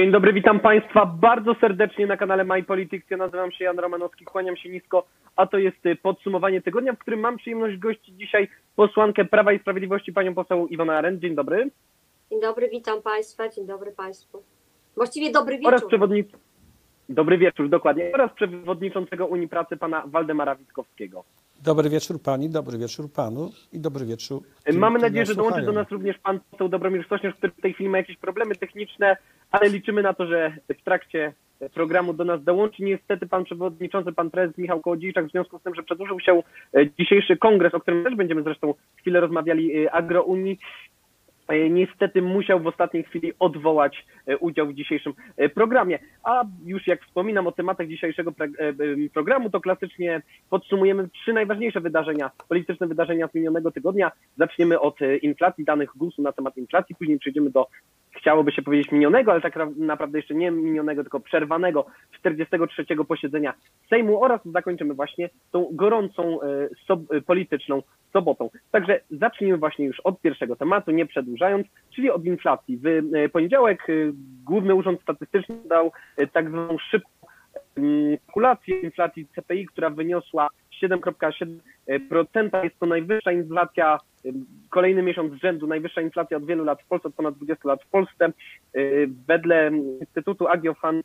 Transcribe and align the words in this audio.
Dzień 0.00 0.12
dobry, 0.12 0.32
witam 0.32 0.60
Państwa 0.60 1.06
bardzo 1.06 1.54
serdecznie 1.54 2.06
na 2.06 2.16
kanale 2.16 2.44
My 2.44 2.62
Politics. 2.62 3.10
Ja 3.10 3.16
nazywam 3.16 3.52
się 3.52 3.64
Jan 3.64 3.78
Romanowski, 3.78 4.24
kłaniam 4.24 4.56
się 4.56 4.68
nisko, 4.68 5.06
a 5.36 5.46
to 5.46 5.58
jest 5.58 5.86
y, 5.86 5.96
podsumowanie 5.96 6.62
tygodnia, 6.62 6.92
w 6.92 6.98
którym 6.98 7.20
mam 7.20 7.36
przyjemność 7.36 7.78
gościć 7.78 8.14
dzisiaj 8.14 8.48
posłankę 8.76 9.24
Prawa 9.24 9.52
i 9.52 9.58
Sprawiedliwości, 9.58 10.12
panią 10.12 10.34
poseł 10.34 10.66
Iwonę 10.66 10.98
Arendt. 10.98 11.22
Dzień 11.22 11.34
dobry. 11.34 11.70
Dzień 12.30 12.40
dobry, 12.40 12.68
witam 12.68 13.02
Państwa, 13.02 13.48
dzień 13.48 13.66
dobry 13.66 13.92
Państwu. 13.92 14.42
Właściwie 14.96 15.30
dobry 15.30 15.58
Oraz 15.64 15.80
wieczór. 15.80 15.88
przewodnic... 15.88 16.28
Dobry 17.08 17.38
wieczór, 17.38 17.68
dokładnie. 17.68 18.10
Oraz 18.14 18.32
przewodniczącego 18.32 19.26
Unii 19.26 19.48
Pracy, 19.48 19.76
pana 19.76 20.02
Waldemara 20.06 20.54
Witkowskiego. 20.54 21.24
Dobry 21.64 21.90
wieczór 21.90 22.22
pani, 22.22 22.50
dobry 22.50 22.78
wieczór 22.78 23.12
panu 23.12 23.50
i 23.72 23.80
dobry 23.80 24.06
wieczór. 24.06 24.42
tym, 24.64 24.78
Mamy 24.78 24.98
nadzieję, 24.98 25.26
że 25.26 25.34
dołączy 25.34 25.62
do 25.62 25.72
nas 25.72 25.90
również 25.90 26.18
pan 26.18 26.40
poseł 26.50 26.68
Dobromir 26.68 27.08
Sośnierz, 27.08 27.34
który 27.34 27.52
w 27.52 27.60
tej 27.60 27.74
chwili 27.74 27.90
ma 27.90 27.98
jakieś 27.98 28.16
problemy 28.16 28.56
techniczne, 28.56 29.16
ale 29.50 29.68
liczymy 29.68 30.02
na 30.02 30.14
to, 30.14 30.26
że 30.26 30.56
w 30.68 30.82
trakcie 30.84 31.32
programu 31.68 32.12
do 32.12 32.24
nas 32.24 32.44
dołączy. 32.44 32.82
Niestety 32.82 33.26
pan 33.26 33.44
przewodniczący, 33.44 34.12
pan 34.12 34.30
prezes 34.30 34.58
Michał 34.58 34.80
Kołodziejczak 34.80 35.26
w 35.26 35.30
związku 35.30 35.58
z 35.58 35.62
tym, 35.62 35.74
że 35.74 35.82
przedłużył 35.82 36.20
się 36.20 36.42
e, 36.74 36.90
dzisiejszy 36.98 37.36
kongres, 37.36 37.74
o 37.74 37.80
którym 37.80 38.04
też 38.04 38.14
będziemy 38.14 38.42
zresztą 38.42 38.74
chwilę 38.96 39.20
rozmawiali, 39.20 39.84
e, 39.84 39.92
Agrounii, 39.92 40.52
e, 40.52 40.89
niestety 41.70 42.22
musiał 42.22 42.60
w 42.60 42.66
ostatniej 42.66 43.04
chwili 43.04 43.32
odwołać 43.38 44.06
e, 44.26 44.38
udział 44.38 44.66
w 44.66 44.74
dzisiejszym 44.74 45.12
e, 45.36 45.48
programie. 45.48 45.98
A 46.24 46.44
już 46.64 46.86
jak 46.86 47.04
wspominam 47.04 47.46
o 47.46 47.52
tematach 47.52 47.88
dzisiejszego 47.88 48.32
e, 48.40 48.44
e, 48.68 48.74
programu, 49.14 49.50
to 49.50 49.60
klasycznie 49.60 50.22
podsumujemy 50.50 51.08
trzy 51.08 51.32
najważniejsze 51.32 51.80
wydarzenia, 51.80 52.30
polityczne 52.48 52.86
wydarzenia 52.86 53.28
z 53.28 53.34
minionego 53.34 53.70
tygodnia. 53.70 54.12
Zaczniemy 54.36 54.80
od 54.80 55.02
e, 55.02 55.16
inflacji, 55.16 55.64
danych 55.64 55.90
GUS-u 55.96 56.22
na 56.22 56.32
temat 56.32 56.56
inflacji, 56.56 56.94
później 56.94 57.18
przejdziemy 57.18 57.50
do, 57.50 57.66
chciałoby 58.16 58.52
się 58.52 58.62
powiedzieć 58.62 58.92
minionego, 58.92 59.32
ale 59.32 59.40
tak 59.40 59.56
ra- 59.56 59.70
naprawdę 59.76 60.18
jeszcze 60.18 60.34
nie 60.34 60.50
minionego, 60.50 61.02
tylko 61.02 61.20
przerwanego 61.20 61.86
43. 62.12 62.84
posiedzenia 63.08 63.54
Sejmu 63.90 64.24
oraz 64.24 64.40
zakończymy 64.44 64.94
właśnie 64.94 65.30
tą 65.50 65.68
gorącą 65.72 66.42
e, 66.42 66.68
sob- 66.88 67.16
e, 67.16 67.20
polityczną 67.20 67.82
sobotą. 68.12 68.50
Także 68.70 69.00
zacznijmy 69.10 69.58
właśnie 69.58 69.86
już 69.86 70.00
od 70.00 70.20
pierwszego 70.20 70.56
tematu, 70.56 70.90
nie 70.90 71.06
przedłużając, 71.06 71.66
czyli 71.94 72.10
od 72.10 72.24
inflacji. 72.24 72.78
W 72.78 72.86
e, 72.86 73.28
poniedziałek 73.28 73.86
Główny 74.44 74.74
Urząd 74.74 75.02
Statystyczny 75.02 75.56
dał 75.68 75.92
tak 76.32 76.48
zwaną 76.48 76.78
szybką 76.78 77.10
mm, 77.76 78.16
kalkulację 78.26 78.80
inflacji 78.80 79.26
CPI, 79.34 79.66
która 79.66 79.90
wyniosła 79.90 80.48
7,7%. 80.82 82.64
Jest 82.64 82.78
to 82.78 82.86
najwyższa 82.86 83.32
inflacja, 83.32 83.98
y, 84.24 84.32
kolejny 84.70 85.02
miesiąc 85.02 85.32
z 85.32 85.36
rzędu, 85.36 85.66
najwyższa 85.66 86.00
inflacja 86.00 86.36
od 86.36 86.46
wielu 86.46 86.64
lat 86.64 86.82
w 86.82 86.86
Polsce, 86.86 87.08
od 87.08 87.14
ponad 87.14 87.34
20 87.34 87.68
lat 87.68 87.82
w 87.82 87.88
Polsce. 87.88 88.32
Y, 88.76 89.08
Wedle 89.28 89.70
Instytutu 90.00 90.48
Agiofan 90.48 91.02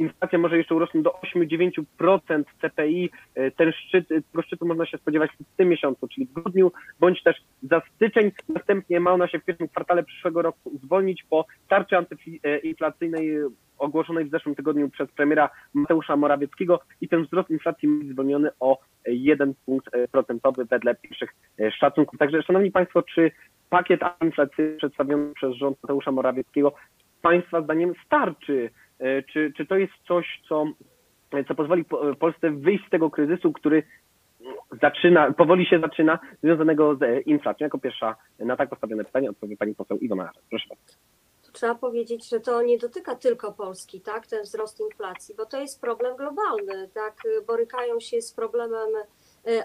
inflacja 0.00 0.38
może 0.38 0.58
jeszcze 0.58 0.74
urosnąć 0.74 1.04
do 1.04 1.10
8-9% 1.10 2.44
CPI. 2.60 3.10
Y, 3.38 3.52
Ten 3.56 3.72
szczyt, 3.72 4.08
tego 4.08 4.42
szczytu 4.42 4.66
można 4.66 4.86
się 4.86 4.98
spodziewać 4.98 5.30
w 5.30 5.56
tym 5.56 5.68
miesiącu, 5.68 6.08
czyli 6.08 6.26
w 6.26 6.32
grudniu, 6.32 6.72
bądź 7.00 7.22
też 7.22 7.36
za 7.62 7.82
styczeń. 7.94 8.32
Następnie 8.48 9.00
ma 9.00 9.12
ona 9.12 9.28
się 9.28 9.38
w 9.38 9.44
pierwszym 9.44 9.68
kwartale 9.68 10.02
przyszłego 10.02 10.42
roku 10.42 10.78
zwolnić 10.84 11.24
po 11.30 11.46
tarczy 11.68 11.96
antyinflacyjnej 11.96 13.36
y, 13.36 13.50
ogłoszonej 13.80 14.24
w 14.24 14.30
zeszłym 14.30 14.54
tygodniu 14.54 14.90
przez 14.90 15.10
premiera 15.10 15.50
Mateusza 15.74 16.16
Morawieckiego 16.16 16.80
i 17.00 17.08
ten 17.08 17.24
wzrost 17.24 17.50
inflacji 17.50 17.88
być 17.88 18.08
zwolniony 18.08 18.50
o 18.60 18.78
1 19.06 19.54
punkt 19.66 19.94
e, 19.94 20.08
procentowy 20.08 20.64
wedle 20.64 20.94
pierwszych 20.94 21.30
e, 21.60 21.72
szacunków. 21.72 22.18
Także 22.18 22.42
Szanowni 22.42 22.70
Państwo, 22.70 23.02
czy 23.02 23.30
pakiet 23.70 24.02
antyinflacyjny 24.02 24.76
przedstawiony 24.76 25.34
przez 25.34 25.54
rząd 25.54 25.78
Mateusza 25.82 26.12
Morawieckiego 26.12 26.74
Państwa 27.22 27.62
zdaniem 27.62 27.92
starczy? 28.06 28.70
E, 29.00 29.22
Czy, 29.22 29.52
czy 29.56 29.66
to 29.66 29.76
jest 29.76 29.92
coś, 30.08 30.40
co, 30.48 30.64
co 31.48 31.54
pozwoli 31.54 31.84
Po- 31.84 32.14
Polsce 32.16 32.50
wyjść 32.50 32.86
z 32.86 32.90
tego 32.90 33.10
kryzysu, 33.10 33.52
który 33.52 33.82
zaczyna, 34.82 35.32
powoli 35.32 35.66
się 35.66 35.80
zaczyna, 35.80 36.18
związanego 36.42 36.96
z 36.96 37.02
e, 37.02 37.20
inflacją? 37.20 37.64
Jako 37.64 37.78
pierwsza 37.78 38.16
na 38.38 38.56
tak 38.56 38.70
postawione 38.70 39.04
pytanie 39.04 39.30
odpowie 39.30 39.56
Pani 39.56 39.74
poseł 39.74 39.98
Iwona. 39.98 40.30
Proszę 40.50 40.66
bardzo. 40.68 40.94
Trzeba 41.52 41.74
powiedzieć, 41.74 42.28
że 42.28 42.40
to 42.40 42.62
nie 42.62 42.78
dotyka 42.78 43.14
tylko 43.14 43.52
Polski, 43.52 44.00
tak, 44.00 44.26
ten 44.26 44.42
wzrost 44.42 44.80
inflacji, 44.80 45.34
bo 45.34 45.46
to 45.46 45.60
jest 45.60 45.80
problem 45.80 46.16
globalny, 46.16 46.88
tak, 46.94 47.14
borykają 47.46 48.00
się 48.00 48.22
z 48.22 48.32
problemem 48.32 48.88
e, 48.96 49.06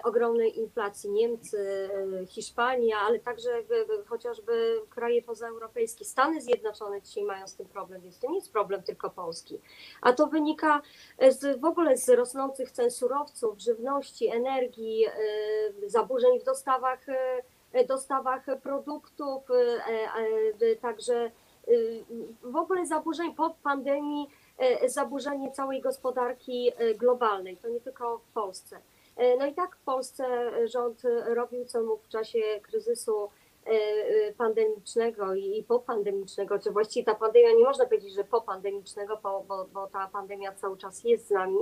ogromnej 0.04 0.58
inflacji 0.58 1.10
Niemcy, 1.10 1.88
e, 2.22 2.26
Hiszpania, 2.26 2.96
ale 2.98 3.18
także 3.18 3.50
e, 3.50 3.64
chociażby 4.06 4.82
kraje 4.90 5.22
pozaeuropejskie. 5.22 6.04
Stany 6.04 6.40
Zjednoczone 6.40 7.02
dzisiaj 7.02 7.24
mają 7.24 7.48
z 7.48 7.54
tym 7.54 7.66
problem, 7.66 8.00
więc 8.00 8.18
to 8.18 8.28
nie 8.30 8.34
jest 8.34 8.52
problem 8.52 8.82
tylko 8.82 9.10
Polski. 9.10 9.60
A 10.02 10.12
to 10.12 10.26
wynika 10.26 10.82
z, 11.28 11.60
w 11.60 11.64
ogóle 11.64 11.96
z 11.96 12.08
rosnących 12.08 12.70
cen 12.70 12.90
surowców, 12.90 13.58
żywności, 13.58 14.28
energii, 14.28 15.06
zaburzeń 15.86 16.40
w 16.40 16.44
dostawach 16.44 17.06
dostawach 17.88 18.46
produktów, 18.62 19.42
także 20.80 21.30
y, 21.68 22.04
w 22.42 22.56
ogóle 22.56 22.86
zaburzeń 22.86 23.34
po 23.34 23.54
pandemii, 23.62 24.28
zaburzenie 24.86 25.52
całej 25.52 25.80
gospodarki 25.80 26.72
globalnej, 26.98 27.56
to 27.56 27.68
nie 27.68 27.80
tylko 27.80 28.18
w 28.18 28.32
Polsce. 28.32 28.80
E, 29.16 29.36
No 29.36 29.46
i 29.46 29.54
tak 29.54 29.76
w 29.76 29.84
Polsce 29.84 30.50
rząd 30.68 31.02
robił 31.26 31.64
co 31.64 31.82
mógł 31.82 32.02
w 32.02 32.08
czasie 32.08 32.40
kryzysu 32.62 33.28
e, 33.64 34.32
pandemicznego 34.32 35.34
i 35.34 35.64
popandemicznego, 35.68 36.58
czy 36.58 36.70
właściwie 36.70 37.04
ta 37.04 37.14
pandemia, 37.14 37.48
nie 37.52 37.64
można 37.64 37.86
powiedzieć, 37.86 38.14
że 38.14 38.24
popandemicznego, 38.24 39.18
bo, 39.22 39.44
bo, 39.48 39.64
bo 39.64 39.86
ta 39.86 40.08
pandemia 40.08 40.52
cały 40.52 40.76
czas 40.76 41.04
jest 41.04 41.26
z 41.26 41.30
nami 41.30 41.58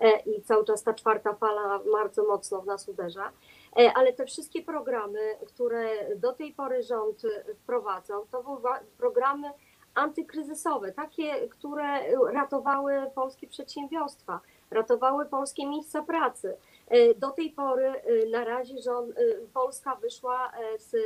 e, 0.00 0.20
i 0.20 0.42
cały 0.42 0.64
czas 0.64 0.82
ta 0.82 0.94
czwarta 0.94 1.34
fala 1.34 1.80
bardzo 1.92 2.24
mocno 2.24 2.62
w 2.62 2.66
nas 2.66 2.88
uderza. 2.88 3.32
Ale 3.94 4.12
te 4.12 4.26
wszystkie 4.26 4.62
programy, 4.62 5.20
które 5.46 6.16
do 6.16 6.32
tej 6.32 6.52
pory 6.52 6.82
rząd 6.82 7.22
wprowadzał, 7.62 8.26
to 8.26 8.42
były 8.42 8.58
programy 8.98 9.50
antykryzysowe, 9.94 10.92
takie, 10.92 11.48
które 11.48 12.16
ratowały 12.32 13.10
polskie 13.14 13.46
przedsiębiorstwa, 13.46 14.40
ratowały 14.70 15.26
polskie 15.26 15.66
miejsca 15.66 16.02
pracy. 16.02 16.56
E, 16.88 17.14
Do 17.14 17.30
tej 17.30 17.50
pory 17.50 17.86
e, 17.86 18.26
na 18.30 18.44
razie 18.44 18.78
rząd, 18.82 19.10
e, 19.10 19.22
Polska 19.54 19.94
wyszła 19.94 20.52
z, 20.78 20.96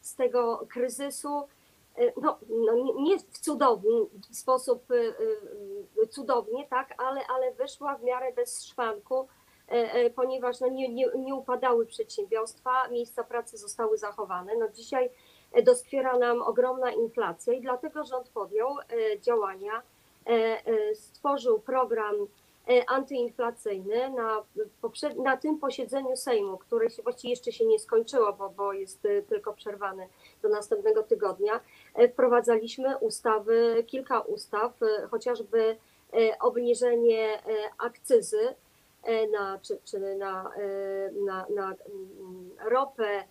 z 0.00 0.14
tego 0.14 0.66
kryzysu 0.68 1.42
no, 2.22 2.38
no 2.48 2.74
nie- 3.02 3.18
w 3.18 3.38
cudowny 3.38 3.90
sposób 4.32 4.84
cudownie, 6.10 6.66
tak, 6.68 6.94
ale, 6.98 7.20
ale 7.26 7.52
wyszła 7.52 7.94
w 7.94 8.02
miarę 8.02 8.32
bez 8.32 8.64
szwanku, 8.64 9.28
ponieważ 10.16 10.60
no 10.60 10.68
nie, 10.68 10.88
nie, 10.88 11.06
nie 11.16 11.34
upadały 11.34 11.86
przedsiębiorstwa, 11.86 12.88
miejsca 12.88 13.24
pracy 13.24 13.56
zostały 13.56 13.98
zachowane. 13.98 14.56
No 14.56 14.68
dzisiaj 14.68 15.10
doskwiera 15.62 16.18
nam 16.18 16.42
ogromna 16.42 16.92
inflacja 16.92 17.52
i 17.52 17.60
dlatego 17.60 18.04
rząd 18.04 18.28
podjął 18.28 18.78
e, 18.78 19.20
działania, 19.20 19.82
e, 20.26 20.30
e, 20.30 20.94
stworzył 20.94 21.60
program 21.60 22.14
e, 22.68 22.90
antyinflacyjny 22.90 24.10
na, 24.10 24.42
na 25.16 25.36
tym 25.36 25.58
posiedzeniu 25.58 26.16
Sejmu, 26.16 26.58
które 26.58 26.90
się 26.90 27.02
właściwie 27.02 27.30
jeszcze 27.30 27.52
się 27.52 27.66
nie 27.66 27.78
skończyło, 27.78 28.32
bo, 28.32 28.50
bo 28.50 28.72
jest 28.72 29.06
e, 29.06 29.22
tylko 29.22 29.52
przerwane 29.52 30.08
do 30.42 30.48
następnego 30.48 31.02
tygodnia. 31.02 31.60
E, 31.94 32.08
Wprowadzaliśmy 32.08 32.98
ustawy, 32.98 33.84
kilka 33.86 34.20
ustaw, 34.20 34.82
e, 34.82 35.06
chociażby 35.08 35.76
e, 36.12 36.38
obniżenie 36.38 37.42
e, 37.42 37.42
akcyzy 37.78 38.54
e, 39.02 39.26
na, 39.28 39.58
czy, 39.62 39.78
czy 39.84 40.16
na, 40.16 40.50
e, 40.56 41.10
na, 41.12 41.46
na 41.54 41.66
mm, 41.66 42.50
ropę, 42.64 43.04
e, 43.08 43.24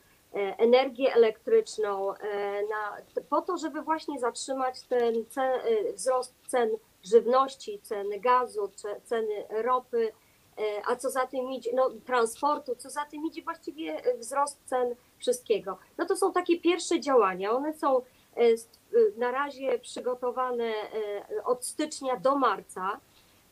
energię 0.57 1.13
elektryczną, 1.13 2.13
e, 2.15 2.61
na, 2.69 2.97
po 3.29 3.41
to, 3.41 3.57
żeby 3.57 3.81
właśnie 3.81 4.19
zatrzymać 4.19 4.81
ten 4.81 5.25
ce, 5.29 5.41
e, 5.41 5.93
wzrost 5.93 6.33
cen 6.47 6.69
żywności, 7.03 7.79
ceny 7.83 8.19
gazu, 8.19 8.67
ce- 8.75 9.01
ceny 9.03 9.45
ropy, 9.49 10.11
e, 10.57 10.61
a 10.87 10.95
co 10.95 11.09
za 11.09 11.27
tym 11.27 11.51
idzie, 11.51 11.71
no, 11.73 11.89
transportu, 12.05 12.75
co 12.75 12.89
za 12.89 13.05
tym 13.05 13.25
idzie 13.25 13.41
właściwie 13.41 14.01
wzrost 14.17 14.59
cen 14.65 14.95
wszystkiego. 15.17 15.77
No 15.97 16.05
to 16.05 16.15
są 16.15 16.33
takie 16.33 16.59
pierwsze 16.59 16.99
działania, 16.99 17.51
one 17.51 17.73
są 17.73 17.97
e, 17.97 18.01
e, 18.41 18.55
na 19.17 19.31
razie 19.31 19.79
przygotowane 19.79 20.63
e, 20.63 21.43
od 21.45 21.65
stycznia 21.65 22.17
do 22.17 22.35
marca. 22.35 22.99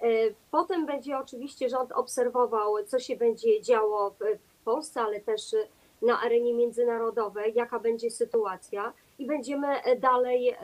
E, 0.01 0.06
Potem 0.51 0.86
będzie 0.86 1.18
oczywiście 1.18 1.69
rząd 1.69 1.92
obserwował, 1.92 2.75
co 2.88 3.00
się 3.00 3.16
będzie 3.16 3.62
działo 3.62 4.10
w 4.10 4.63
Polsce, 4.66 5.01
ale 5.01 5.19
też 5.19 5.42
na 6.01 6.21
arenie 6.21 6.53
międzynarodowej, 6.53 7.53
jaka 7.56 7.80
będzie 7.80 8.12
sytuacja 8.12 8.94
i 9.19 9.25
będziemy 9.25 9.68
e, 9.68 9.95
dalej 9.95 10.50
e, 10.50 10.56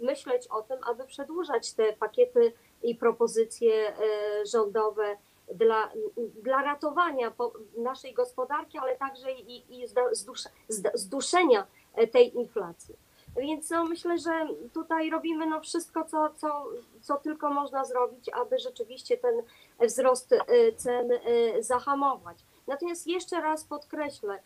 myśleć 0.00 0.48
o 0.48 0.62
tym, 0.62 0.78
aby 0.86 1.04
przedłużać 1.04 1.72
te 1.72 1.92
pakiety 1.92 2.52
i 2.82 2.94
propozycje 2.94 3.88
e, 3.88 3.94
rządowe 4.46 5.16
dla, 5.54 5.90
dla 6.42 6.62
ratowania 6.62 7.32
naszej 7.76 8.14
gospodarki, 8.14 8.78
ale 8.78 8.96
także 8.96 9.32
i, 9.32 9.82
i 9.82 9.86
zduszenia 10.94 11.66
tej 12.12 12.36
inflacji. 12.36 12.94
Więc 13.36 13.70
no, 13.70 13.84
myślę, 13.84 14.18
że 14.18 14.48
tutaj 14.72 15.10
robimy 15.10 15.46
no, 15.46 15.60
wszystko, 15.60 16.04
co, 16.04 16.30
co, 16.36 16.64
co 17.00 17.16
tylko 17.16 17.50
można 17.50 17.84
zrobić, 17.84 18.28
aby 18.28 18.58
rzeczywiście 18.58 19.18
ten 19.18 19.42
wzrost 19.80 20.34
cen 20.76 21.08
zahamować. 21.60 22.38
Natomiast 22.66 23.06
jeszcze 23.06 23.40
raz 23.40 23.64
podkreślę, 23.64 24.38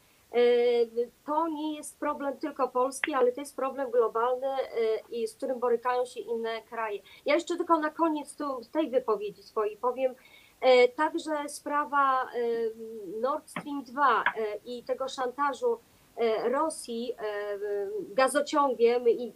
to 1.26 1.48
nie 1.48 1.76
jest 1.76 1.98
problem 1.98 2.36
tylko 2.38 2.68
Polski, 2.68 3.14
ale 3.14 3.32
to 3.32 3.40
jest 3.40 3.56
problem 3.56 3.90
globalny, 3.90 4.46
y, 4.46 5.14
i 5.14 5.28
z 5.28 5.34
którym 5.34 5.58
borykają 5.58 6.04
się 6.04 6.20
inne 6.20 6.62
kraje. 6.62 7.00
Ja 7.26 7.34
jeszcze 7.34 7.56
tylko 7.56 7.78
na 7.78 7.90
koniec 7.90 8.36
tu, 8.36 8.60
tej 8.72 8.90
wypowiedzi 8.90 9.42
swojej 9.42 9.76
powiem, 9.76 10.12
y, 10.14 10.88
także 10.88 11.48
sprawa 11.48 12.28
y, 12.34 12.72
Nord 13.20 13.50
Stream 13.50 13.84
2 13.84 14.20
y, 14.22 14.24
i 14.64 14.84
tego 14.84 15.08
szantażu 15.08 15.78
Rosji 16.44 17.16
gazociągiem 17.98 19.08
i 19.08 19.32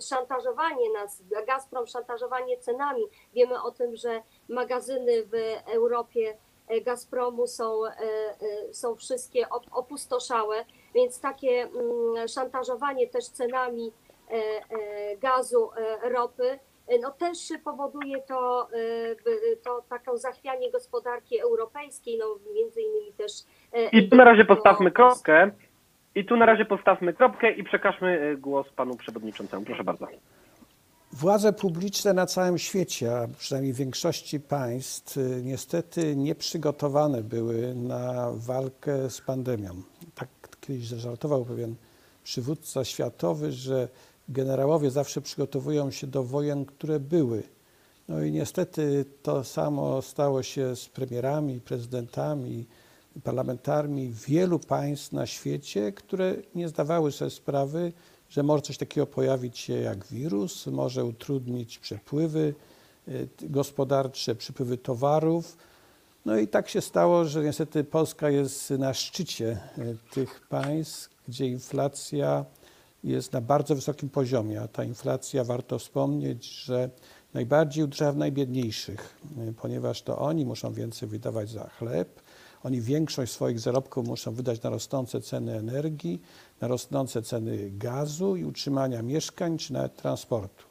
szantażowanie 0.00 0.92
nas, 0.92 1.22
Gazprom 1.46 1.86
szantażowanie 1.86 2.58
cenami. 2.58 3.02
Wiemy 3.34 3.62
o 3.62 3.70
tym, 3.70 3.96
że 3.96 4.22
magazyny 4.48 5.22
w 5.26 5.32
Europie 5.74 6.36
Gazpromu 6.84 7.46
są, 7.46 7.86
e, 7.86 7.90
e, 7.90 8.74
są 8.74 8.94
wszystkie 8.96 9.46
op- 9.46 9.68
opustoszałe, 9.72 10.64
więc 10.94 11.20
takie 11.20 11.62
mm, 11.62 12.28
szantażowanie 12.28 13.06
też 13.08 13.24
cenami 13.28 13.92
e, 14.30 14.32
e, 14.34 15.16
gazu, 15.16 15.70
e, 15.76 16.08
ropy, 16.08 16.58
e, 16.88 16.98
no 16.98 17.10
też 17.10 17.38
powoduje 17.64 18.22
to, 18.22 18.68
e, 18.72 19.56
to 19.56 19.82
taką 19.88 20.16
zachwianie 20.16 20.70
gospodarki 20.70 21.40
europejskiej, 21.40 22.18
no 22.18 22.26
między 22.54 22.80
innymi 22.82 23.12
też. 23.12 23.32
e, 23.72 23.88
I 23.88 24.08
tu 24.08 24.16
na 24.16 24.24
razie 24.24 24.44
postawmy 24.44 24.90
kropkę. 24.90 25.50
I 26.14 26.24
tu 26.24 26.36
na 26.36 26.46
razie 26.46 26.64
postawmy 26.64 27.12
kropkę 27.14 27.50
i 27.52 27.64
przekażmy 27.64 28.20
e, 28.20 28.36
głos 28.36 28.66
panu 28.76 28.96
przewodniczącemu. 28.96 29.64
Proszę 29.64 29.84
bardzo. 29.84 30.06
Władze 31.12 31.52
publiczne 31.52 32.12
na 32.14 32.26
całym 32.26 32.58
świecie, 32.58 33.18
a 33.18 33.28
przynajmniej 33.28 33.72
w 33.72 33.76
większości 33.76 34.40
państw, 34.40 35.16
y, 35.16 35.42
niestety 35.44 36.16
nieprzygotowane 36.16 37.22
były 37.22 37.74
na 37.74 38.30
walkę 38.34 39.10
z 39.10 39.20
pandemią. 39.20 39.82
Tak 40.14 40.28
kiedyś 40.60 40.88
zażartował 40.88 41.44
pewien 41.44 41.74
przywódca 42.24 42.84
światowy, 42.84 43.52
że 43.52 43.88
generałowie 44.28 44.90
zawsze 44.90 45.20
przygotowują 45.20 45.90
się 45.90 46.06
do 46.06 46.24
wojen, 46.24 46.64
które 46.64 47.00
były. 47.00 47.42
No 48.08 48.22
i 48.22 48.32
niestety 48.32 49.04
to 49.22 49.44
samo 49.44 50.02
stało 50.02 50.42
się 50.42 50.76
z 50.76 50.88
premierami, 50.88 51.60
prezydentami, 51.60 52.66
parlamentarmi 53.24 54.12
wielu 54.28 54.58
państw 54.58 55.12
na 55.12 55.26
świecie, 55.26 55.92
które 55.92 56.34
nie 56.54 56.68
zdawały 56.68 57.12
sobie 57.12 57.30
sprawy, 57.30 57.92
że 58.30 58.42
może 58.42 58.62
coś 58.62 58.78
takiego 58.78 59.06
pojawić 59.06 59.58
się 59.58 59.74
jak 59.74 60.06
wirus, 60.06 60.66
może 60.66 61.04
utrudnić 61.04 61.78
przepływy 61.78 62.54
y, 63.08 63.28
gospodarcze, 63.40 64.34
przepływy 64.34 64.78
towarów. 64.78 65.56
No 66.24 66.36
i 66.36 66.48
tak 66.48 66.68
się 66.68 66.80
stało, 66.80 67.24
że 67.24 67.44
niestety 67.44 67.84
Polska 67.84 68.30
jest 68.30 68.70
na 68.70 68.94
szczycie 68.94 69.58
y, 69.78 69.96
tych 70.10 70.40
państw, 70.48 71.10
gdzie 71.28 71.46
inflacja 71.46 72.44
jest 73.04 73.32
na 73.32 73.40
bardzo 73.40 73.74
wysokim 73.74 74.08
poziomie, 74.08 74.60
a 74.60 74.68
ta 74.68 74.84
inflacja, 74.84 75.44
warto 75.44 75.78
wspomnieć, 75.78 76.44
że 76.46 76.90
najbardziej 77.34 77.84
uderza 77.84 78.12
w 78.12 78.16
najbiedniejszych, 78.16 79.16
y, 79.48 79.52
ponieważ 79.52 80.02
to 80.02 80.18
oni 80.18 80.46
muszą 80.46 80.72
więcej 80.72 81.08
wydawać 81.08 81.50
za 81.50 81.68
chleb, 81.68 82.22
oni 82.62 82.80
większość 82.80 83.32
swoich 83.32 83.60
zarobków 83.60 84.06
muszą 84.06 84.34
wydać 84.34 84.62
na 84.62 84.70
rosnące 84.70 85.20
ceny 85.20 85.56
energii, 85.56 86.22
na 86.60 86.68
rosnące 86.68 87.22
ceny 87.22 87.70
gazu 87.70 88.36
i 88.36 88.44
utrzymania 88.44 89.02
mieszkań 89.02 89.58
czy 89.58 89.72
nawet 89.72 89.96
transportu. 89.96 90.64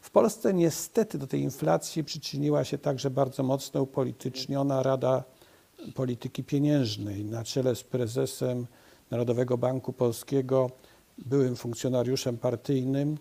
W 0.00 0.10
Polsce 0.10 0.54
niestety 0.54 1.18
do 1.18 1.26
tej 1.26 1.40
inflacji 1.40 2.04
przyczyniła 2.04 2.64
się 2.64 2.78
także 2.78 3.10
bardzo 3.10 3.42
mocno 3.42 3.82
upolityczniona 3.82 4.82
Rada 4.82 5.24
Polityki 5.94 6.44
Pieniężnej 6.44 7.24
na 7.24 7.44
czele 7.44 7.74
z 7.74 7.82
prezesem 7.82 8.66
Narodowego 9.10 9.58
Banku 9.58 9.92
Polskiego, 9.92 10.70
byłym 11.18 11.56
funkcjonariuszem 11.56 12.38
partyjnym 12.38 13.18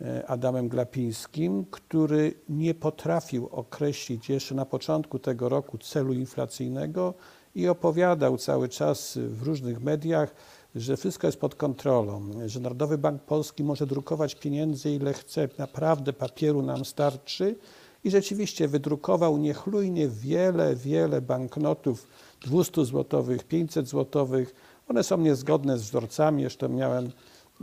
e, 0.00 0.26
Adamem 0.26 0.68
Glapińskim, 0.68 1.64
który 1.70 2.34
nie 2.48 2.74
potrafił 2.74 3.48
określić 3.52 4.28
jeszcze 4.28 4.54
na 4.54 4.64
początku 4.64 5.18
tego 5.18 5.48
roku 5.48 5.78
celu 5.78 6.12
inflacyjnego 6.12 7.14
i 7.54 7.68
opowiadał 7.68 8.38
cały 8.38 8.68
czas 8.68 9.18
w 9.18 9.42
różnych 9.42 9.82
mediach, 9.82 10.34
że 10.74 10.96
wszystko 10.96 11.26
jest 11.26 11.40
pod 11.40 11.54
kontrolą, 11.54 12.30
że 12.46 12.60
Narodowy 12.60 12.98
Bank 12.98 13.22
Polski 13.22 13.64
może 13.64 13.86
drukować 13.86 14.34
pieniędzy 14.34 14.90
ile 14.90 15.12
chce, 15.12 15.48
naprawdę 15.58 16.12
papieru 16.12 16.62
nam 16.62 16.84
starczy. 16.84 17.56
I 18.04 18.10
rzeczywiście 18.10 18.68
wydrukował 18.68 19.38
niechlujnie 19.38 20.08
wiele, 20.08 20.76
wiele 20.76 21.20
banknotów 21.20 22.06
200 22.46 22.84
złotowych, 22.84 23.44
500 23.44 23.88
złotowych. 23.88 24.54
One 24.88 25.04
są 25.04 25.18
niezgodne 25.18 25.78
z 25.78 25.82
wzorcami. 25.82 26.42
Jeszcze 26.42 26.68
miałem 26.68 27.10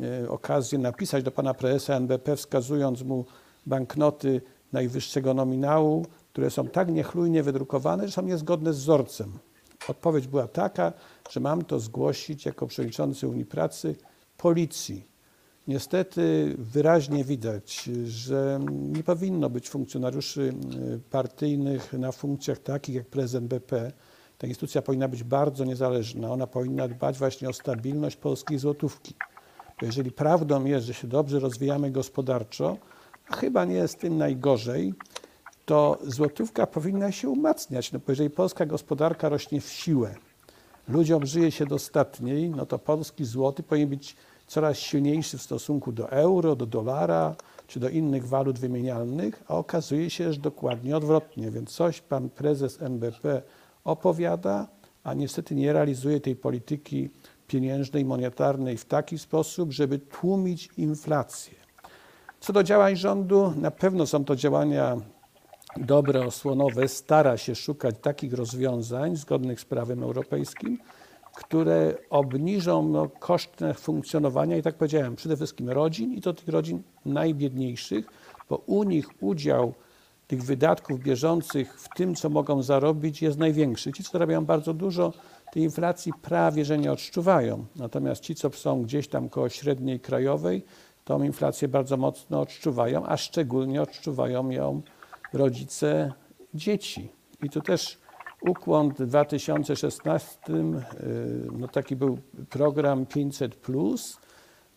e, 0.01 0.29
okazję 0.29 0.79
napisać 0.79 1.23
do 1.23 1.31
pana 1.31 1.53
prezesa 1.53 1.95
NBP, 1.95 2.35
wskazując 2.35 3.01
mu 3.03 3.25
banknoty 3.65 4.41
najwyższego 4.73 5.33
nominału, 5.33 6.05
które 6.31 6.49
są 6.49 6.67
tak 6.67 6.91
niechlujnie 6.91 7.43
wydrukowane, 7.43 8.07
że 8.07 8.13
są 8.13 8.21
niezgodne 8.21 8.73
z 8.73 8.77
wzorcem. 8.77 9.39
Odpowiedź 9.87 10.27
była 10.27 10.47
taka, 10.47 10.93
że 11.29 11.39
mam 11.39 11.65
to 11.65 11.79
zgłosić 11.79 12.45
jako 12.45 12.67
przewodniczący 12.67 13.27
Unii 13.27 13.45
Pracy 13.45 13.95
policji. 14.37 15.09
Niestety 15.67 16.55
wyraźnie 16.57 17.23
widać, 17.23 17.83
że 18.05 18.59
nie 18.69 19.03
powinno 19.03 19.49
być 19.49 19.69
funkcjonariuszy 19.69 20.41
y, 20.41 20.99
partyjnych 21.09 21.93
na 21.93 22.11
funkcjach 22.11 22.59
takich 22.59 22.95
jak 22.95 23.07
prezes 23.07 23.35
NBP. 23.35 23.91
Ta 24.37 24.47
instytucja 24.47 24.81
powinna 24.81 25.07
być 25.07 25.23
bardzo 25.23 25.65
niezależna. 25.65 26.31
Ona 26.31 26.47
powinna 26.47 26.87
dbać 26.87 27.17
właśnie 27.17 27.49
o 27.49 27.53
stabilność 27.53 28.15
polskiej 28.15 28.57
złotówki. 28.57 29.13
Bo 29.79 29.85
jeżeli 29.85 30.11
prawdą 30.11 30.65
jest, 30.65 30.85
że 30.85 30.93
się 30.93 31.07
dobrze 31.07 31.39
rozwijamy 31.39 31.91
gospodarczo, 31.91 32.77
a 33.29 33.35
chyba 33.35 33.65
nie 33.65 33.75
jest 33.75 33.99
tym 33.99 34.17
najgorzej, 34.17 34.93
to 35.69 35.97
złotówka 36.03 36.67
powinna 36.67 37.11
się 37.11 37.29
umacniać. 37.29 37.91
No 37.91 37.99
bo 37.99 38.11
jeżeli 38.11 38.29
polska 38.29 38.65
gospodarka 38.65 39.29
rośnie 39.29 39.61
w 39.61 39.69
siłę, 39.69 40.15
ludziom 40.87 41.25
żyje 41.25 41.51
się 41.51 41.65
dostatniej, 41.65 42.49
no 42.49 42.65
to 42.65 42.79
polski 42.79 43.25
złoty 43.25 43.63
powinien 43.63 43.89
być 43.89 44.15
coraz 44.47 44.77
silniejszy 44.77 45.37
w 45.37 45.41
stosunku 45.41 45.91
do 45.91 46.11
euro, 46.11 46.55
do 46.55 46.65
dolara 46.65 47.35
czy 47.67 47.79
do 47.79 47.89
innych 47.89 48.27
walut 48.27 48.59
wymienialnych, 48.59 49.43
a 49.47 49.55
okazuje 49.55 50.09
się, 50.09 50.33
że 50.33 50.39
dokładnie 50.39 50.97
odwrotnie. 50.97 51.51
Więc 51.51 51.71
coś 51.71 52.01
pan 52.01 52.29
prezes 52.29 52.81
NBP 52.81 53.41
opowiada, 53.83 54.67
a 55.03 55.13
niestety 55.13 55.55
nie 55.55 55.73
realizuje 55.73 56.19
tej 56.19 56.35
polityki 56.35 57.09
pieniężnej, 57.47 58.05
monetarnej 58.05 58.77
w 58.77 58.85
taki 58.85 59.17
sposób, 59.17 59.71
żeby 59.71 59.99
tłumić 59.99 60.69
inflację. 60.77 61.53
Co 62.39 62.53
do 62.53 62.63
działań 62.63 62.95
rządu, 62.95 63.53
na 63.55 63.71
pewno 63.71 64.05
są 64.05 64.25
to 64.25 64.35
działania 64.35 64.97
dobre, 65.77 66.25
osłonowe, 66.25 66.87
stara 66.87 67.37
się 67.37 67.55
szukać 67.55 67.95
takich 68.01 68.33
rozwiązań 68.33 69.15
zgodnych 69.15 69.59
z 69.59 69.65
prawem 69.65 70.03
europejskim, 70.03 70.77
które 71.35 71.97
obniżą 72.09 72.89
no, 72.89 73.09
koszty 73.19 73.73
funkcjonowania 73.73 74.57
i 74.57 74.61
tak 74.61 74.75
powiedziałem, 74.75 75.15
przede 75.15 75.35
wszystkim 75.35 75.69
rodzin 75.69 76.13
i 76.13 76.21
to 76.21 76.33
tych 76.33 76.47
rodzin 76.47 76.83
najbiedniejszych, 77.05 78.07
bo 78.49 78.55
u 78.55 78.83
nich 78.83 79.23
udział 79.23 79.73
tych 80.27 80.43
wydatków 80.43 80.99
bieżących 80.99 81.81
w 81.81 81.89
tym, 81.95 82.15
co 82.15 82.29
mogą 82.29 82.63
zarobić, 82.63 83.21
jest 83.21 83.37
największy. 83.37 83.91
Ci, 83.91 84.03
co 84.03 84.11
zarabiają 84.11 84.45
bardzo 84.45 84.73
dużo, 84.73 85.13
tej 85.53 85.63
inflacji 85.63 86.13
prawie 86.21 86.65
że 86.65 86.77
nie 86.77 86.91
odczuwają. 86.91 87.65
Natomiast 87.75 88.21
ci, 88.21 88.35
co 88.35 88.49
są 88.51 88.83
gdzieś 88.83 89.07
tam 89.07 89.29
koło 89.29 89.49
średniej 89.49 89.99
krajowej, 89.99 90.65
tą 91.05 91.23
inflację 91.23 91.67
bardzo 91.67 91.97
mocno 91.97 92.41
odczuwają, 92.41 93.05
a 93.05 93.17
szczególnie 93.17 93.81
odczuwają 93.81 94.49
ją 94.49 94.81
rodzice 95.33 96.13
dzieci. 96.53 97.09
I 97.43 97.49
tu 97.49 97.61
też 97.61 97.97
ukłon 98.41 98.93
w 98.93 99.05
2016, 99.05 100.37
y, 100.49 101.47
no 101.51 101.67
taki 101.67 101.95
był 101.95 102.17
program 102.49 103.05
500. 103.05 103.67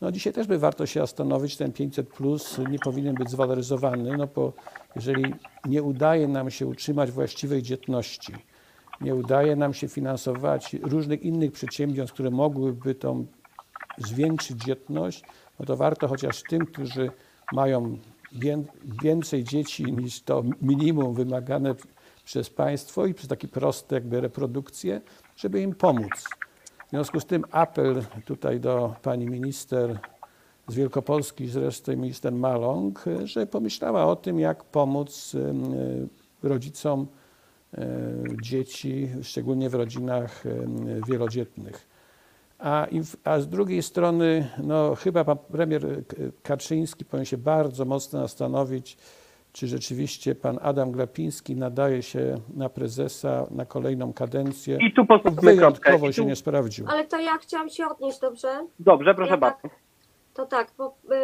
No 0.00 0.12
dzisiaj 0.12 0.32
też 0.32 0.46
by 0.46 0.58
warto 0.58 0.86
się 0.86 1.00
zastanowić, 1.00 1.56
ten 1.56 1.72
500 1.72 2.08
plus 2.08 2.58
nie 2.70 2.78
powinien 2.78 3.14
być 3.14 3.30
zwaloryzowany, 3.30 4.16
no 4.16 4.26
bo 4.26 4.52
jeżeli 4.96 5.34
nie 5.64 5.82
udaje 5.82 6.28
nam 6.28 6.50
się 6.50 6.66
utrzymać 6.66 7.10
właściwej 7.10 7.62
dzietności, 7.62 8.32
nie 9.00 9.14
udaje 9.14 9.56
nam 9.56 9.74
się 9.74 9.88
finansować 9.88 10.76
różnych 10.82 11.22
innych 11.22 11.52
przedsiębiorstw, 11.52 12.14
które 12.14 12.30
mogłyby 12.30 12.94
tą 12.94 13.26
zwiększyć 13.98 14.64
dzietność, 14.64 15.22
no 15.60 15.66
to 15.66 15.76
warto 15.76 16.08
chociaż 16.08 16.42
tym, 16.42 16.66
którzy 16.66 17.10
mają 17.52 17.98
więcej 19.02 19.44
dzieci 19.44 19.92
niż 19.92 20.22
to 20.22 20.42
minimum 20.62 21.14
wymagane 21.14 21.74
przez 22.24 22.50
państwo 22.50 23.06
i 23.06 23.14
przez 23.14 23.28
takie 23.28 23.48
proste 23.48 23.94
jakby 23.94 24.20
reprodukcje, 24.20 25.00
żeby 25.36 25.62
im 25.62 25.74
pomóc. 25.74 26.24
W 26.86 26.90
związku 26.90 27.20
z 27.20 27.26
tym 27.26 27.44
apel 27.50 28.04
tutaj 28.24 28.60
do 28.60 28.94
pani 29.02 29.26
minister 29.26 29.98
z 30.68 30.74
Wielkopolski, 30.74 31.48
zresztą 31.48 31.96
minister 31.96 32.32
Maląg, 32.32 33.04
że 33.24 33.46
pomyślała 33.46 34.06
o 34.06 34.16
tym, 34.16 34.40
jak 34.40 34.64
pomóc 34.64 35.34
e, 35.34 36.48
rodzicom 36.48 37.06
e, 37.74 37.86
dzieci, 38.42 39.08
szczególnie 39.22 39.70
w 39.70 39.74
rodzinach 39.74 40.44
wielodzietnych. 41.08 41.91
A, 42.62 42.86
a, 43.24 43.40
z 43.40 43.48
drugiej 43.48 43.82
strony, 43.82 44.48
no, 44.62 44.94
chyba 44.94 45.24
pan 45.24 45.38
premier 45.38 45.82
Kaczyński 46.42 47.04
powinien 47.04 47.24
się 47.26 47.38
bardzo 47.38 47.84
mocno 47.84 48.20
zastanowić, 48.20 48.96
czy 49.52 49.66
rzeczywiście 49.66 50.34
pan 50.34 50.58
Adam 50.62 50.92
Glapiński 50.92 51.56
nadaje 51.56 52.02
się 52.02 52.40
na 52.56 52.68
prezesa 52.68 53.46
na 53.50 53.66
kolejną 53.66 54.12
kadencję. 54.12 54.78
I 54.80 54.92
tu 54.94 55.02
Wyjątkowo 55.42 55.90
kropkę. 55.98 56.08
I 56.10 56.12
się 56.12 56.22
tu... 56.22 56.28
nie 56.28 56.36
sprawdził. 56.36 56.86
Ale 56.88 57.04
to 57.04 57.18
ja 57.18 57.38
chciałam 57.38 57.68
się 57.70 57.86
odnieść, 57.86 58.18
dobrze? 58.20 58.66
Dobrze, 58.78 59.14
proszę 59.14 59.30
Ja 59.30 59.36
bardzo. 59.36 59.58
tak- 59.62 59.70
To 60.34 60.46
tak, 60.46 60.72
bo, 60.78 60.94
y, 61.12 61.14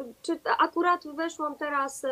y, 0.00 0.04
czy 0.22 0.40
akurat 0.60 1.04
weszłam 1.16 1.54
teraz 1.56 2.04
y, 2.04 2.08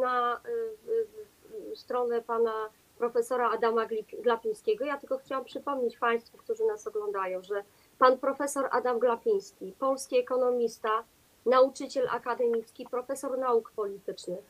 na 0.00 0.36
y, 0.36 1.72
y, 1.72 1.76
stronę 1.76 2.22
pana 2.22 2.52
profesora 3.00 3.50
Adama 3.50 3.86
Glapińskiego. 4.22 4.84
Ja 4.84 4.98
tylko 4.98 5.18
chciałam 5.18 5.44
przypomnieć 5.44 5.96
Państwu, 5.98 6.38
którzy 6.38 6.64
nas 6.64 6.86
oglądają, 6.86 7.42
że 7.42 7.64
pan 7.98 8.18
profesor 8.18 8.68
Adam 8.70 8.98
Glapiński, 8.98 9.74
polski 9.78 10.18
ekonomista, 10.18 11.04
nauczyciel 11.46 12.08
akademicki, 12.10 12.86
profesor 12.90 13.38
nauk 13.38 13.70
politycznych, 13.70 14.44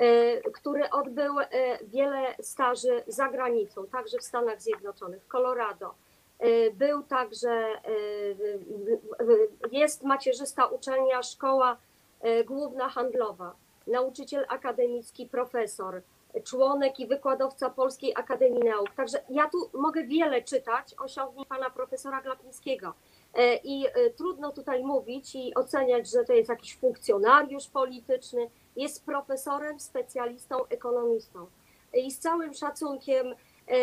y, 0.00 0.42
który 0.52 0.90
odbył 0.90 1.40
y, 1.40 1.44
wiele 1.82 2.34
staży 2.40 3.02
za 3.06 3.28
granicą, 3.28 3.86
także 3.86 4.18
w 4.18 4.24
Stanach 4.24 4.62
Zjednoczonych, 4.62 5.22
w 5.22 5.28
Colorado. 5.28 5.94
Y, 6.44 6.72
Był 6.74 7.02
także, 7.02 7.66
jest 9.72 10.02
macierzysta 10.02 10.66
uczelnia, 10.66 11.22
szkoła 11.22 11.76
główna 12.46 12.88
handlowa, 12.88 13.54
nauczyciel 13.86 14.44
akademicki, 14.48 15.26
profesor, 15.26 16.02
członek 16.42 17.00
i 17.00 17.06
wykładowca 17.06 17.70
Polskiej 17.70 18.12
Akademii 18.16 18.62
Nauk. 18.64 18.90
Także 18.96 19.18
ja 19.30 19.48
tu 19.48 19.70
mogę 19.78 20.04
wiele 20.04 20.42
czytać 20.42 20.94
osiągnięć 20.98 21.48
pana 21.48 21.70
profesora 21.70 22.22
Glapińskiego. 22.22 22.94
E, 23.34 23.56
I 23.56 23.86
e, 23.86 24.10
trudno 24.10 24.52
tutaj 24.52 24.84
mówić 24.84 25.34
i 25.34 25.54
oceniać, 25.54 26.10
że 26.10 26.24
to 26.24 26.32
jest 26.32 26.48
jakiś 26.48 26.76
funkcjonariusz 26.76 27.66
polityczny. 27.66 28.50
Jest 28.76 29.06
profesorem, 29.06 29.80
specjalistą, 29.80 30.56
ekonomistą. 30.70 31.46
I 31.94 32.10
z 32.10 32.18
całym 32.18 32.54
szacunkiem, 32.54 33.26
e, 33.68 33.74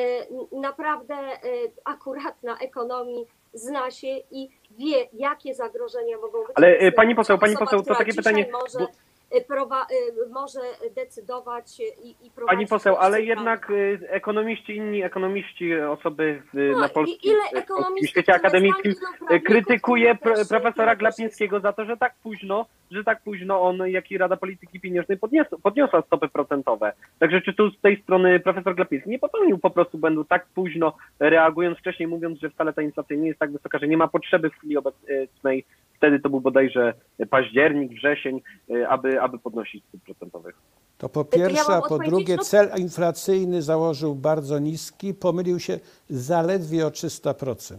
naprawdę 0.51 1.15
e, 1.15 1.39
akurat 1.83 2.43
na 2.43 2.57
ekonomii 2.57 3.27
zna 3.53 3.91
się 3.91 4.07
i 4.31 4.49
wie, 4.71 5.07
jakie 5.13 5.53
zagrożenia 5.55 6.17
mogą 6.17 6.39
być. 6.39 6.51
Ale, 6.55 6.67
e, 6.67 6.91
pani 6.91 7.15
poseł, 7.15 7.37
pani 7.37 7.57
poseł, 7.57 7.83
to 7.83 7.95
takie 7.95 8.13
pytanie, 8.13 8.49
Może, 8.51 8.79
bo- 8.79 8.85
e, 8.85 8.87
e, 8.87 9.04
może 10.29 10.59
decydować 10.95 11.79
i, 11.79 12.09
i 12.09 12.31
prowadzić. 12.31 12.57
Pani 12.57 12.67
poseł, 12.67 12.95
ale 12.95 13.21
jednak 13.21 13.69
y, 13.69 13.99
ekonomiści, 14.09 14.75
inni 14.75 15.03
ekonomiści, 15.03 15.75
osoby 15.81 16.41
y, 16.55 16.69
No, 16.73 16.79
na 16.79 16.89
polskim, 16.89 17.33
świecie 18.05 18.33
akademickim 18.33 18.93
y, 19.31 19.39
krytykuje 19.39 20.15
też- 20.15 20.47
profesora 20.47 20.95
Glapińskiego 20.95 21.59
za 21.59 21.73
to, 21.73 21.85
że 21.85 21.97
tak 21.97 22.15
późno, 22.23 22.65
że 22.91 23.03
tak 23.03 23.21
późno 23.21 23.61
on, 23.61 23.77
jak 23.87 24.11
i 24.11 24.17
Rada 24.17 24.37
Polityki 24.37 24.79
Pieniężnej 24.79 25.17
podnios, 25.17 25.47
podniosła 25.63 26.01
stopy 26.01 26.29
procentowe. 26.29 26.93
Także 27.19 27.41
czy 27.41 27.53
tu 27.53 27.71
z 27.71 27.81
tej 27.81 28.01
strony 28.01 28.39
profesor 28.39 28.75
Glapiński 28.75 29.09
nie 29.09 29.19
popełnił 29.19 29.57
po 29.57 29.69
prostu 29.69 29.97
błędu 29.97 30.23
tak 30.23 30.45
późno, 30.55 30.93
reagując 31.19 31.77
wcześniej, 31.77 32.07
mówiąc, 32.07 32.39
że 32.39 32.49
wcale 32.49 32.73
ta 32.73 32.81
inflacja 32.81 33.15
nie 33.15 33.27
jest 33.27 33.39
tak 33.39 33.51
wysoka, 33.51 33.79
że 33.79 33.87
nie 33.87 33.97
ma 33.97 34.07
potrzeby 34.07 34.49
w 34.49 34.55
chwili 34.55 34.77
obecnej, 34.77 35.65
wtedy 35.97 36.19
to 36.19 36.29
był 36.29 36.41
bodajże 36.41 36.93
październik, 37.29 37.91
wrzesień, 37.91 38.41
y, 38.69 38.87
aby, 38.87 39.21
aby 39.21 39.39
podnosić 39.39 39.85
stóp 39.85 40.01
procentowych. 40.03 40.55
To 40.97 41.09
po 41.09 41.25
pierwsze, 41.25 41.73
a 41.73 41.81
po 41.81 41.99
drugie 41.99 42.37
cel 42.37 42.69
inflacyjny 42.77 43.61
założył 43.61 44.15
bardzo 44.15 44.59
niski, 44.59 45.13
pomylił 45.13 45.59
się 45.59 45.79
zaledwie 46.09 46.87
o 46.87 46.89
300%. 46.89 47.77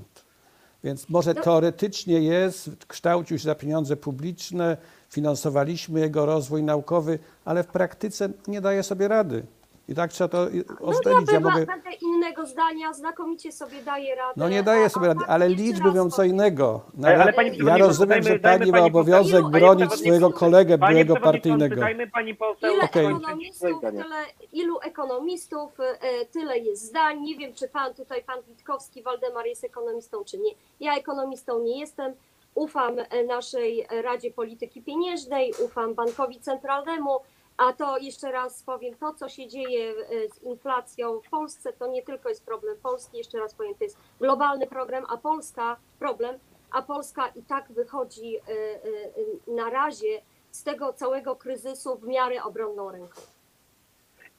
Więc 0.85 1.08
może 1.08 1.35
No- 1.35 1.42
teoretycznie 1.42 2.20
jest, 2.20 2.87
kształcił 2.87 3.38
się 3.38 3.44
za 3.44 3.54
pieniądze 3.54 3.96
publiczne, 3.96 4.76
finansowaliśmy 5.11 6.00
jego 6.00 6.26
rozwój 6.26 6.62
naukowy, 6.62 7.18
ale 7.44 7.62
w 7.62 7.66
praktyce 7.66 8.28
nie 8.49 8.61
daje 8.61 8.82
sobie 8.82 9.08
rady. 9.08 9.42
I 9.88 9.95
tak 9.95 10.12
trzeba 10.12 10.28
to 10.28 10.49
i- 10.49 10.64
No 10.81 11.33
ja 11.33 11.40
mogę, 11.40 11.66
będę 11.66 11.90
innego 12.02 12.47
zdania, 12.47 12.93
znakomicie 12.93 13.52
sobie 13.52 13.83
daję 13.83 14.14
radę. 14.14 14.33
no 14.37 14.49
nie 14.49 14.62
daje 14.62 14.88
sobie 14.88 15.07
rady, 15.07 15.25
ale 15.28 15.49
liczby 15.49 15.88
mówią 15.88 16.11
co 16.11 16.25
innego. 16.25 16.81
No, 16.95 17.09
Ale, 17.09 17.23
ale 17.23 17.33
pani 17.33 17.59
ja 17.66 17.76
rozumiem, 17.78 18.23
że 18.23 18.38
pani 18.38 18.73
ma 18.73 18.81
obowiązek 18.85 19.40
Ilu- 19.45 19.50
bronić 19.50 19.93
swojego 19.93 20.31
kolegę 20.33 20.78
byłego 20.78 21.16
partyjnego. 21.16 21.76
Dajmy 21.76 22.07
pani 22.11 22.35
poseł 22.35 22.75
Ile 22.75 22.85
Okej. 22.85 23.07
ekonomistów, 23.07 23.81
tyle, 23.81 24.25
ilu 24.52 24.78
ekonomistów, 24.81 25.81
e, 25.81 26.26
tyle 26.26 26.59
jest 26.59 26.83
zdań. 26.85 27.21
Nie 27.21 27.37
wiem, 27.37 27.55
czy 27.55 27.69
pan 27.69 27.95
tutaj, 27.95 28.25
pan 28.25 28.38
Witkowski, 28.49 29.02
Waldemar 29.02 29.47
jest 29.47 29.64
ekonomistą, 29.64 30.25
czy 30.25 30.38
nie. 30.38 30.50
Ja 30.81 30.97
ekonomistą 30.97 31.59
nie 31.62 31.81
jestem. 31.81 32.12
Ufam 32.55 32.97
e, 32.99 33.25
naszej 33.25 33.87
Radzie 34.02 34.31
Polityki 34.31 34.83
Pieniężnej, 34.83 35.52
ufam 35.64 35.95
Bankowi 35.95 36.40
Centralnemu, 36.40 37.11
a 37.56 37.72
to 37.72 37.98
jeszcze 37.98 38.32
raz 38.32 38.62
powiem, 38.62 38.94
to 38.94 39.14
co 39.14 39.28
się 39.28 39.48
dzieje 39.48 39.90
e, 39.90 40.28
z 40.28 40.42
inflacją 40.42 41.20
w 41.20 41.30
Polsce, 41.30 41.72
to 41.72 41.86
nie 41.86 42.02
tylko 42.02 42.28
jest 42.28 42.44
problem 42.44 42.76
Polski, 42.82 43.18
jeszcze 43.18 43.38
raz 43.38 43.54
powiem, 43.54 43.75
to 43.75 43.84
jest 43.84 43.98
globalny 44.20 44.66
problem, 44.66 45.04
a 45.08 45.16
Polska 45.16 45.76
problem, 45.98 46.38
a 46.70 46.82
Polska 46.82 47.28
i 47.28 47.42
tak 47.42 47.72
wychodzi 47.72 48.36
e, 48.36 48.40
e, 48.40 49.52
na 49.54 49.70
razie 49.70 50.22
z 50.50 50.62
tego 50.62 50.92
całego 50.92 51.36
kryzysu 51.36 51.96
w 51.96 52.06
miarę 52.06 52.42
obronną 52.42 52.90
ręką. 52.90 53.20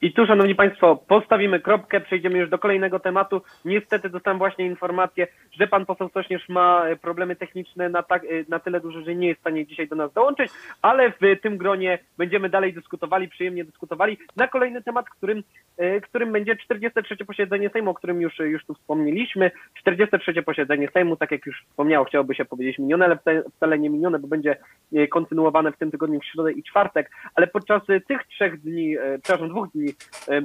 I 0.02 0.14
tu, 0.14 0.26
szanowni 0.26 0.56
państwo, 0.56 0.96
postawimy 0.96 1.60
kropkę, 1.60 2.02
przejdziemy 2.02 2.38
już 2.38 2.50
do 2.50 2.60
kolejnego 2.60 3.00
tematu. 3.00 3.42
Niestety 3.66 4.10
dostałem 4.10 4.38
właśnie 4.38 4.66
informację, 4.66 5.28
że 5.60 5.68
pan 5.68 5.86
poseł 5.86 6.10
Sośnierz 6.10 6.50
ma 6.50 6.86
e, 6.86 6.96
problemy 6.96 7.36
techniczne 7.36 7.90
na, 7.90 8.04
tak, 8.04 8.24
e, 8.24 8.28
na 8.50 8.60
tyle 8.60 8.80
duże, 8.80 9.04
że 9.04 9.16
nie 9.16 9.28
jest 9.28 9.38
w 9.40 9.42
stanie 9.42 9.66
dzisiaj 9.66 9.88
do 9.88 9.96
nas 9.96 10.14
dołączyć, 10.14 10.52
ale 10.82 11.12
w 11.12 11.42
tym 11.42 11.58
gronie 11.58 12.00
będziemy 12.18 12.50
dalej 12.50 12.74
dyskutowali, 12.74 13.30
przyjemnie 13.30 13.66
dyskutowali 13.66 14.18
na 14.36 14.48
kolejny 14.48 14.84
temat, 14.84 15.10
którym, 15.10 15.44
e, 15.78 16.02
którym 16.02 16.32
będzie 16.32 16.56
43. 16.56 17.26
posiedzenie 17.26 17.70
Sejmu, 17.70 17.92
o 17.92 17.94
którym 17.94 18.22
już, 18.22 18.40
już 18.40 18.66
tu 18.66 18.74
wspomnieliśmy. 18.74 19.52
43. 19.80 20.44
posiedzenie 20.44 20.90
Sejmu, 20.94 21.16
tak 21.16 21.32
jak 21.32 21.46
już 21.46 21.64
wspomniało, 21.70 22.06
chciałoby 22.06 22.36
się 22.36 22.46
powiedzieć 22.46 22.80
minione, 22.80 23.06
ale 23.06 23.18
wcale- 23.58 23.80
nie 23.80 23.90
minione, 23.90 24.20
bo 24.20 24.28
będzie 24.28 24.58
kontynuowane 25.10 25.72
w 25.72 25.78
tym 25.78 25.92
tygodniu 25.92 26.20
w 26.20 26.26
środę 26.26 26.52
i 26.52 26.64
czwartek, 26.64 27.12
ale 27.36 27.48
podczas 27.48 27.82
tych 28.08 28.24
trzech 28.24 28.62
dni, 28.62 28.96
przepraszam, 29.22 29.50
dwóch 29.50 29.72
dni 29.72 29.87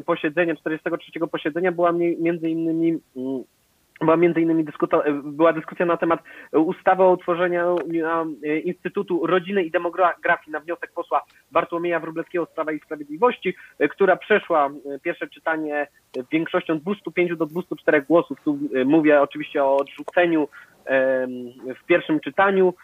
posiedzenia, 0.07 0.57
43 0.57 1.21
posiedzenia 1.31 1.73
była 1.73 1.93
mniej- 1.93 2.17
między 2.21 2.51
innymi 2.51 2.99
mm, 3.17 3.43
była 4.05 4.17
między 4.17 4.41
innymi 4.41 4.65
była 5.25 5.53
dyskusja 5.53 5.87
na 5.87 5.97
temat 5.97 6.21
e, 6.53 6.59
ustawy 6.59 7.03
o 7.03 7.13
utworzeniu 7.13 7.77
e, 8.45 8.59
Instytutu 8.59 9.27
Rodziny 9.27 9.65
i 9.65 9.71
Demografii 9.71 10.53
na 10.53 10.61
wniosek 10.61 10.93
posła 10.95 11.25
Bartłomieja 11.53 12.01
Wróblewskiego 12.01 12.47
z 12.47 12.55
Prawa 12.55 12.73
i 12.73 12.81
Sprawiedliwości, 12.81 13.55
e, 13.79 13.89
która 13.89 14.17
przeszła 14.17 14.71
pierwsze 15.03 15.29
czytanie 15.29 15.87
większością 16.33 16.79
205 16.79 17.37
do 17.37 17.47
204 17.47 18.03
głosów. 18.03 18.39
Tu 18.45 18.59
mówię 18.85 19.21
oczywiście 19.21 19.65
o 19.65 19.77
odrzuceniu 19.77 20.49
w 21.81 21.85
pierwszym 21.87 22.21
czytaniu. 22.21 22.75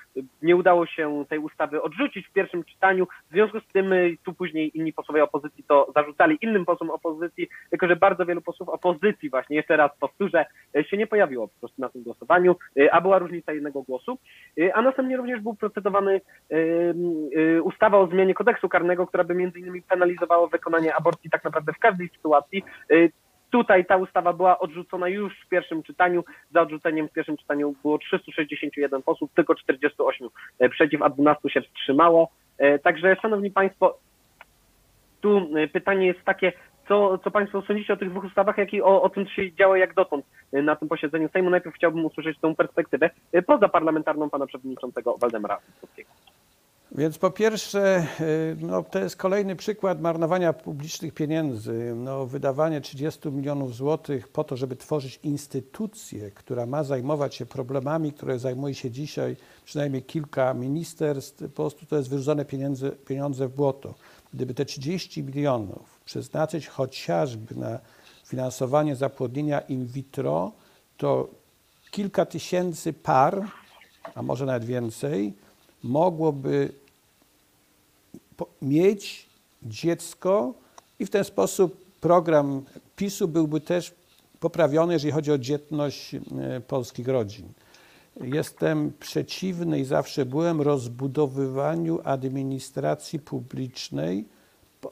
Nie 0.43 0.57
udało 0.57 0.87
się 0.87 1.25
tej 1.29 1.39
ustawy 1.39 1.83
odrzucić 1.83 2.27
w 2.27 2.33
pierwszym 2.33 2.65
czytaniu. 2.65 3.07
W 3.31 3.33
związku 3.33 3.61
z 3.61 3.73
tym 3.73 3.93
y, 3.93 4.17
tu 4.25 4.35
później 4.35 4.79
inni 4.79 4.93
posłowie 4.93 5.25
opozycji 5.25 5.65
to 5.69 5.93
zarzucali 5.95 6.39
innym 6.41 6.65
posłom 6.65 6.91
opozycji, 6.91 7.49
tylko 7.71 7.89
że 7.89 7.97
bardzo 7.97 8.27
wielu 8.27 8.41
posłów 8.41 8.69
opozycji, 8.69 9.31
właśnie 9.31 9.57
jeszcze 9.57 9.77
raz 9.77 9.91
powtórzę, 10.01 10.47
y, 10.77 10.85
się 10.85 10.97
nie 10.97 11.07
pojawiło 11.07 11.49
po 11.49 11.59
prostu 11.61 11.81
na 11.81 11.89
tym 11.89 12.03
głosowaniu, 12.03 12.57
y, 12.79 12.93
a 12.93 13.01
była 13.01 13.19
różnica 13.19 13.53
jednego 13.53 13.83
głosu. 13.83 14.19
A 14.75 14.83
następnie 14.83 15.17
również 15.17 15.41
był 15.41 15.55
procedowany 15.55 16.21
ustawa 17.63 17.99
o 17.99 18.07
zmianie 18.07 18.35
kodeksu 18.35 18.69
karnego, 18.69 19.07
która 19.07 19.25
by 19.25 19.35
między 19.35 19.59
innymi 19.59 19.83
penalizowała 19.83 20.47
wykonanie 20.47 20.95
aborcji 20.95 21.31
tak 21.31 21.45
naprawdę 21.45 21.73
w 21.73 21.79
każdej 21.79 22.09
sytuacji. 22.09 22.65
Tutaj 23.51 23.85
ta 23.85 23.97
ustawa 23.97 24.33
była 24.33 24.59
odrzucona 24.59 25.09
już 25.09 25.41
w 25.41 25.49
pierwszym 25.49 25.83
czytaniu. 25.83 26.25
Za 26.51 26.61
odrzuceniem 26.61 27.09
w 27.09 27.13
pierwszym 27.13 27.37
czytaniu 27.37 27.75
było 27.83 27.99
361 27.99 29.03
posłów, 29.03 29.31
tylko 29.35 29.55
48 29.55 30.29
przeciw, 30.71 31.03
a 31.03 31.09
12 31.09 31.51
się 31.51 31.61
wstrzymało. 31.61 32.31
E, 32.59 32.79
Także, 32.79 33.17
szanowni 33.23 33.51
państwo, 33.51 33.99
tu 35.21 35.51
e, 35.57 35.69
pytanie 35.69 36.07
jest 36.07 36.25
takie, 36.25 36.53
co, 36.89 37.19
co 37.19 37.31
państwo 37.31 37.63
sądzicie 37.63 37.93
o 37.93 37.97
tych 37.97 38.11
dwóch 38.11 38.25
ustawach, 38.25 38.59
jak 38.59 38.73
i 38.73 38.83
o, 38.83 39.03
o 39.03 39.09
tym, 39.09 39.27
co 39.27 39.33
się 39.33 39.53
działo 39.53 39.77
jak 39.77 39.95
dotąd 39.95 40.25
e, 40.53 40.63
na 40.63 40.77
tym 40.77 40.89
posiedzeniu 40.89 41.29
Sejmu. 41.29 41.51
Najpierw 41.51 41.77
chciałbym 41.77 42.05
usłyszeć 42.05 42.39
tą 42.39 42.55
perspektywę 42.55 43.11
e, 43.33 43.43
pozaparlamentarną 43.43 44.31
pana 44.31 44.47
przewodniczącego 44.47 45.17
Waldemara 45.19 45.59
Witkowskiego. 45.69 46.11
Więc 46.99 47.19
po 47.19 47.31
pierwsze, 47.31 48.07
y, 48.21 48.57
no, 48.61 48.83
to 48.83 48.99
jest 48.99 49.17
kolejny 49.17 49.57
przykład 49.57 50.01
marnowania 50.01 50.53
publicznych 50.53 51.15
pieniędzy. 51.15 51.93
No, 51.97 52.27
wydawanie 52.27 52.81
30 52.81 53.29
milionów 53.29 53.75
złotych 53.75 54.29
po 54.29 54.45
to, 54.45 54.57
żeby 54.57 54.77
tworzyć 54.77 55.21
instytucję, 55.23 56.31
która 56.31 56.67
ma 56.67 56.85
zajmować 56.85 57.35
się 57.35 57.47
problemami, 57.47 58.13
które 58.13 58.39
zajmuje 58.39 58.75
się 58.75 58.91
dzisiaj 58.91 59.37
przynajmniej 59.65 60.03
kilka 60.03 60.55
ministerstw, 60.55 61.43
po 61.43 61.49
prostu 61.49 61.87
to 61.87 61.97
jest 61.97 62.09
wyrzucone 62.09 62.45
pieniądze, 62.45 62.91
pieniądze 62.91 63.49
w 63.49 63.55
błoto. 63.55 63.95
Gdyby 64.35 64.55
te 64.55 64.65
30 64.65 65.23
milionów 65.23 66.01
przeznaczyć 66.05 66.69
chociażby 66.69 67.55
na 67.55 67.79
finansowanie 68.25 68.97
zapłodnienia 68.97 69.61
in 69.61 69.87
vitro, 69.87 70.53
to 70.97 71.29
kilka 71.91 72.27
tysięcy 72.27 72.93
par, 72.93 73.45
a 74.15 74.23
może 74.23 74.47
nawet 74.47 74.65
więcej, 74.65 75.33
mogłoby 75.83 76.73
mieć 78.63 79.29
dziecko 79.63 80.55
i 80.99 81.07
w 81.07 81.11
ten 81.11 81.25
sposób 81.25 81.85
program 82.01 82.65
PiSu 82.97 83.29
byłby 83.29 83.61
też 83.61 83.95
poprawiony, 84.41 84.93
jeżeli 84.93 85.13
chodzi 85.13 85.33
o 85.33 85.39
dzietność 85.39 86.15
e, 86.15 86.21
polskich 86.61 87.09
rodzin. 87.09 87.53
Jestem 88.21 88.93
przeciwny 89.01 89.81
i 89.81 89.85
zawsze 89.85 90.27
byłem 90.27 90.61
rozbudowywaniu 90.61 92.01
administracji 92.05 93.19
publicznej, 93.19 94.25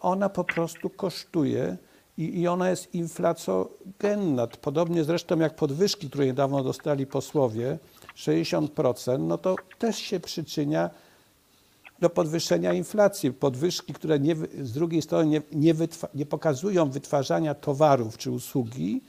ona 0.00 0.28
po 0.28 0.44
prostu 0.44 0.90
kosztuje 0.90 1.76
i, 2.18 2.40
i 2.40 2.48
ona 2.48 2.70
jest 2.70 2.94
inflacogenna. 2.94 4.46
Podobnie 4.46 5.04
zresztą 5.04 5.38
jak 5.38 5.56
podwyżki, 5.56 6.10
które 6.10 6.26
niedawno 6.26 6.62
dostali 6.62 7.06
posłowie, 7.06 7.78
60%, 8.16 9.18
no 9.20 9.38
to 9.38 9.56
też 9.78 9.96
się 9.96 10.20
przyczynia 10.20 10.90
do 12.00 12.10
podwyższenia 12.10 12.72
inflacji. 12.72 13.32
Podwyżki, 13.32 13.92
które 13.92 14.18
nie, 14.18 14.36
z 14.62 14.72
drugiej 14.72 15.02
strony 15.02 15.26
nie, 15.26 15.42
nie, 15.52 15.74
wytwa, 15.74 16.08
nie 16.14 16.26
pokazują 16.26 16.90
wytwarzania 16.90 17.54
towarów 17.54 18.18
czy 18.18 18.30
usługi, 18.30 19.00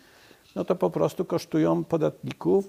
no 0.56 0.66
to 0.66 0.76
po 0.76 0.90
prostu 0.90 1.26
kosztują 1.26 1.84
podatników 1.84 2.66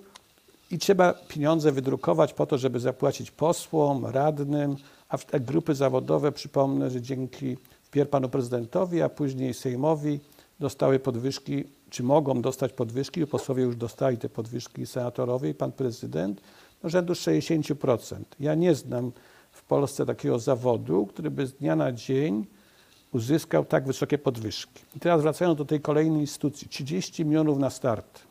i 0.70 0.78
trzeba 0.78 1.12
pieniądze 1.12 1.72
wydrukować 1.72 2.32
po 2.32 2.46
to, 2.46 2.58
żeby 2.58 2.80
zapłacić 2.80 3.30
posłom, 3.30 4.06
radnym, 4.06 4.76
a 5.08 5.16
w 5.16 5.25
te 5.25 5.40
grupy 5.40 5.75
zawodowe, 5.75 6.32
przypomnę, 6.32 6.90
że 6.90 7.02
dzięki 7.02 7.56
wpierw 7.82 8.10
panu 8.10 8.28
prezydentowi, 8.28 9.02
a 9.02 9.08
później 9.08 9.54
Sejmowi 9.54 10.20
dostały 10.60 10.99
podwyżki, 10.99 11.64
czy 11.90 12.02
mogą 12.02 12.43
dostać 12.43 12.73
podwyżki, 12.73 13.26
posłowie 13.26 13.62
już 13.62 13.76
dostali 13.76 14.19
te 14.19 14.28
podwyżki 14.28 14.86
senatorowie 14.86 15.50
i 15.50 15.54
pan 15.54 15.73
prezydent, 15.73 16.40
no 16.82 16.88
rzędu 16.88 17.12
60%. 17.12 18.16
Ja 18.40 18.54
nie 18.54 18.75
znam 18.75 19.12
w 19.58 19.62
Polsce 19.62 20.06
takiego 20.06 20.38
zawodu, 20.38 21.06
który 21.06 21.30
by 21.30 21.47
z 21.47 21.54
dnia 21.54 21.76
na 21.76 21.92
dzień 21.92 22.47
uzyskał 23.12 23.64
tak 23.64 23.86
wysokie 23.86 24.18
podwyżki. 24.18 24.82
I 24.97 25.00
teraz 25.00 25.23
wracając 25.23 25.58
do 25.58 25.64
tej 25.64 25.80
kolejnej 25.80 26.21
instytucji, 26.21 26.68
30 26.68 27.25
milionów 27.25 27.58
na 27.58 27.71
start. 27.71 28.23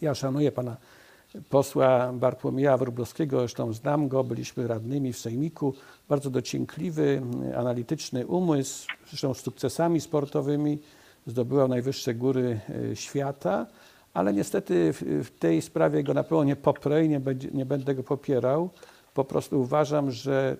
Ja 0.00 0.14
szanuję 0.14 0.52
pana 0.52 0.76
posła 1.48 2.12
Bartłomieja 2.12 2.76
Wróblewskiego, 2.76 3.38
zresztą 3.38 3.72
znam 3.72 4.08
go, 4.08 4.24
byliśmy 4.24 4.66
radnymi 4.66 5.12
w 5.12 5.18
Sejmiku. 5.18 5.74
Bardzo 6.08 6.30
dociekliwy, 6.30 7.22
analityczny 7.56 8.26
umysł, 8.26 8.86
zresztą 9.08 9.34
z 9.34 9.40
sukcesami 9.40 10.00
sportowymi, 10.00 10.78
zdobywał 11.26 11.68
najwyższe 11.68 12.14
góry 12.14 12.60
e, 12.92 12.96
świata, 12.96 13.66
ale 14.14 14.32
niestety 14.32 14.92
w 15.24 15.30
tej 15.38 15.62
sprawie 15.62 16.02
go 16.04 16.14
na 16.14 16.22
pewno 16.22 16.44
nie 16.44 16.56
poprę 16.56 17.04
i 17.04 17.08
nie, 17.08 17.20
będzie, 17.20 17.48
nie 17.50 17.66
będę 17.66 17.94
go 17.94 18.02
popierał. 18.02 18.70
Po 19.14 19.24
prostu 19.24 19.60
uważam, 19.60 20.10
że 20.10 20.56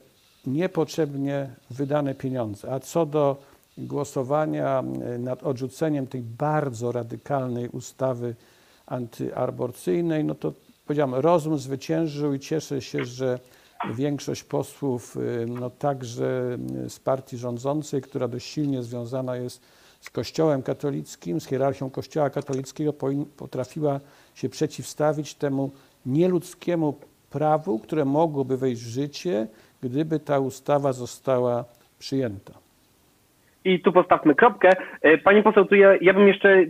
niepotrzebnie 0.46 1.50
wydane 1.70 2.14
pieniądze. 2.14 2.72
A 2.72 2.80
co 2.80 3.06
do 3.06 3.36
głosowania 3.78 4.84
nad 5.18 5.42
odrzuceniem 5.42 6.06
tej 6.06 6.22
bardzo 6.22 6.92
radykalnej 6.92 7.68
ustawy 7.68 8.34
antyaborcyjnej, 8.86 10.24
no 10.24 10.34
to 10.34 10.52
powiedziałem, 10.86 11.14
rozum 11.14 11.58
zwyciężył 11.58 12.34
i 12.34 12.40
cieszę 12.40 12.82
się, 12.82 13.04
że 13.04 13.38
większość 13.94 14.44
posłów, 14.44 15.16
y, 15.16 15.46
no 15.46 15.70
także 15.70 16.58
z 16.88 16.98
partii 17.00 17.38
rządzącej, 17.38 18.02
która 18.02 18.28
dość 18.28 18.46
silnie 18.46 18.82
związana 18.82 19.36
jest 19.36 19.60
z 20.00 20.10
Kościołem 20.10 20.62
katolickim, 20.62 21.40
z 21.40 21.46
hierarchią 21.46 21.90
Kościoła 21.90 22.30
katolickiego, 22.30 22.92
potrafiła 23.36 24.00
się 24.34 24.48
przeciwstawić 24.48 25.34
temu 25.34 25.70
nieludzkiemu 26.06 26.94
prawu, 27.30 27.78
które 27.78 28.04
mogłoby 28.04 28.56
wejść 28.56 28.82
w 28.82 28.88
życie, 28.88 29.48
gdyby 29.80 30.20
ta 30.20 30.38
ustawa 30.38 30.92
została 30.92 31.64
przyjęta. 31.98 32.59
I 33.64 33.80
tu 33.80 33.92
postawmy 33.92 34.34
kropkę. 34.34 34.70
E, 35.02 35.18
Pani 35.18 35.42
poseł, 35.42 35.64
tu 35.64 35.74
ja, 35.74 35.96
ja 36.00 36.14
bym 36.14 36.28
jeszcze 36.28 36.48
e, 36.50 36.66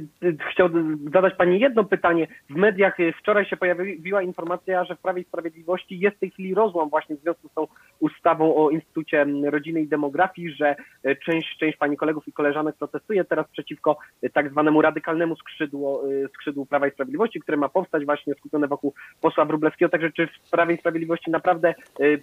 chciał 0.50 0.68
zadać 1.12 1.34
Pani 1.34 1.60
jedno 1.60 1.84
pytanie. 1.84 2.26
W 2.50 2.54
mediach 2.54 3.00
e, 3.00 3.12
wczoraj 3.12 3.46
się 3.46 3.56
pojawiła 3.56 4.22
informacja, 4.22 4.84
że 4.84 4.96
w 4.96 5.00
Prawie 5.00 5.22
i 5.22 5.24
Sprawiedliwości 5.24 6.00
jest 6.00 6.16
w 6.16 6.20
tej 6.20 6.30
chwili 6.30 6.54
rozłam 6.54 6.90
właśnie 6.90 7.16
w 7.16 7.20
związku 7.20 7.48
z 7.48 7.54
tą 7.54 7.66
ustawą 8.00 8.56
o 8.56 8.70
Instytucie 8.70 9.26
Rodziny 9.44 9.80
i 9.80 9.88
Demografii, 9.88 10.50
że 10.50 10.76
część, 11.24 11.56
część 11.58 11.78
Pani 11.78 11.96
kolegów 11.96 12.28
i 12.28 12.32
koleżanek 12.32 12.76
protestuje 12.76 13.24
teraz 13.24 13.48
przeciwko 13.48 13.98
tak 14.32 14.50
zwanemu 14.50 14.82
radykalnemu 14.82 15.36
skrzydłu, 15.36 16.00
e, 16.24 16.28
skrzydłu 16.28 16.66
Prawa 16.66 16.86
i 16.86 16.90
Sprawiedliwości, 16.90 17.40
które 17.40 17.56
ma 17.56 17.68
powstać 17.68 18.04
właśnie 18.04 18.34
skupione 18.34 18.68
wokół 18.68 18.94
posła 19.20 19.44
Wróblewskiego. 19.44 19.88
Także 19.88 20.12
czy 20.12 20.26
w 20.26 20.50
Prawie 20.50 20.74
i 20.74 20.78
Sprawiedliwości 20.78 21.30
naprawdę 21.30 21.74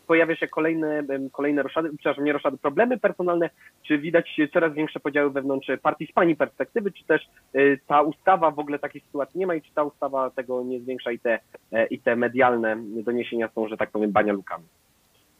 pojawia 0.08 0.36
się 0.36 0.48
kolejne, 0.48 1.04
kolejne 1.32 1.64
roszady, 1.64 1.90
przepraszam, 1.90 2.26
nie 2.26 2.34
roszady, 2.34 2.58
problemy 2.58 2.98
personalne, 2.98 3.50
czy 3.88 3.98
widać 3.98 4.40
coraz 4.58 4.74
większe 4.74 5.00
podziały 5.00 5.32
wewnątrz 5.32 5.68
partii 5.82 6.08
z 6.08 6.12
Pani 6.12 6.36
perspektywy, 6.36 6.92
czy 6.92 7.06
też 7.06 7.30
y, 7.56 7.80
ta 7.88 8.02
ustawa 8.02 8.52
w 8.52 8.60
ogóle 8.60 8.80
takiej 8.80 9.02
sytuacji 9.02 9.40
nie 9.40 9.48
ma 9.48 9.56
i 9.56 9.62
czy 9.62 9.74
ta 9.74 9.84
ustawa 9.84 10.30
tego 10.30 10.64
nie 10.64 10.80
zwiększa 10.80 11.12
i 11.12 11.20
te, 11.20 11.40
e, 11.72 11.88
i 11.88 12.00
te 12.00 12.16
medialne 12.16 12.78
doniesienia 12.80 13.50
są, 13.56 13.68
że 13.68 13.78
tak 13.78 13.92
powiem, 13.92 14.12
banialukami. 14.12 14.64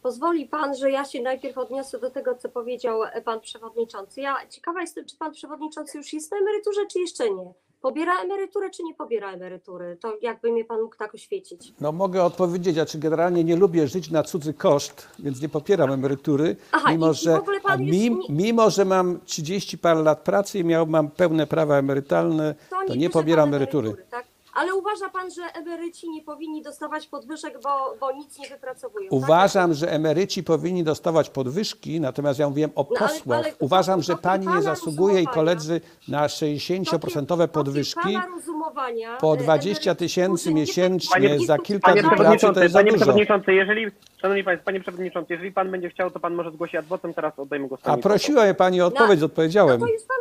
Pozwoli 0.02 0.46
pan, 0.46 0.76
że 0.76 0.92
ja 0.92 1.06
się 1.06 1.22
najpierw 1.22 1.58
odniosę 1.58 2.00
do 2.00 2.12
tego, 2.12 2.36
co 2.36 2.50
powiedział 2.50 3.02
pan 3.26 3.40
przewodniczący. 3.40 4.22
Ja 4.22 4.36
ciekawa 4.50 4.82
jestem, 4.82 5.06
czy 5.06 5.18
pan 5.18 5.32
przewodniczący 5.32 5.98
już 5.98 6.14
jest 6.14 6.32
na 6.32 6.38
emeryturze, 6.38 6.82
czy 6.92 7.00
jeszcze 7.00 7.30
nie. 7.30 7.54
Pobiera 7.82 8.22
emeryturę, 8.24 8.70
czy 8.70 8.84
nie 8.84 8.94
pobiera 8.94 9.32
emerytury? 9.32 9.98
To 10.02 10.18
jakby 10.22 10.52
mnie 10.52 10.66
pan 10.66 10.82
mógł 10.82 10.96
tak 10.98 11.14
oświecić. 11.16 11.74
No 11.82 11.92
mogę 11.92 12.24
odpowiedzieć, 12.24 12.78
a 12.78 12.86
czy 12.86 12.98
generalnie 13.00 13.44
nie 13.44 13.56
lubię 13.56 13.88
żyć 13.88 14.12
na 14.12 14.24
cudzy 14.24 14.54
koszt, 14.54 15.08
więc 15.20 15.42
nie 15.42 15.50
popieram 15.50 15.92
emerytury, 15.92 16.56
Aha, 16.72 16.90
i- 16.90 16.94
mimo, 16.94 17.12
i 17.12 17.14
w 17.14 17.18
że, 17.18 17.40
ogóle 17.40 17.62
pan 17.62 17.80
a 17.80 17.84
już 17.84 17.92
mim, 17.92 18.20
nie- 18.30 18.36
mimo, 18.36 18.70
że 18.70 18.86
mam 18.86 19.20
30 19.26 19.78
parę 19.78 20.02
lat 20.04 20.20
pracy 20.24 20.60
i 20.60 20.64
miał, 20.64 20.88
mam 20.88 21.12
pełne 21.12 21.48
prawa 21.48 21.78
emerytalne, 21.78 22.56
to 22.70 22.94
nie 22.94 23.00
bierze 23.00 23.10
pobieram 23.10 23.46
pan 23.50 23.54
emerytury. 23.56 23.96
tak? 24.10 24.26
Ale 24.58 24.76
uważa 24.76 25.10
pan, 25.10 25.32
że 25.32 25.42
emeryci 25.54 26.10
nie 26.10 26.22
powinni 26.24 26.62
dostawać 26.62 27.08
podwyżek, 27.08 27.60
bo, 27.64 27.96
bo 28.00 28.12
nic 28.12 28.40
nie 28.40 28.50
wypracują. 28.50 29.10
Uważam, 29.12 29.74
że 29.74 29.92
emeryci 29.92 30.44
powinni 30.44 30.84
dostawać 30.84 31.30
podwyżki, 31.30 32.00
natomiast 32.02 32.40
ja 32.40 32.50
mówiłem 32.50 32.72
o 32.76 32.82
No, 32.82 32.88
ale- 33.00 33.10
posłach. 33.10 33.40
ale 33.46 33.54
Uważam, 33.60 34.02
że 34.02 34.16
pani 34.16 34.48
nie 34.48 34.62
zasługuje 34.62 35.22
i 35.22 35.28
koledzy 35.28 35.82
na 36.08 36.28
60% 36.28 37.48
podwyżki. 37.48 38.18
Po 39.20 39.34
e, 39.34 39.38
20 39.38 39.92
emeryci, 39.92 39.96
tysięcy 40.00 40.54
miesięcznie 40.54 41.30
nie- 41.38 41.46
za 41.46 41.58
kilka 41.58 41.88
Panie 41.92 42.02
dni 42.02 42.12
pracy 42.18 42.48
to 42.54 42.62
jest 42.64 42.74
za 42.74 42.80
panie 42.80 42.92
dużo. 42.92 43.04
przewodniczący, 43.04 43.54
jeżeli, 43.54 43.86
szanowni 44.22 44.44
państwo, 44.44 44.66
panie 44.66 44.80
przewodniczący, 44.80 45.34
jeżeli 45.34 45.52
pan 45.52 45.72
będzie 45.72 45.90
chciał, 45.90 46.12
to 46.12 46.20
pan 46.20 46.36
może 46.36 46.52
zgłosić 46.52 46.76
adwocem, 46.76 47.14
teraz 47.14 47.40
oddajmy 47.40 47.68
głos 47.68 47.80
A 47.84 47.98
prosiła 47.98 48.44
mnie 48.44 48.54
pani 48.54 48.82
o 48.82 48.86
odpowiedź, 48.86 49.20
No, 49.20 49.26
odpowiedziałem. 49.26 49.80
No 49.80 49.88
to 49.88 49.94
pan 50.10 50.18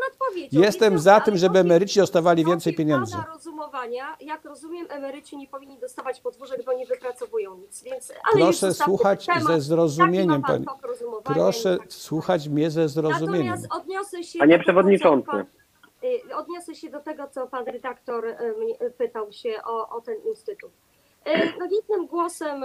Jestem 0.52 0.98
za 0.98 1.20
tym, 1.20 1.36
żeby 1.36 1.58
emeryci 1.58 2.00
dostawali 2.00 2.44
więcej 2.44 2.74
pieniędzy. 2.74 3.12
Pana 3.12 3.26
rozumowania, 3.34 4.16
jak 4.20 4.44
rozumiem, 4.44 4.86
emeryci 4.90 5.36
nie 5.36 5.46
powinni 5.48 5.78
dostawać 5.78 6.20
podwyżek, 6.20 6.64
bo 6.64 6.72
nie 6.72 6.86
wypracowują 6.86 7.54
nic. 7.54 7.82
Więc, 7.82 8.12
ale 8.32 8.44
Proszę 8.44 8.74
słuchać 8.74 9.26
temat. 9.26 9.42
ze 9.42 9.60
zrozumieniem, 9.60 10.42
Taki 10.42 10.64
ma 10.64 10.72
pan 10.72 10.78
pani. 11.22 11.38
Proszę 11.38 11.76
tak- 11.78 11.92
słuchać 11.92 12.48
mnie 12.48 12.70
ze 12.70 12.88
zrozumieniem. 12.88 13.46
Natomiast 13.46 13.72
odniosę 13.74 14.22
się 14.24 14.38
Panie 14.38 14.52
do 14.52 14.58
tego, 14.58 14.62
przewodniczący. 14.64 15.30
y, 16.04 16.36
odniosę 16.36 16.74
się 16.74 16.90
do 16.90 17.00
tego, 17.00 17.28
co 17.28 17.46
pan 17.46 17.64
redaktor 17.66 18.26
y, 18.26 18.34
pytał 18.98 19.32
się 19.32 19.54
o, 19.64 19.88
o 19.88 20.00
ten 20.00 20.16
instytut. 20.28 20.70
Y, 21.28 21.52
No 21.58 21.64
jednym 21.70 22.06
głosem 22.06 22.64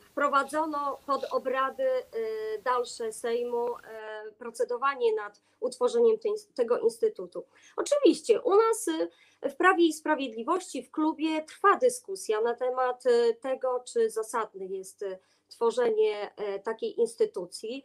wprowadzono 0.00 0.98
pod 1.06 1.24
obrady 1.24 1.82
y, 1.84 2.62
dalsze 2.64 3.12
Sejmu 3.12 3.66
y, 3.68 3.80
procedowanie 4.38 5.14
nad 5.14 5.40
utworzeniem 5.60 6.16
tego 6.54 6.78
instytutu. 6.78 7.44
Oczywiście 7.76 8.40
u 8.40 8.50
nas 8.56 8.88
y, 8.88 9.10
w 9.50 9.56
Prawie 9.56 9.86
i 9.86 9.92
Sprawiedliwości 9.92 10.82
w 10.82 10.90
klubie 10.90 11.42
trwa 11.44 11.76
dyskusja 11.76 12.40
na 12.40 12.54
temat 12.54 13.06
y, 13.06 13.34
tego, 13.40 13.80
czy 13.86 14.10
zasadne 14.10 14.64
jest 14.66 15.02
y, 15.02 15.18
tworzenie 15.48 16.30
takiej 16.64 17.00
instytucji. 17.00 17.84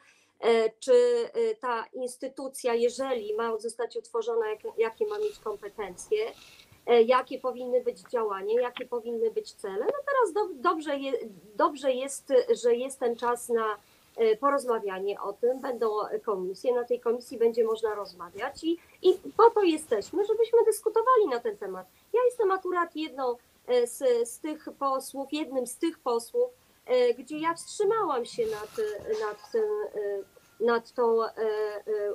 Czy 0.79 0.93
ta 1.59 1.86
instytucja, 1.93 2.73
jeżeli 2.73 3.33
ma 3.36 3.57
zostać 3.57 3.97
utworzona, 3.97 4.49
jak- 4.49 4.77
jakie 4.77 5.07
ma 5.07 5.17
mieć 5.19 5.39
kompetencje? 5.39 6.17
E, 6.88 7.02
jakie 7.02 7.39
powinny 7.39 7.82
być 7.82 8.00
działania, 8.00 8.62
jakie 8.62 8.86
powinny 8.86 9.32
być 9.32 9.54
cele. 9.54 9.86
No 9.86 10.00
teraz 10.06 10.34
do, 10.34 10.62
dobrze, 10.62 10.98
je, 11.00 11.13
dobrze 11.56 11.91
jest, 11.91 12.34
że 12.62 12.76
jest 12.76 13.00
ten 13.00 13.15
czas 13.15 13.50
na 13.50 13.78
e, 14.17 14.38
porozmawianie 14.38 15.22
o 15.22 15.34
tym. 15.34 15.62
Będą 15.62 15.89
komisje, 16.26 16.76
na 16.76 16.84
tej 16.84 17.00
komisji 17.00 17.38
będzie 17.38 17.63
można 17.63 17.96
rozmawiać 17.96 18.63
i, 18.63 18.78
i 19.02 19.13
po 19.38 19.50
to 19.50 19.62
jesteśmy, 19.62 20.26
żebyśmy 20.26 20.60
dyskutowali 20.65 21.28
na 21.32 21.39
ten 21.39 21.58
temat. 21.58 21.88
Ja 22.13 22.19
jestem 22.26 22.52
akurat 22.52 22.96
jedną 22.96 23.36
e, 23.67 23.88
z, 23.88 24.30
z 24.30 24.39
tych 24.39 24.67
posłów, 24.80 25.34
jednym 25.34 25.67
z 25.67 25.78
tych 25.78 26.00
posłów, 26.00 26.50
gdzie 27.17 27.38
ja 27.38 27.54
wstrzymałam 27.54 28.26
się 28.26 28.43
nad, 28.46 28.69
nad, 29.19 29.52
nad 30.60 30.91
tą 30.91 31.17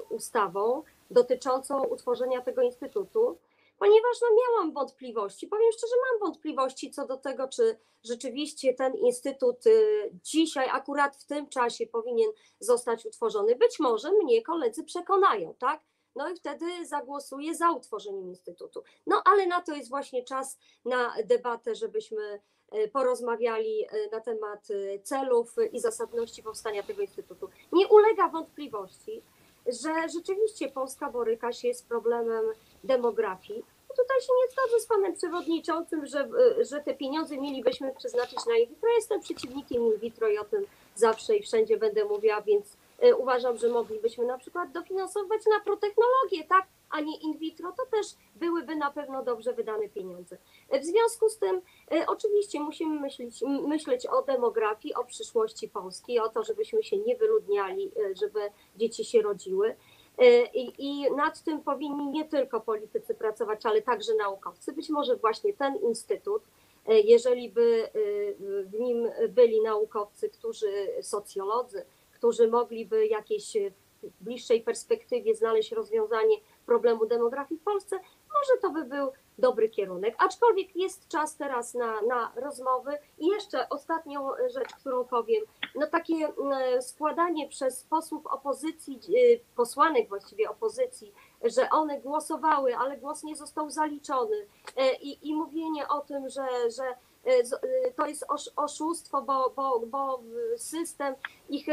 ustawą 0.09 0.83
dotyczącą 1.11 1.85
utworzenia 1.85 2.41
tego 2.41 2.63
instytutu, 2.63 3.37
ponieważ 3.79 4.21
no, 4.23 4.29
miałam 4.37 4.73
wątpliwości. 4.73 5.47
Powiem 5.47 5.73
szczerze, 5.73 5.95
mam 6.11 6.21
wątpliwości 6.21 6.91
co 6.91 7.07
do 7.07 7.17
tego, 7.17 7.49
czy 7.49 7.79
rzeczywiście 8.05 8.75
ten 8.75 8.95
instytut 8.95 9.67
y, 9.67 10.11
dzisiaj, 10.25 10.69
akurat 10.73 11.17
w 11.17 11.27
tym 11.27 11.49
czasie 11.49 11.87
powinien 11.87 12.31
zostać 12.61 13.07
utworzony. 13.07 13.57
Być 13.57 13.79
może 13.81 14.13
mnie 14.13 14.43
koledzy 14.43 14.85
przekonają, 14.85 15.55
tak? 15.55 15.81
No 16.17 16.31
i 16.31 16.37
wtedy 16.37 16.87
zagłosuję 16.87 17.55
za 17.55 17.71
utworzeniem 17.71 18.29
instytutu. 18.29 18.83
No 19.07 19.23
ale 19.25 19.47
na 19.47 19.61
to 19.61 19.75
jest 19.75 19.89
właśnie 19.89 20.25
czas 20.25 20.59
na 20.85 21.15
debatę, 21.25 21.75
żebyśmy 21.75 22.41
y, 22.75 22.89
porozmawiali 22.89 23.85
y, 23.85 24.09
na 24.13 24.21
temat 24.21 24.69
celów 25.03 25.55
i 25.73 25.81
zasadności 25.81 26.43
powstania 26.43 26.83
tego 26.83 27.03
instytutu. 27.03 27.49
Nie 27.73 27.89
ulega 27.89 28.29
wątpliwości, 28.29 29.23
że 29.67 30.09
rzeczywiście 30.09 30.69
Polska 30.69 31.11
boryka 31.11 31.53
się 31.53 31.75
z 31.75 31.83
problemem 31.83 32.45
demografii. 32.85 33.65
No 33.89 33.97
tutaj 33.97 34.21
się 34.21 34.33
nie 34.43 34.53
zgodzę 34.53 34.81
z 34.81 34.87
panem 34.87 35.15
przewodniczącym, 35.15 36.07
że, 36.07 36.29
że 36.71 36.81
te 36.81 36.95
pieniądze 36.95 37.37
mielibyśmy 37.37 37.95
przeznaczyć 37.95 38.47
na 38.47 38.57
in 38.57 38.69
vitro. 38.69 38.89
Jestem 38.97 39.21
przeciwnikiem 39.21 39.83
in 39.83 39.99
vitro 39.99 40.29
i 40.29 40.39
o 40.39 40.45
tym 40.45 40.67
zawsze 40.95 41.37
i 41.37 41.43
wszędzie 41.43 41.77
będę 41.77 42.05
mówiła, 42.05 42.41
więc 42.43 42.77
y, 43.05 43.17
uważam, 43.17 43.59
że 43.59 43.69
moglibyśmy 43.69 44.25
na 44.27 44.39
przykład 44.39 44.73
dofinansować 44.73 45.43
na 45.47 45.61
protechnologię, 45.61 46.45
tak, 46.49 46.67
a 46.91 47.01
nie 47.01 47.17
in 47.17 47.39
vitro, 47.39 47.73
to 47.73 47.87
też 47.87 48.07
byłyby 48.37 48.77
na 48.77 48.91
pewno 48.91 49.25
dobrze 49.25 49.53
wydane 49.53 49.89
pieniądze. 49.89 50.39
W 50.73 50.85
związku 50.85 51.29
z 51.29 51.39
tym 51.39 51.57
y, 51.93 52.07
oczywiście 52.07 52.61
musimy 52.61 53.01
myśleć, 53.01 53.43
myśleć 53.67 54.07
o 54.07 54.23
demografii, 54.23 54.95
o 54.95 55.05
przyszłości 55.05 55.69
Polski, 55.69 56.19
o 56.19 56.29
to, 56.29 56.45
żebyśmy 56.45 56.83
się 56.83 56.97
nie 56.99 57.17
wyludniali, 57.17 57.93
y, 57.99 58.15
żeby 58.17 58.41
dzieci 58.77 59.05
się 59.05 59.23
rodziły. 59.23 59.77
Y, 60.23 60.49
I, 60.55 60.73
I 60.79 61.11
nad 61.11 61.43
tym 61.43 61.63
powinni 61.63 62.11
nie 62.11 62.25
tylko 62.25 62.61
politycy 62.61 63.15
pracować, 63.15 63.67
ale 63.67 63.83
także 63.83 64.15
naukowcy. 64.15 64.73
Być 64.73 64.91
może 64.91 65.17
właśnie 65.17 65.53
ten 65.53 65.77
instytut, 65.77 66.43
y, 66.89 67.01
jeżeli 67.01 67.51
by 67.51 67.91
y, 67.97 68.37
w 68.67 68.75
nim 68.81 69.11
byli 69.29 69.63
naukowcy, 69.63 70.29
którzy, 70.29 70.89
socjolodzy, 71.03 71.85
którzy 72.13 72.49
mogliby 72.49 73.07
jakieś 73.07 73.57
w 74.03 74.25
bliższej 74.25 74.61
perspektywie 74.61 75.35
znaleźć 75.35 75.73
rozwiązanie 75.73 76.37
problemu 76.67 77.07
demografii 77.07 77.61
w 77.61 77.65
Polsce, 77.65 77.97
może 78.35 78.61
to 78.63 78.71
by 78.71 78.85
był 78.85 79.13
dobry 79.39 79.69
kierunek. 79.69 80.15
Aczkolwiek 80.19 80.77
jest 80.77 81.09
czas 81.09 81.37
teraz 81.37 81.75
na, 81.75 82.03
na 82.03 82.33
rozmowy. 82.37 82.99
I 83.19 83.27
jeszcze 83.27 83.69
ostatnią 83.69 84.29
rzecz, 84.55 84.69
którą 84.81 85.05
powiem. 85.05 85.45
No 85.75 85.87
takie 85.87 86.15
mm, 86.15 86.83
składanie 86.83 87.49
przez 87.49 87.85
posłów 87.85 88.27
opozycji, 88.27 89.01
y, 89.17 89.41
posłanek 89.57 90.09
właściwie 90.09 90.51
opozycji, 90.51 91.13
że 91.45 91.71
one 91.71 92.01
głosowały, 92.01 92.77
ale 92.77 92.97
głos 92.97 93.23
nie 93.23 93.37
został 93.37 93.71
zaliczony 93.71 94.47
e, 94.77 94.95
i, 94.95 95.29
i 95.29 95.35
mówienie 95.35 95.89
o 95.89 96.01
tym, 96.01 96.29
że, 96.29 96.47
że 96.77 96.85
e, 97.25 97.93
to 97.97 98.07
jest 98.07 98.25
osz- 98.29 98.53
oszustwo, 98.57 99.23
bo, 99.23 99.53
bo, 99.57 99.81
bo 99.87 100.23
system 100.57 101.15
ich 101.49 101.67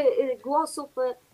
głosów 0.44 0.90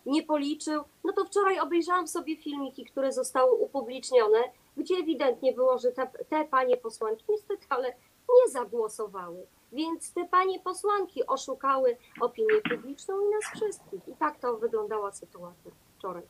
nie 0.06 0.22
policzył, 0.22 0.84
no 1.04 1.12
to 1.12 1.24
wczoraj 1.24 1.60
obejrzałam 1.60 2.08
sobie 2.08 2.36
filmiki, 2.36 2.84
które 2.84 3.12
zostały 3.12 3.52
upublicznione, 3.52 4.38
gdzie 4.76 4.94
ewidentnie 4.94 5.52
było, 5.52 5.78
że 5.78 5.92
te, 5.92 6.06
te 6.28 6.44
panie 6.44 6.76
posłanki 6.76 7.24
niestety, 7.28 7.66
ale 7.68 7.88
nie 8.28 8.52
zagłosowały. 8.52 9.46
Więc 9.72 10.12
te 10.12 10.28
panie 10.28 10.60
posłanki 10.60 11.26
oszukały 11.26 11.96
opinię 12.20 12.60
publiczną 12.70 13.14
i 13.20 13.30
nas 13.30 13.44
wszystkich. 13.54 14.08
I 14.08 14.16
tak 14.18 14.38
to 14.38 14.56
wyglądała 14.56 15.12
sytuacja 15.12 15.70
wczoraj. 15.98 16.22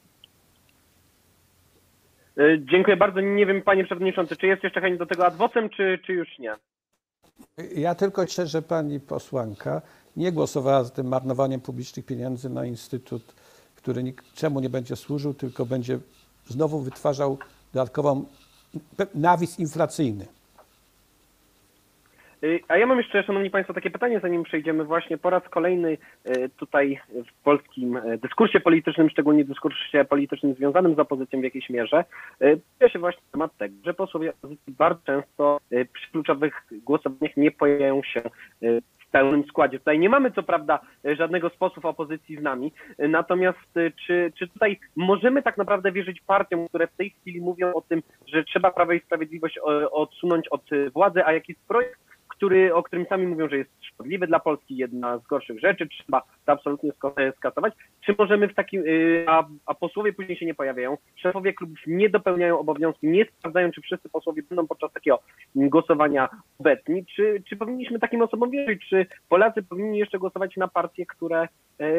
E, 2.38 2.58
Dziękuję 2.70 2.96
bardzo. 2.96 3.20
Nie 3.20 3.46
wiem, 3.46 3.62
panie 3.62 3.84
przewodniczący, 3.84 4.36
czy 4.36 4.46
jest 4.46 4.62
jeszcze 4.64 4.80
chęć 4.80 4.98
do 4.98 5.06
tego 5.06 5.26
adwocem, 5.26 5.70
czy, 5.70 5.98
czy 6.06 6.12
już 6.12 6.38
nie? 6.38 6.54
Ja 7.74 7.94
tylko 7.94 8.26
cieszę, 8.26 8.46
że 8.46 8.62
pani 8.62 9.00
posłanka 9.00 9.82
nie 10.16 10.32
głosowała 10.32 10.84
za 10.84 10.90
tym 10.90 11.08
marnowaniem 11.08 11.60
publicznych 11.60 12.06
pieniędzy 12.06 12.50
na 12.50 12.64
instytut, 12.64 13.34
który 13.76 14.02
niczemu 14.02 14.60
nie 14.60 14.70
będzie 14.70 14.96
służył, 14.96 15.34
tylko 15.34 15.66
będzie 15.66 15.98
znowu 16.46 16.78
wytwarzał 16.78 17.38
dodatkową 17.74 18.24
nawis 19.14 19.58
inflacyjny. 19.58 20.26
Y, 22.44 22.60
A 22.68 22.76
ja 22.76 22.86
mam 22.86 22.98
jeszcze, 22.98 23.22
szanowni 23.22 23.50
państwo, 23.50 23.74
takie 23.74 23.90
pytanie, 23.90 24.20
zanim 24.20 24.42
przejdziemy 24.42 24.84
właśnie 24.84 25.18
po 25.18 25.30
raz 25.30 25.42
kolejny 25.48 25.98
y, 26.26 26.48
tutaj 26.56 27.00
w 27.10 27.42
polskim 27.44 27.96
y, 27.96 28.18
dyskursie 28.18 28.60
politycznym, 28.60 29.10
szczególnie 29.10 29.44
dyskursie 29.44 30.04
politycznym 30.04 30.54
związanym 30.54 30.94
z 30.94 30.98
opozycją 30.98 31.40
w 31.40 31.44
jakiejś 31.44 31.70
mierze, 31.70 32.04
pojawia 32.38 32.92
się 32.92 32.98
właśnie 32.98 33.22
temat 33.32 33.56
tego, 33.56 33.74
że 33.84 33.94
posłowie 33.94 34.32
bardzo 34.68 35.00
często 35.06 35.60
przy 35.92 36.10
kluczowych 36.10 36.62
głosowaniach 36.70 37.36
nie 37.36 37.50
pojawiają 37.50 38.02
się 38.02 38.22
pełnym 39.12 39.44
składzie. 39.44 39.78
Tutaj 39.78 39.98
nie 39.98 40.08
mamy 40.08 40.30
co 40.30 40.42
prawda 40.42 40.80
y, 41.06 41.16
żadnego 41.16 41.48
z 41.48 41.56
posłów 41.56 41.84
opozycji 41.84 42.36
z 42.36 42.42
nami, 42.42 42.72
y, 43.00 43.08
natomiast 43.08 43.76
y, 43.76 43.92
czy, 44.06 44.32
czy 44.38 44.48
tutaj 44.48 44.80
możemy 44.96 45.42
tak 45.42 45.58
naprawdę 45.58 45.92
wierzyć 45.92 46.20
partiom, 46.20 46.68
które 46.68 46.86
w 46.86 46.96
tej 46.96 47.10
chwili 47.10 47.40
mówią 47.40 47.72
o 47.72 47.80
tym, 47.80 48.02
że 48.26 48.44
trzeba 48.44 48.70
Prawo 48.70 48.92
i 48.92 49.00
Sprawiedliwość 49.00 49.58
odsunąć 49.92 50.48
od 50.48 50.62
władzy, 50.94 51.24
a 51.24 51.32
jaki 51.32 51.52
jest 51.52 51.68
projekt, 51.68 52.00
który, 52.42 52.74
o 52.74 52.82
którym 52.82 53.06
sami 53.06 53.26
mówią, 53.26 53.48
że 53.48 53.56
jest 53.56 53.70
szkodliwy 53.80 54.26
dla 54.26 54.40
Polski, 54.40 54.76
jedna 54.76 55.18
z 55.18 55.26
gorszych 55.26 55.60
rzeczy, 55.60 55.88
trzeba 55.88 56.22
to 56.44 56.52
absolutnie 56.52 56.90
e, 57.16 57.32
skasować. 57.32 57.74
Czy 58.06 58.14
możemy 58.18 58.48
w 58.48 58.54
takim, 58.54 58.82
y, 58.86 59.24
a, 59.28 59.46
a 59.66 59.74
posłowie 59.74 60.12
później 60.12 60.38
się 60.38 60.46
nie 60.46 60.54
pojawiają, 60.54 60.96
szefowie 61.16 61.52
klubów 61.54 61.78
nie 61.86 62.10
dopełniają 62.10 62.58
obowiązków, 62.58 63.02
nie 63.02 63.24
sprawdzają, 63.24 63.70
czy 63.70 63.80
wszyscy 63.80 64.08
posłowie 64.08 64.42
będą 64.42 64.66
podczas 64.66 64.92
takiego 64.92 65.18
głosowania 65.54 66.28
obecni, 66.58 67.06
czy, 67.06 67.42
czy 67.48 67.56
powinniśmy 67.56 67.98
takim 67.98 68.22
osobom 68.22 68.50
wierzyć, 68.50 68.88
czy 68.88 69.06
Polacy 69.28 69.62
powinni 69.62 69.98
jeszcze 69.98 70.18
głosować 70.18 70.56
na 70.56 70.68
partie, 70.68 71.06
które, 71.06 71.48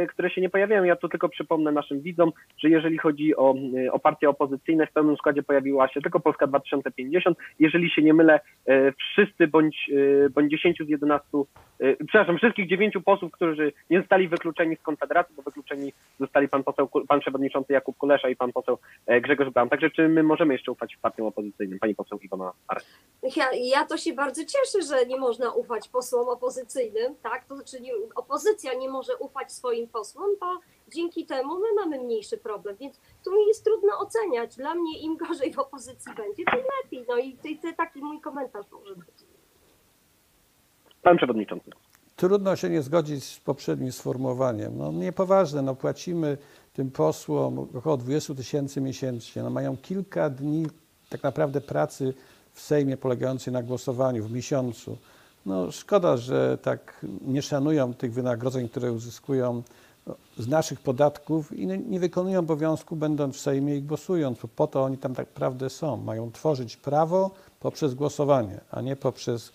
które 0.10 0.30
się 0.30 0.42
nie 0.42 0.50
pojawiają. 0.50 0.84
Ja 0.84 0.96
tu 0.96 1.10
tylko 1.10 1.30
przypomnę 1.30 1.72
naszym 1.72 2.02
widzom, 2.02 2.32
że 2.58 2.70
jeżeli 2.70 2.98
chodzi 2.98 3.36
o, 3.36 3.56
y, 3.78 3.92
o 3.92 4.00
partie 4.00 4.30
opozycyjne, 4.30 4.88
w 4.88 4.92
pełnym 4.92 5.18
składzie 5.18 5.44
pojawiła 5.44 5.88
się 5.88 6.02
tylko 6.02 6.20
Polska 6.20 6.48
2050. 6.48 7.38
Jeżeli 7.60 7.90
się 7.90 8.02
nie 8.02 8.14
mylę, 8.14 8.40
e, 8.68 8.92
wszyscy 8.92 9.48
bądź, 9.48 9.92
e, 10.26 10.30
bądź 10.30 10.52
10 10.52 10.78
z 10.86 10.90
11, 10.90 11.46
e, 11.80 11.96
przepraszam, 11.96 12.38
wszystkich 12.38 12.70
dziewięciu 12.70 13.02
posłów, 13.02 13.32
którzy 13.32 13.74
nie 13.90 14.00
zostali 14.00 14.28
wykluczeni 14.28 14.76
z 14.76 14.82
Konfederacji, 14.82 15.36
bo 15.36 15.42
wykluczeni 15.42 15.94
zostali 16.20 16.50
pan 16.50 16.64
poseł, 16.64 16.90
pan 17.08 17.20
przewodniczący 17.20 17.74
Jakub 17.74 17.98
Kulesza 17.98 18.30
i 18.30 18.36
pan 18.36 18.52
poseł 18.52 18.78
e, 19.06 19.22
Grzegorz 19.22 19.50
Braun. 19.50 19.70
Także 19.70 19.90
czy 19.90 20.10
my 20.10 20.24
możemy 20.24 20.54
jeszcze 20.54 20.72
ufać 20.72 20.98
partiom 21.02 21.28
opozycyjnym? 21.28 21.80
Pani 21.80 21.96
poseł 21.96 22.20
Iwona 22.20 22.52
Arek. 22.68 22.84
Ja, 23.36 23.46
ja 23.54 23.86
to 23.86 23.98
się 23.98 24.14
bardzo 24.14 24.42
cieszę, 24.46 24.88
że 24.90 25.06
nie 25.06 25.20
można 25.20 25.52
ufać 25.52 25.90
posłom 25.90 26.28
opozycyjnym, 26.30 27.16
tak? 27.24 27.46
To 27.46 27.56
znaczy 27.56 27.82
nie, 27.82 27.92
opozycja 28.16 28.74
nie 28.74 28.90
może 28.90 29.18
ufać 29.18 29.52
swoim 29.52 29.73
posłom, 29.88 30.30
bo 30.40 30.46
dzięki 30.88 31.26
temu 31.26 31.60
my 31.60 31.68
mamy 31.76 32.04
mniejszy 32.04 32.38
problem, 32.38 32.76
więc 32.80 33.00
tu 33.24 33.32
mi 33.32 33.48
jest 33.48 33.64
trudno 33.64 34.00
oceniać. 34.00 34.56
Dla 34.56 34.76
mnie 34.76 35.00
im 35.00 35.18
gorzej 35.18 35.54
w 35.54 35.60
opozycji 35.60 36.14
będzie, 36.16 36.44
tym 36.46 36.64
lepiej. 36.84 37.06
No 37.10 37.18
i, 37.18 37.38
i, 37.44 37.70
i 37.70 37.76
taki 37.78 38.00
mój 38.00 38.22
komentarz 38.22 38.66
może 38.72 38.96
być. 38.96 39.16
Pan 41.02 41.18
przewodniczący. 41.18 41.72
Trudno 42.16 42.56
się 42.56 42.70
nie 42.70 42.82
zgodzić 42.82 43.24
z 43.24 43.40
poprzednim 43.40 43.92
sformułowaniem. 43.92 44.78
No 44.78 44.92
niepoważne, 44.92 45.62
no 45.62 45.76
płacimy 45.76 46.38
tym 46.74 46.92
posłom 46.92 47.60
około 47.60 47.98
20 47.98 48.36
tysięcy 48.36 48.82
miesięcznie. 48.82 49.44
No 49.44 49.50
mają 49.50 49.78
kilka 49.78 50.30
dni 50.30 50.66
tak 51.10 51.24
naprawdę 51.24 51.62
pracy 51.62 52.14
w 52.54 52.62
Sejmie 52.62 52.98
polegającej 52.98 53.54
na 53.54 53.64
głosowaniu 53.64 54.24
w 54.24 54.32
miesiącu. 54.32 54.98
No 55.46 55.72
szkoda, 55.72 56.18
że 56.18 56.58
tak 56.62 57.06
nie 57.22 57.42
szanują 57.42 57.94
tych 57.94 58.14
wynagrodzeń, 58.14 58.70
które 58.70 58.92
uzyskują 58.92 59.64
no, 60.08 60.16
z 60.38 60.48
naszych 60.48 60.80
podatków 60.80 61.52
i 61.52 61.68
nie, 61.68 62.00
wykonują 62.00 62.40
obowiązku 62.40 62.96
będąc 62.96 63.36
w 63.36 63.40
Sejmie 63.40 63.76
i 63.76 63.82
głosując, 63.82 64.40
bo 64.42 64.48
po 64.48 64.68
to 64.68 64.84
oni 64.84 64.98
tam 64.98 65.16
tak 65.16 65.28
naprawdę 65.28 65.70
są. 65.70 65.98
Mają 65.98 66.32
tworzyć 66.32 66.78
prawo 66.78 67.32
poprzez 67.60 67.94
głosowanie, 67.94 68.62
a 68.72 68.82
nie 68.82 68.96
poprzez 68.96 69.52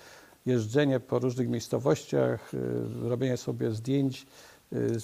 jeżdżenie 0.47 1.01
po 1.01 1.19
różnych 1.19 1.49
miejscowościach, 1.49 2.55
y, 2.55 3.09
robienie 3.09 3.37
sobie 3.37 3.71
zdjęć 3.71 4.27
y, 4.73 4.97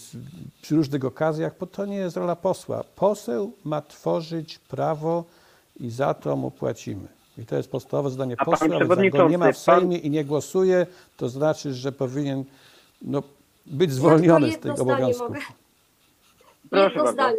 przy 0.63 0.77
różnych 0.77 1.05
okazjach, 1.05 1.55
bo 1.61 1.67
to 1.67 1.87
nie 1.87 1.97
jest 1.97 2.17
rola 2.17 2.37
posła. 2.37 2.85
Poseł 2.97 3.53
ma 3.65 3.83
tworzyć 3.83 4.59
prawo 4.59 5.25
i 5.81 5.91
za 5.91 6.15
to 6.15 6.37
mu 6.37 6.51
płacimy. 6.51 7.24
I 7.39 7.47
to 7.47 7.57
jest 7.57 7.71
podstawowe 7.71 8.11
zadanie 8.11 8.37
A 8.39 8.45
posła. 8.45 8.67
ale 8.67 8.75
jak 8.75 8.83
go 8.89 8.95
przewodniczący, 8.95 9.31
nie 9.31 9.39
ma 9.39 9.45
w 9.53 9.65
pan- 9.65 9.81
Sejmie 9.81 9.99
i 9.99 10.11
nie 10.11 10.25
głosuje, 10.25 10.87
to 11.17 11.29
znaczy, 11.29 11.73
że 11.75 11.93
powinien 11.93 12.45
no, 13.03 13.23
być 13.67 13.91
Ja 13.91 13.97
zwolniony 13.97 14.53
tylko 14.53 14.59
z 14.59 14.63
tych 14.79 14.81
obowiązków. 14.83 15.29
mogę. 15.29 15.41
Proszę 16.71 16.85
Jedno 16.85 17.05
bardzo. 17.05 17.13
zdanie 17.13 17.37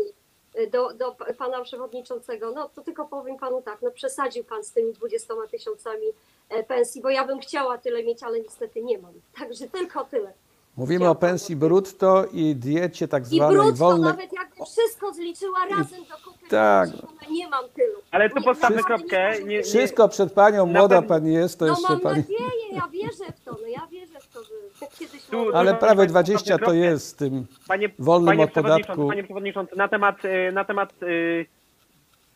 do, 0.72 0.94
do 0.94 1.16
pana 1.38 1.62
przewodniczącego. 1.64 2.52
No 2.52 2.70
to 2.76 2.82
tylko 2.82 3.06
powiem 3.06 3.38
panu 3.38 3.62
tak, 3.62 3.82
no 3.82 3.92
przesadził 3.92 4.44
pan 4.44 4.64
z 4.64 4.72
tymi 4.72 4.94
20 4.94 5.34
tysiącami 5.52 6.06
e, 6.50 6.64
pensji, 6.64 7.02
bo 7.02 7.10
ja 7.10 7.28
bym 7.28 7.40
chciała 7.40 7.78
tyle 7.78 8.04
mieć, 8.04 8.24
ale 8.24 8.40
niestety 8.40 8.84
nie 8.84 8.98
mam. 8.98 9.14
Także 9.40 9.68
tylko 9.68 10.06
tyle. 10.06 10.34
Mówimy 10.78 11.10
o 11.10 11.16
pensji 11.16 11.56
brutto 11.56 12.26
i 12.34 12.56
diecie 12.56 13.08
tak 13.08 13.24
I 13.24 13.26
zwanej 13.26 13.58
brutto 13.58 13.74
wolnej. 13.76 14.12
nawet 14.12 14.34
jakbym 14.34 14.66
wszystko 14.66 15.14
zliczyła 15.14 15.60
razem 15.70 16.00
do 16.10 16.16
kupy, 16.32 16.50
tak. 16.50 16.90
nie 17.32 17.48
mam 17.50 17.64
tylu. 17.76 17.94
Ale 18.12 18.30
tu 18.30 18.40
Nie, 18.40 18.44
postawmy 18.46 18.84
kropkę. 18.84 19.32
Nie, 19.44 19.58
być. 19.58 19.68
Wszystko 19.68 20.10
przed 20.10 20.34
panią, 20.34 20.66
Na 20.66 20.80
młoda 20.80 20.96
pewno- 21.02 21.10
pani 21.10 21.34
jest, 21.34 21.60
to 21.60 21.66
No 21.66 21.72
jeszcze 21.72 21.90
mam 21.90 22.00
pani. 22.02 22.18
nadzieję, 22.20 22.50
ja 22.72 22.88
wierzę 22.92 23.32
w 23.36 23.44
to, 23.46 23.52
no 23.62 23.68
ja 23.68 23.88
wierzę 23.92 24.20
w 24.20 24.28
to, 24.34 24.44
że 24.44 24.88
kiedyś 25.00 25.24
Tu- 25.24 25.46
może- 25.46 25.58
Ale 25.58 25.74
prawie 25.76 25.96
państwa, 25.96 26.24
20 26.24 26.58
to 26.58 26.74
jest 26.74 27.08
z 27.08 27.14
tym. 27.16 27.46
Panie, 27.68 27.90
Wolnym 28.00 28.28
panie 28.28 28.44
od 28.44 28.52
przewodniczący, 28.52 28.86
podatku. 28.88 29.08
Panie 29.08 29.24
przewodniczący, 29.24 29.76
na 29.76 29.88
temat, 29.88 30.26
y, 30.26 30.52
na 30.52 30.66
temat 30.66 30.94
y, 31.04 31.46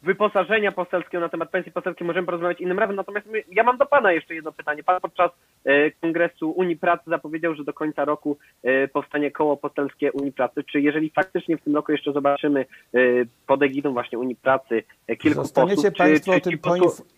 wyposażenia 0.02 0.72
poselskiego, 0.72 1.20
na 1.22 1.30
temat 1.30 1.50
pensji 1.50 1.72
poselskiej 1.72 2.08
możemy 2.08 2.26
porozmawiać 2.26 2.62
innym 2.62 2.80
razem. 2.80 2.96
Natomiast 2.96 3.28
my, 3.28 3.44
ja 3.52 3.64
mam 3.64 3.78
do 3.78 3.86
Pana 3.86 4.12
jeszcze 4.12 4.36
jedno 4.36 4.52
pytanie. 4.52 4.84
Pan 4.84 5.02
podczas 5.02 5.32
y, 5.68 5.92
Kongresu 6.02 6.52
Unii 6.52 6.78
Pracy 6.78 7.04
zapowiedział, 7.08 7.56
że 7.56 7.64
do 7.64 7.74
końca 7.74 8.06
roku 8.06 8.38
y, 8.66 8.90
powstanie 8.94 9.32
koło 9.32 9.58
poselskie 9.58 10.12
Unii 10.12 10.32
Pracy. 10.32 10.64
Czy 10.64 10.82
jeżeli 10.82 11.10
faktycznie 11.10 11.58
w 11.58 11.62
tym 11.62 11.76
roku 11.76 11.92
jeszcze 11.92 12.14
zobaczymy 12.14 12.66
y, 12.96 13.28
pod 13.48 13.62
egidą 13.64 13.94
właśnie 13.94 14.20
Unii 14.20 14.36
Pracy 14.36 14.84
y, 15.10 15.16
kilku 15.18 15.42
Zostaniecie 15.42 15.76
posłów, 15.76 15.98
Państwo 15.98 16.32
czy, 16.32 16.38
o 16.38 16.40
czy 16.40 16.42
tym, 16.42 16.52
ci 16.52 16.58
posłów, 16.58 16.98
poinf... 16.98 17.12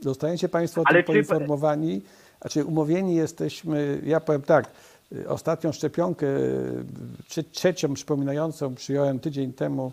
Zostaniecie 0.00 0.48
państwo 0.48 0.80
o 0.80 0.84
tym 0.84 0.96
czy- 0.96 1.02
poinformowani. 1.02 2.00
Znaczy 2.40 2.64
umówieni 2.64 3.14
jesteśmy, 3.16 4.00
ja 4.04 4.20
powiem 4.20 4.42
tak, 4.42 4.70
y, 5.12 5.28
ostatnią 5.28 5.72
szczepionkę, 5.72 6.26
y, 6.26 6.84
trze- 7.28 7.50
trzecią 7.50 7.94
przypominającą 7.94 8.74
przyjąłem 8.74 9.20
tydzień 9.20 9.52
temu 9.52 9.92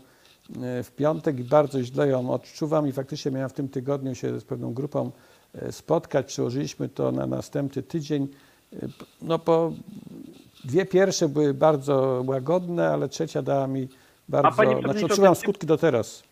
w 0.84 0.92
piątek 0.96 1.40
i 1.40 1.44
bardzo 1.44 1.84
źle 1.84 2.08
ją 2.08 2.30
odczuwam 2.34 2.88
i 2.88 2.92
faktycznie 2.92 3.32
miałem 3.32 3.50
w 3.50 3.54
tym 3.54 3.70
tygodniu 3.70 4.16
się 4.16 4.40
z 4.40 4.44
pewną 4.44 4.74
grupą 4.74 5.12
y, 5.68 5.72
spotkać. 5.72 6.26
Przełożyliśmy 6.26 6.90
to 6.90 7.12
na 7.12 7.28
następny 7.28 7.84
tydzień. 7.84 8.28
P- 8.80 8.88
No 9.22 9.40
po 9.40 9.72
dwie 10.66 10.86
pierwsze 10.86 11.30
były 11.30 11.54
bardzo 11.54 12.24
łagodne, 12.28 12.90
ale 12.90 13.10
trzecia 13.10 13.42
dała 13.42 13.68
mi 13.68 13.88
bardzo, 14.30 14.50
znaczy 14.82 15.06
odczuwam 15.06 15.36
skutki 15.36 15.68
do 15.68 15.78
teraz. 15.78 16.24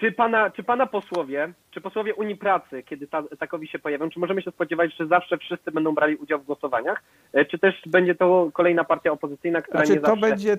Czy 0.00 0.12
pana, 0.12 0.50
czy 0.50 0.62
pana 0.62 0.86
posłowie, 0.86 1.52
czy 1.70 1.80
posłowie 1.80 2.14
Unii 2.14 2.36
Pracy, 2.36 2.82
kiedy 2.82 3.06
ta, 3.06 3.22
takowi 3.38 3.68
się 3.68 3.78
pojawią, 3.78 4.10
czy 4.10 4.20
możemy 4.20 4.42
się 4.42 4.50
spodziewać, 4.50 4.96
że 4.96 5.06
zawsze 5.06 5.38
wszyscy 5.38 5.70
będą 5.70 5.94
brali 5.94 6.16
udział 6.16 6.40
w 6.40 6.44
głosowaniach? 6.44 7.02
E, 7.32 7.44
Czy 7.44 7.58
też 7.58 7.74
będzie 7.86 8.14
to 8.14 8.50
kolejna 8.54 8.84
partia 8.84 9.12
opozycyjna, 9.12 9.62
która 9.62 9.78
Znaczy 9.78 9.92
nie 9.92 10.00
to 10.00 10.06
zawsze 10.06 10.20
będzie 10.20 10.56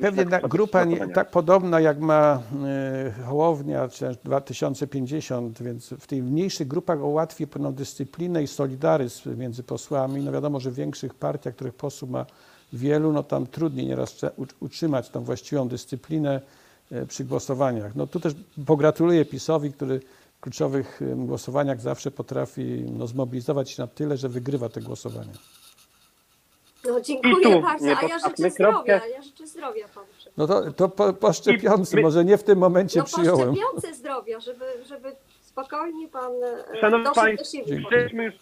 pewnie 0.00 0.24
na, 0.24 0.40
grupa 0.40 0.84
nie, 0.84 1.08
tak 1.08 1.30
podobna 1.30 1.80
jak 1.80 2.00
ma 2.00 2.42
y, 3.18 3.22
Hołownia 3.22 3.88
czy 3.88 4.00
też 4.00 4.16
2050, 4.16 5.62
więc 5.62 5.92
w 5.92 6.06
tych 6.06 6.24
mniejszych 6.24 6.68
grupach 6.68 7.02
ułatwi 7.02 7.46
pewną 7.46 7.72
dyscyplinę 7.72 8.42
i 8.42 8.46
solidaryzm 8.46 9.38
między 9.38 9.62
posłami. 9.62 10.24
No 10.24 10.32
wiadomo, 10.32 10.60
że 10.60 10.70
w 10.70 10.74
większych 10.74 11.14
partiach, 11.14 11.54
których 11.54 11.74
posłów 11.74 12.10
ma 12.10 12.26
wielu, 12.72 13.12
no 13.12 13.22
tam 13.22 13.46
trudniej 13.46 13.86
nieraz 13.86 14.20
utrzymać 14.60 15.10
tą 15.10 15.24
właściwą 15.24 15.68
dyscyplinę 15.68 16.40
przy 17.08 17.24
głosowaniach. 17.24 17.94
No 17.96 18.06
tu 18.06 18.20
też 18.20 18.32
pogratuluję 18.66 19.24
PiSowi, 19.24 19.72
który 19.72 20.00
w 20.36 20.40
kluczowych 20.40 21.00
głosowaniach 21.16 21.80
zawsze 21.80 22.10
potrafi 22.10 22.84
no, 22.98 23.06
zmobilizować 23.06 23.70
się 23.70 23.82
na 23.82 23.86
tyle, 23.86 24.16
że 24.16 24.28
wygrywa 24.28 24.68
te 24.68 24.80
głosowania. 24.80 25.32
No 26.84 27.00
dziękuję 27.00 27.34
tu 27.56 27.60
bardzo, 27.62 27.86
a 27.86 28.02
ja 28.02 28.18
życzę 28.18 28.50
kropkę. 28.50 28.50
zdrowia, 28.50 29.06
ja 29.06 29.22
życzę 29.22 29.46
zdrowia 29.46 29.88
panu. 29.88 30.06
No 30.36 30.46
to, 30.46 30.72
to 30.72 30.88
po, 30.88 31.12
po 31.12 31.32
szczepionce, 31.32 31.96
my- 31.96 32.02
może 32.02 32.24
nie 32.24 32.38
w 32.38 32.42
tym 32.44 32.58
momencie 32.58 32.98
No 32.98 33.04
po 33.04 33.10
przyjąłem. 33.16 33.54
szczepionce 33.54 33.94
zdrowia, 33.94 34.40
żeby, 34.40 34.64
żeby 34.88 35.12
spokojnie 35.42 36.08
pan 36.08 36.32
e, 36.32 36.80
Szanowni 36.80 37.04
doszedł 37.04 37.04
do 37.04 37.12
Państwo, 37.14 37.58
przejdźmy 37.88 38.24
już 38.24 38.34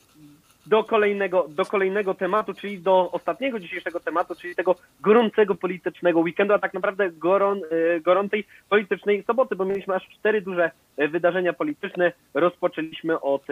do 0.67 0.85
kolejnego, 0.85 1.47
do 1.49 1.65
kolejnego 1.65 2.15
tematu, 2.15 2.55
czyli 2.55 2.79
do 2.79 3.11
ostatniego 3.11 3.61
dzisiejszego 3.61 4.01
tematu, 4.01 4.35
czyli 4.35 4.55
tego 4.55 4.77
gorącego 5.01 5.55
politycznego 5.55 6.21
weekendu, 6.21 6.55
a 6.55 6.59
tak 6.59 6.75
naprawdę 6.75 7.11
goron, 7.11 7.61
e, 7.71 8.01
gorącej 8.01 8.47
politycznej 8.69 9.25
soboty, 9.27 9.57
bo 9.57 9.65
mieliśmy 9.65 9.95
aż 9.95 10.09
cztery 10.09 10.41
duże 10.41 10.71
e, 10.97 11.09
wydarzenia 11.09 11.53
polityczne. 11.53 12.13
Rozpoczęliśmy 12.35 13.21
od, 13.21 13.43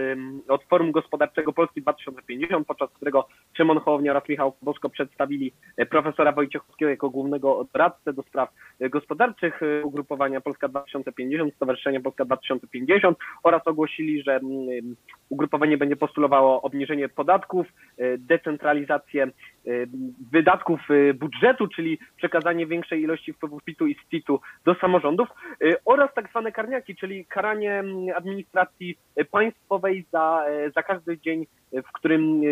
od 0.49 0.65
Forum 0.65 0.93
Gospodarczego 0.93 1.53
Polski 1.53 1.83
2050, 1.83 2.67
podczas 2.67 2.91
którego 2.91 3.29
Szymon 3.57 3.81
Hołownia 3.81 4.11
oraz 4.11 4.29
Michał 4.29 4.55
Bosko 4.63 4.89
przedstawili 4.89 5.53
e, 5.77 5.87
profesora 5.87 6.33
Wojciechowskiego 6.33 6.91
jako 6.91 7.11
głównego 7.11 7.67
doradcę 7.73 8.13
do 8.13 8.23
spraw 8.23 8.49
gospodarczych 8.91 9.61
ugrupowania 9.83 10.41
Polska 10.41 10.69
2050, 10.69 11.55
Stowarzyszenia 11.55 12.01
Polska 12.01 12.25
2050 12.25 13.19
oraz 13.43 13.67
ogłosili, 13.67 14.23
że 14.23 14.37
mm, 14.37 14.97
ugrupowanie 15.33 15.79
będzie 15.79 15.97
postulowało 15.97 16.63
obniżenie 16.63 17.09
podatków, 17.09 17.67
e, 17.99 18.19
decentralizację 18.19 19.25
e, 19.25 19.31
wydatków 20.33 20.81
e, 20.91 21.15
budżetu, 21.15 21.69
czyli 21.69 21.99
przekazanie 22.17 22.67
większej 22.67 23.03
ilości 23.03 23.33
wpływów 23.33 23.65
PIT-u 23.65 23.87
i 23.87 23.97
SPIT-u 24.07 24.41
do 24.65 24.75
samorządów 24.75 25.29
oraz 25.85 26.15
tak 26.15 26.31
zwane 26.31 26.53
karniaki, 26.53 26.97
czyli 26.97 27.27
karanie 27.27 27.73
mm, 27.75 28.17
administracji 28.17 28.99
państwowej 29.31 30.05
za, 30.13 30.45
za 30.75 30.83
każdy 30.83 31.19
dzień, 31.19 31.47
w 31.73 31.93
którym 31.93 32.43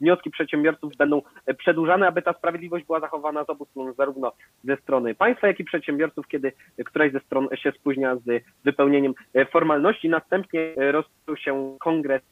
wnioski 0.00 0.30
przedsiębiorców 0.30 0.96
będą 0.96 1.22
e, 1.46 1.54
przedłużane, 1.54 2.06
aby 2.06 2.22
ta 2.22 2.32
sprawiedliwość 2.32 2.86
była 2.86 3.00
zachowana 3.00 3.44
z 3.44 3.50
obu 3.50 3.64
stron, 3.64 3.92
zarówno 3.94 4.32
ze 4.64 4.76
strony 4.76 5.14
państwa, 5.14 5.46
jak 5.46 5.60
i 5.60 5.64
przedsiębiorców, 5.64 6.28
kiedy 6.28 6.52
któraś 6.84 7.12
ze 7.12 7.20
stron 7.20 7.48
się 7.54 7.72
spóźnia 7.72 8.16
z 8.16 8.44
wypełnieniem 8.64 9.14
e, 9.34 9.44
formalności. 9.46 10.08
Następnie 10.08 10.60
e, 10.76 10.92
rozpoczął 10.92 11.36
się 11.36 11.76
kongres, 11.80 12.22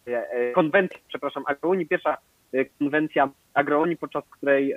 konwencja, 0.54 0.98
przepraszam, 1.08 1.42
Agrounii, 1.46 1.86
pierwsza 1.86 2.16
konwencja 2.78 3.28
Agrounii, 3.54 3.96
podczas 3.96 4.24
której 4.30 4.74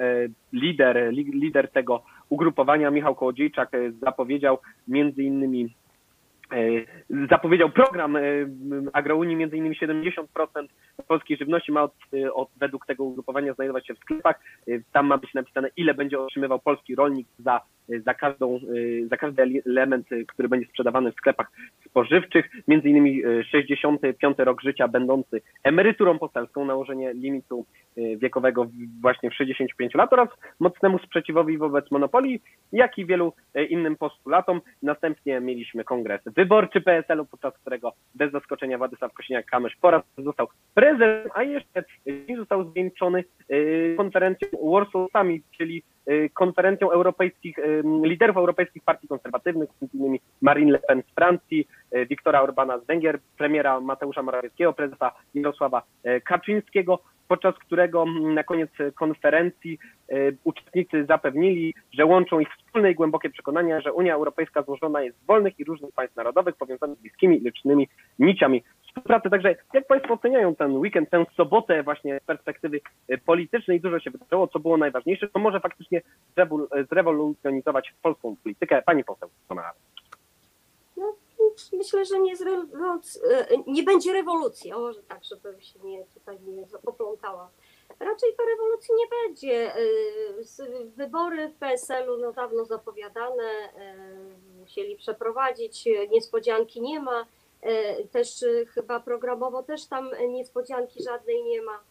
lider, 0.54 1.14
li- 1.14 1.32
lider 1.40 1.72
tego 1.72 2.04
ugrupowania, 2.30 2.92
Michał 2.92 3.16
Kołodziejczak, 3.16 3.70
zapowiedział 4.02 4.58
między 4.88 5.24
innymi 5.24 5.76
zapowiedział 7.30 7.70
program 7.70 8.16
e, 8.16 8.22
Agrounii, 8.94 9.36
między 9.36 9.58
innymi 9.58 9.76
70% 9.76 10.26
polskiej 11.08 11.38
żywności 11.38 11.72
ma 11.72 11.84
od, 11.84 11.94
e, 12.14 12.34
od, 12.34 12.50
według 12.58 12.86
tego 12.86 13.04
ugrupowania 13.04 13.54
znajdować 13.54 13.88
się 13.88 13.94
w 13.94 14.00
sklepach. 14.00 14.40
E, 14.68 14.72
Tam 14.92 15.08
ma 15.08 15.18
być 15.18 15.34
napisane, 15.34 15.70
ile 15.78 15.94
będzie 15.94 16.20
otrzymywał 16.20 16.60
polski 16.60 16.96
rolnik 16.96 17.28
za, 17.40 17.56
e, 17.56 17.62
za, 18.00 18.14
każdą, 18.14 18.56
e, 18.56 19.08
za 19.08 19.18
każdy 19.18 19.42
ele- 19.44 19.62
element, 19.66 20.12
e, 20.12 20.24
który 20.24 20.50
będzie 20.50 20.68
sprzedawany 20.68 21.12
w 21.12 21.16
sklepach 21.16 21.52
spożywczych. 21.86 22.50
Między 22.68 22.90
innymi 22.90 23.24
e, 23.26 23.44
65 23.44 24.40
rok 24.40 24.62
życia 24.62 24.88
będący 24.88 25.42
emeryturą 25.64 26.20
poselską, 26.20 26.66
nałożenie 26.66 27.14
limitu 27.14 27.66
wiekowego 28.18 28.68
właśnie 29.02 29.30
w 29.30 29.34
65 29.34 29.96
lat 29.96 30.14
oraz 30.14 30.30
mocnemu 30.60 31.00
sprzeciwowi 31.00 31.58
wobec 31.58 31.92
monopolii, 31.92 32.42
jak 32.72 32.98
i 32.98 33.06
wielu 33.06 33.34
innym 33.70 33.96
postulatom. 33.96 34.62
Następnie 34.84 35.40
mieliśmy 35.40 35.84
kongres 35.84 36.22
wyborczy 36.26 36.82
PSL-u, 36.82 37.26
podczas 37.26 37.58
którego 37.58 37.94
bez 38.16 38.32
zaskoczenia 38.32 38.78
Władysław 38.78 39.12
Kosiniak-Kamysz 39.14 39.76
po 39.82 39.92
raz 39.92 40.04
został 40.18 40.48
prezydentem, 40.74 41.32
a 41.36 41.44
jeszcze 41.44 41.84
został 42.38 42.72
zwieńczony 42.72 43.24
konferencją 43.98 44.48
Warsaw 44.72 45.12
Summit, 45.12 45.44
czyli 45.58 45.84
konferencją 46.34 46.92
europejskich, 46.92 47.60
e, 47.60 47.64
liderów 48.04 48.38
europejskich 48.38 48.84
partii 48.84 49.08
konserwatywnych, 49.08 49.70
m.in. 49.82 50.18
Marine 50.42 50.72
Le 50.72 50.80
Pen 50.80 51.04
z 51.12 51.16
Francji, 51.16 51.68
Wiktora 52.10 52.42
Orbana 52.42 52.80
z 52.80 52.86
Węgier, 52.86 53.20
premiera 53.38 53.80
Mateusza 53.80 54.24
Morawieckiego, 54.24 54.74
prezesa 54.74 55.12
Jarosława 55.36 55.84
Kaczyńskiego, 56.24 57.00
podczas 57.32 57.56
którego 57.56 58.04
mm, 58.04 58.34
na 58.34 58.44
koniec 58.44 58.70
konferencji 58.96 59.80
e, 60.10 60.16
uczestnicy 60.44 61.06
zapewnili, 61.06 61.74
że 61.94 62.06
łączą 62.06 62.40
ich 62.40 62.48
wspólne 62.58 62.92
i 62.92 62.96
głębokie 62.96 63.30
przekonania, 63.30 63.82
że 63.82 63.94
Unia 63.94 64.14
Europejska 64.16 64.64
złożona 64.64 65.02
jest 65.02 65.18
z 65.24 65.26
wolnych 65.26 65.60
i 65.60 65.64
różnych 65.64 65.94
państw 65.94 66.16
narodowych 66.16 66.56
powiązanych 66.56 67.00
bliskimi 67.00 67.40
licznymi 67.40 67.88
niciami 68.20 68.64
współpracy. 68.88 69.30
Także 69.30 69.56
jak 69.74 69.88
Państwo 69.88 70.14
oceniają 70.14 70.56
ten 70.56 70.78
weekend, 70.78 71.10
tę 71.10 71.26
sobotę 71.38 71.84
właśnie 71.84 72.20
z 72.20 72.24
perspektywy 72.24 72.82
e, 73.08 73.18
politycznej, 73.18 73.82
dużo 73.82 74.00
się 74.00 74.12
wydarzyło, 74.12 74.48
co 74.48 74.60
było 74.60 74.78
najważniejsze, 74.78 75.28
to 75.28 75.40
może 75.40 75.60
faktycznie 75.60 76.02
zrewol- 76.38 76.88
zrewolucjonizować 76.90 77.94
polską 78.02 78.36
politykę. 78.44 78.82
Pani 78.86 79.04
poseł, 79.04 79.30
co 79.48 79.56
myślę, 81.74 82.06
że 82.06 82.20
nie, 82.20 82.34
e, 82.34 83.48
nie 83.68 83.84
będzie 83.84 84.14
rewolucji, 84.14 84.74
o 84.74 84.80
może 84.80 85.04
tak, 85.04 85.24
żebym 85.24 85.62
się 85.62 85.80
nie, 85.80 86.06
tutaj 86.06 86.40
nie 86.40 86.68
poplątała. 86.86 87.50
Raczej 88.00 88.36
to 88.38 88.44
rewolucji 88.46 88.94
nie 88.96 89.06
będzie. 89.08 89.76
E, 89.76 89.80
Wybory 90.96 91.50
w 91.50 91.56
PSL-u 91.56 92.18
no 92.18 92.34
dawno 92.34 92.66
zapowiadane, 92.66 93.44
e, 93.44 93.96
musieli 94.60 94.96
przeprowadzić, 94.96 95.86
niespodzianki 96.12 96.82
nie 96.82 97.00
ma. 97.00 97.26
Też 98.12 98.46
chyba 98.74 99.00
programowo 99.00 99.64
też 99.64 99.86
tam 99.86 100.12
niespodzianki 100.30 101.04
żadnej 101.04 101.44
nie 101.44 101.62
ma. 101.62 101.84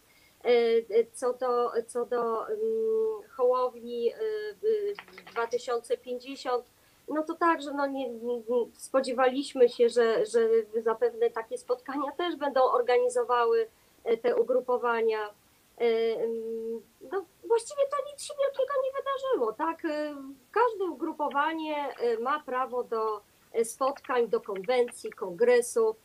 Co 1.13 1.33
do, 1.33 1.71
co 1.87 2.05
do 2.05 2.47
mm, 2.47 3.29
Hołowni 3.29 4.11
e, 4.11 4.15
e, 4.15 5.31
2050, 5.31 6.65
no 7.11 7.23
to 7.23 7.33
także 7.35 7.73
no 7.73 7.87
nie, 7.87 8.09
nie, 8.09 8.41
spodziewaliśmy 8.77 9.69
się, 9.69 9.89
że, 9.89 10.25
że 10.25 10.39
zapewne 10.81 11.29
takie 11.29 11.57
spotkania 11.57 12.11
też 12.11 12.35
będą 12.35 12.61
organizowały 12.63 13.67
e, 14.03 14.17
te 14.17 14.35
ugrupowania. 14.35 15.29
E, 15.77 15.83
mm, 16.15 16.81
No 17.11 17.25
właściwie 17.47 17.81
to 17.91 18.11
nic 18.11 18.23
się 18.23 18.33
wielkiego 18.39 18.73
nie 18.83 18.91
wydarzyło, 18.91 19.53
tak? 19.53 19.85
E, 19.85 20.15
Każde 20.51 20.85
ugrupowanie 20.85 21.75
ma 22.19 22.39
prawo 22.39 22.83
do 22.83 23.21
spotkań, 23.63 24.27
do 24.27 24.41
konwencji, 24.41 25.11
kongresów, 25.11 25.95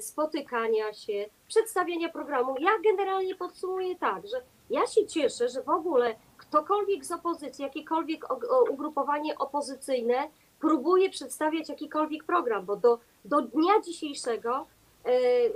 spotykania 0.00 0.92
się, 0.92 1.26
przedstawienia 1.48 2.08
programu. 2.08 2.54
Ja 2.58 2.70
generalnie 2.84 3.34
podsumuję 3.34 3.96
tak, 3.96 4.26
że 4.26 4.42
ja 4.70 4.86
się 4.86 5.06
cieszę, 5.06 5.48
że 5.48 5.62
w 5.62 5.68
ogóle 5.68 6.14
ktokolwiek 6.52 7.04
z 7.04 7.12
opozycji, 7.12 7.64
jakiekolwiek 7.64 8.26
ugrupowanie 8.70 9.38
opozycyjne 9.38 10.28
próbuje 10.60 11.10
przedstawiać 11.10 11.68
jakikolwiek 11.68 12.24
program, 12.24 12.64
bo 12.66 12.76
do, 12.76 12.98
do 13.24 13.42
dnia 13.42 13.80
dzisiejszego 13.84 14.66
e, 15.04 15.08
e, 15.08 15.50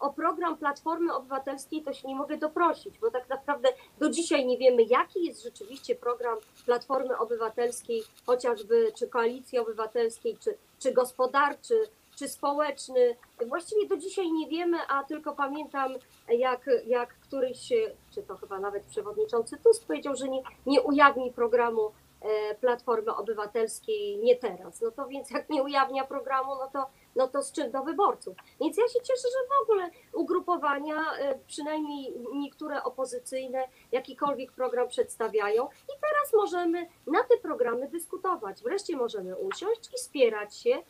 o 0.00 0.12
program 0.12 0.56
Platformy 0.56 1.14
Obywatelskiej 1.14 1.82
to 1.82 1.92
się 1.92 2.08
nie 2.08 2.14
mogę 2.14 2.36
doprosić, 2.36 2.98
bo 2.98 3.10
tak 3.10 3.28
naprawdę 3.28 3.68
do 3.98 4.10
dzisiaj 4.10 4.46
nie 4.46 4.58
wiemy, 4.58 4.82
jaki 4.82 5.24
jest 5.24 5.42
rzeczywiście 5.42 5.94
program 5.94 6.38
Platformy 6.64 7.18
Obywatelskiej, 7.18 8.02
chociażby 8.26 8.92
czy 8.98 9.08
Koalicji 9.08 9.58
Obywatelskiej, 9.58 10.36
czy, 10.38 10.56
czy 10.78 10.92
gospodarczy, 10.92 11.88
czy 12.22 12.28
społeczny. 12.28 13.16
Właściwie 13.46 13.86
do 13.86 13.96
dzisiaj 13.96 14.32
nie 14.32 14.48
wiemy, 14.48 14.78
a 14.88 15.04
tylko 15.04 15.32
pamiętam, 15.32 15.92
jak, 16.28 16.70
jak 16.86 17.14
któryś, 17.14 17.68
czy 18.10 18.22
to 18.22 18.36
chyba 18.36 18.60
nawet 18.60 18.82
przewodniczący 18.82 19.58
Tusk 19.58 19.86
powiedział, 19.86 20.16
że 20.16 20.28
nie, 20.28 20.42
nie 20.66 20.82
ujawni 20.82 21.32
programu 21.32 21.92
e, 22.20 22.54
Platformy 22.54 23.14
Obywatelskiej 23.16 24.18
nie 24.18 24.36
teraz. 24.36 24.80
No 24.80 24.90
to 24.90 25.06
więc 25.06 25.30
jak 25.30 25.50
nie 25.50 25.62
ujawnia 25.62 26.04
programu, 26.04 26.54
no 26.54 26.70
to, 26.72 26.90
no 27.16 27.28
to 27.28 27.42
z 27.42 27.52
czym 27.52 27.70
do 27.70 27.82
wyborców. 27.82 28.36
Więc 28.60 28.76
ja 28.76 28.88
się 28.88 29.00
cieszę, 29.00 29.28
że 29.28 29.48
w 29.48 29.62
ogóle 29.62 29.90
ugrupowania, 30.12 30.96
e, 31.18 31.38
przynajmniej 31.46 32.14
niektóre 32.34 32.84
opozycyjne, 32.84 33.68
jakikolwiek 33.92 34.52
program 34.52 34.88
przedstawiają 34.88 35.64
i 35.64 36.00
teraz 36.00 36.32
możemy 36.34 36.86
na 37.06 37.24
te 37.24 37.36
programy 37.42 37.88
dyskutować. 37.88 38.62
Wreszcie 38.62 38.96
możemy 38.96 39.36
usiąść 39.36 39.94
i 39.94 39.98
spierać 39.98 40.56
się 40.56 40.82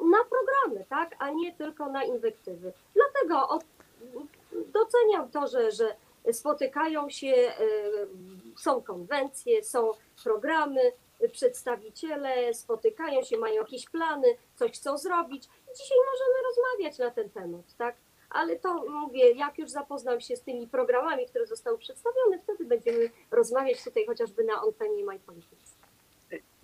na 0.00 0.18
programy, 0.24 0.84
tak, 0.88 1.16
a 1.18 1.30
nie 1.30 1.54
tylko 1.54 1.88
na 1.88 2.04
inwektywy. 2.04 2.72
Dlatego 2.94 3.58
doceniam 4.52 5.30
to, 5.30 5.46
że, 5.46 5.70
że 5.70 5.96
spotykają 6.32 7.10
się, 7.10 7.26
e, 7.26 7.54
są 8.56 8.82
konwencje, 8.82 9.64
są 9.64 9.92
programy, 10.24 10.92
przedstawiciele 11.28 12.54
spotykają 12.54 13.22
się, 13.22 13.38
mają 13.38 13.54
jakieś 13.54 13.88
plany, 13.88 14.28
coś 14.54 14.72
chcą 14.72 14.98
zrobić. 14.98 15.48
Dzisiaj 15.76 15.98
możemy 16.12 16.34
rozmawiać 16.48 16.98
na 16.98 17.10
ten 17.10 17.30
temat, 17.30 17.76
tak? 17.78 17.96
Ale 18.30 18.56
to 18.56 18.84
mówię, 18.88 19.30
jak 19.30 19.58
już 19.58 19.70
zapoznam 19.70 20.20
się 20.20 20.36
z 20.36 20.42
tymi 20.42 20.66
programami, 20.66 21.26
które 21.26 21.46
zostały 21.46 21.78
przedstawione, 21.78 22.38
wtedy 22.38 22.64
będziemy 22.64 23.10
rozmawiać 23.30 23.84
tutaj 23.84 24.06
chociażby 24.06 24.44
na 24.44 24.60
antenie 24.60 25.04
My 25.04 25.18
Politics. 25.18 25.69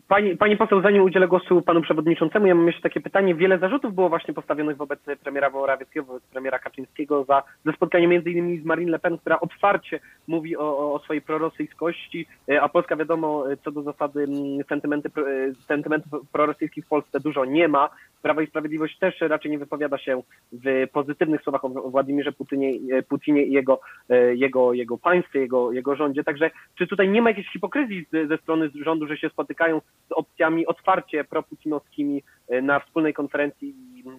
Pani, 0.09 0.37
pani 0.37 0.57
poseł, 0.57 0.83
zanim 0.83 1.03
udzielę 1.03 1.29
głosu 1.29 1.63
panu 1.63 1.83
przewodniczącemu, 1.83 2.47
ja 2.47 2.55
mam 2.55 2.67
jeszcze 2.67 2.83
takie 2.83 3.01
pytanie. 3.01 3.35
Wiele 3.35 3.59
zarzutów 3.59 3.95
było 3.95 4.09
właśnie 4.09 4.35
postawionych 4.35 4.77
wobec 4.77 5.01
premiera 5.25 5.51
Morawieckiego, 5.51 6.07
wobec 6.07 6.23
premiera 6.23 6.59
Kaczyńskiego 6.59 7.25
za, 7.25 7.43
za 7.65 7.73
spotkanie 7.73 8.09
między 8.09 8.31
innymi 8.31 8.59
z 8.59 8.65
Marine 8.65 8.91
Le 8.91 8.99
Pen, 8.99 9.19
która 9.19 9.41
otwarcie 9.41 10.01
mówi 10.27 10.57
o, 10.57 10.93
o- 10.95 10.99
swojej 10.99 11.23
prorosyjskości, 11.23 12.27
e, 12.49 12.63
a 12.63 12.69
Polska 12.69 12.97
wiadomo 12.97 13.53
e, 13.53 13.57
co 13.57 13.71
do 13.71 13.83
zasady 13.83 14.23
mm, 14.23 14.65
sentymenty, 14.69 15.09
e, 15.09 15.55
sentymentów 15.55 16.11
prorosyjskich 16.33 16.85
w 16.85 16.89
Polsce 16.89 17.21
dużo 17.21 17.45
nie 17.45 17.69
ma. 17.69 17.89
Prawo 18.23 18.41
i 18.41 18.47
Sprawiedliwość 18.47 18.99
też 18.99 19.21
raczej 19.21 19.51
nie 19.51 19.59
wypowiada 19.59 19.99
się 19.99 20.23
w 20.53 20.87
pozytywnych 20.93 21.43
słowach 21.43 21.65
o 21.65 21.69
Władimirze 21.69 22.33
Putinie, 22.33 23.03
Putinie 23.09 23.43
i 23.43 23.53
jego, 23.53 23.81
jego, 24.35 24.73
jego 24.73 24.99
państwie, 24.99 25.41
jego, 25.41 25.73
jego 25.73 25.97
rządzie. 25.97 26.25
Także 26.25 26.51
czy 26.79 26.87
tutaj 26.87 27.09
nie 27.09 27.23
ma 27.23 27.31
jakiejś 27.31 27.53
hipokryzji 27.53 28.07
ze 28.29 28.37
strony 28.39 28.71
rządu, 28.85 29.07
że 29.07 29.17
się 29.17 29.29
spotykają 29.29 29.81
z 30.09 30.13
opcjami 30.13 30.67
otwarcie 30.67 31.25
proputinowskimi 31.25 32.23
e, 32.49 32.63
na 32.63 32.81
wspólnej 32.81 33.15
konferencji 33.15 33.69
i 33.69 34.05
e, 34.09 34.13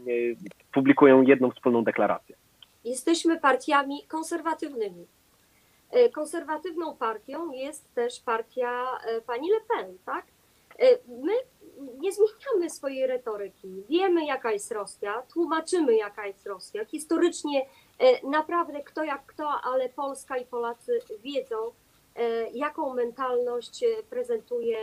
publikują 0.73 1.21
jedną 1.21 1.51
wspólną 1.51 1.83
deklarację? 1.83 2.35
Jesteśmy 2.83 3.39
partiami 3.39 4.03
konserwatywnymi. 4.07 5.07
E, 5.91 6.09
Konserwatywną 6.09 6.95
partią 6.95 7.51
jest 7.51 7.93
też 7.93 8.19
partia 8.19 8.85
pani 9.27 9.49
Le 9.51 9.61
Pen, 9.61 9.97
tak? 10.05 10.25
My 11.07 11.33
nie 11.99 12.11
zmieniamy 12.11 12.69
swojej 12.69 13.07
retoryki. 13.07 13.83
Wiemy, 13.89 14.25
jaka 14.25 14.51
jest 14.51 14.71
Rosja, 14.71 15.23
tłumaczymy, 15.33 15.95
jaka 15.95 16.27
jest 16.27 16.47
Rosja. 16.47 16.85
Historycznie 16.85 17.65
naprawdę 18.23 18.83
kto 18.83 19.03
jak 19.03 19.25
kto, 19.25 19.49
ale 19.63 19.89
Polska 19.89 20.37
i 20.37 20.45
Polacy 20.45 20.99
wiedzą, 21.23 21.55
jaką 22.53 22.93
mentalność 22.93 23.85
prezentuje 24.09 24.77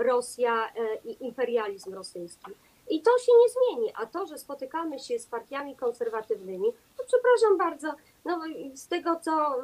Rosja 0.00 0.72
e, 0.76 0.96
i 1.04 1.24
imperializm 1.24 1.94
rosyjski. 1.94 2.50
I 2.90 3.02
to 3.02 3.10
się 3.18 3.32
nie 3.42 3.48
zmieni. 3.48 3.92
A 3.96 4.06
to, 4.06 4.26
że 4.26 4.38
spotykamy 4.38 4.98
się 4.98 5.18
z 5.18 5.26
partiami 5.26 5.76
konserwatywnymi, 5.76 6.72
to 6.96 7.04
przepraszam 7.04 7.58
bardzo, 7.58 7.94
no, 8.24 8.40
z 8.74 8.88
tego 8.88 9.20
co 9.20 9.56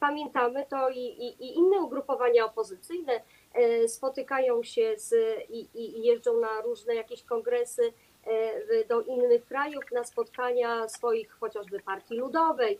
pamiętamy, 0.00 0.66
to 0.70 0.90
i, 0.90 0.98
i, 0.98 1.44
i 1.44 1.58
inne 1.58 1.78
ugrupowania 1.80 2.44
opozycyjne 2.44 3.20
e, 3.54 3.88
spotykają 3.88 4.62
się 4.62 4.94
z, 4.96 5.14
i, 5.50 5.68
i 5.74 6.02
jeżdżą 6.02 6.40
na 6.40 6.60
różne 6.60 6.94
jakieś 6.94 7.22
kongresy 7.22 7.92
e, 8.24 8.84
do 8.84 9.00
innych 9.02 9.44
krajów, 9.46 9.84
na 9.92 10.04
spotkania 10.04 10.88
swoich 10.88 11.30
chociażby 11.30 11.80
partii 11.80 12.14
ludowej, 12.14 12.78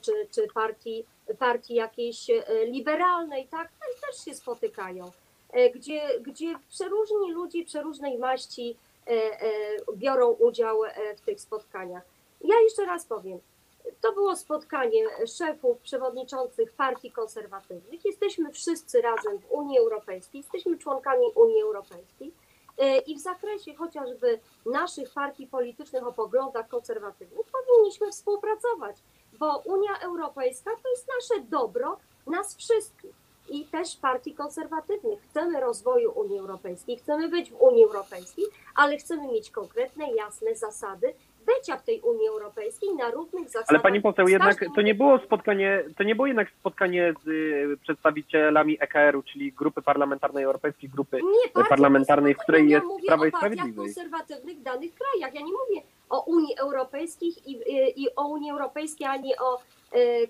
czy, 0.00 0.12
czy 0.30 0.48
partii, 0.54 1.04
partii 1.38 1.74
jakiejś 1.74 2.26
liberalnej, 2.66 3.48
tak, 3.48 3.68
też- 4.00 4.24
się 4.24 4.34
spotykają, 4.34 5.10
gdzie, 5.74 6.20
gdzie 6.20 6.58
przeróżni 6.68 7.32
ludzie 7.32 7.64
przeróżnej 7.64 8.18
maści 8.18 8.76
e, 9.06 9.10
e, 9.10 9.48
biorą 9.96 10.28
udział 10.28 10.84
e, 10.84 11.16
w 11.16 11.20
tych 11.20 11.40
spotkaniach. 11.40 12.02
Ja 12.44 12.60
jeszcze 12.60 12.84
raz 12.84 13.04
powiem, 13.04 13.40
to 14.00 14.12
było 14.12 14.36
spotkanie 14.36 15.04
szefów, 15.38 15.78
przewodniczących 15.78 16.72
partii 16.72 17.10
konserwatywnych. 17.12 18.04
Jesteśmy 18.04 18.52
wszyscy 18.52 19.02
razem 19.02 19.38
w 19.38 19.50
Unii 19.50 19.78
Europejskiej, 19.78 20.40
jesteśmy 20.40 20.78
członkami 20.78 21.26
Unii 21.34 21.62
Europejskiej 21.62 22.32
e, 22.78 22.98
i 22.98 23.14
w 23.14 23.20
zakresie 23.20 23.74
chociażby 23.74 24.40
naszych 24.66 25.10
partii 25.10 25.46
politycznych 25.46 26.06
o 26.06 26.12
poglądach 26.12 26.68
konserwatywnych 26.68 27.46
powinniśmy 27.46 28.10
współpracować, 28.10 28.96
bo 29.38 29.58
Unia 29.58 29.98
Europejska 29.98 30.70
to 30.82 30.90
jest 30.90 31.08
nasze 31.08 31.42
dobro, 31.42 31.96
nas 32.26 32.56
wszystkich 32.56 33.19
i 33.50 33.66
też 33.66 33.96
partii 33.96 34.34
konserwatywnych. 34.34 35.20
Chcemy 35.22 35.60
rozwoju 35.60 36.12
Unii 36.12 36.38
Europejskiej, 36.38 36.96
chcemy 36.96 37.28
być 37.28 37.50
w 37.50 37.60
Unii 37.60 37.84
Europejskiej, 37.84 38.44
ale 38.74 38.96
chcemy 38.96 39.32
mieć 39.32 39.50
konkretne, 39.50 40.12
jasne 40.12 40.54
zasady 40.54 41.14
bycia 41.46 41.76
w 41.76 41.84
tej 41.84 42.00
Unii 42.00 42.28
Europejskiej 42.28 42.94
na 42.94 43.10
równych 43.10 43.48
zasadach. 43.48 43.68
Ale 43.68 43.80
pani 43.80 44.00
poseł, 44.00 44.28
jednak 44.28 44.64
to 44.74 44.82
nie 44.82 44.94
było 44.94 45.18
spotkanie, 45.18 45.84
to 45.96 46.04
nie 46.04 46.14
było 46.14 46.26
jednak 46.26 46.48
spotkanie 46.60 47.14
z 47.24 47.28
y, 47.28 47.76
przedstawicielami 47.82 48.76
EKR-u, 48.80 49.22
czyli 49.22 49.52
Grupy 49.52 49.82
Parlamentarnej 49.82 50.44
Europejskiej 50.44 50.90
Grupy 50.90 51.20
nie, 51.22 51.64
parlamentarnej, 51.68 52.34
w 52.34 52.38
której 52.38 52.68
jest 52.68 52.84
ja 52.84 52.88
mówię 52.88 53.06
Prawo 53.06 53.24
i 53.24 53.28
o 53.28 53.32
partiach 53.32 53.52
Sprawiedliwość. 53.52 53.94
konserwatywnych 53.94 54.58
w 54.58 54.62
danych 54.62 54.90
krajach. 54.94 55.34
Ja 55.34 55.40
nie 55.40 55.52
mówię 55.52 55.82
o 56.10 56.20
Unii 56.20 56.56
Europejskiej 56.58 57.28
i, 57.46 57.52
i, 57.52 58.02
i 58.02 58.16
o 58.16 58.28
Unii 58.28 58.50
Europejskiej, 58.50 59.06
ani 59.06 59.36
o 59.36 59.58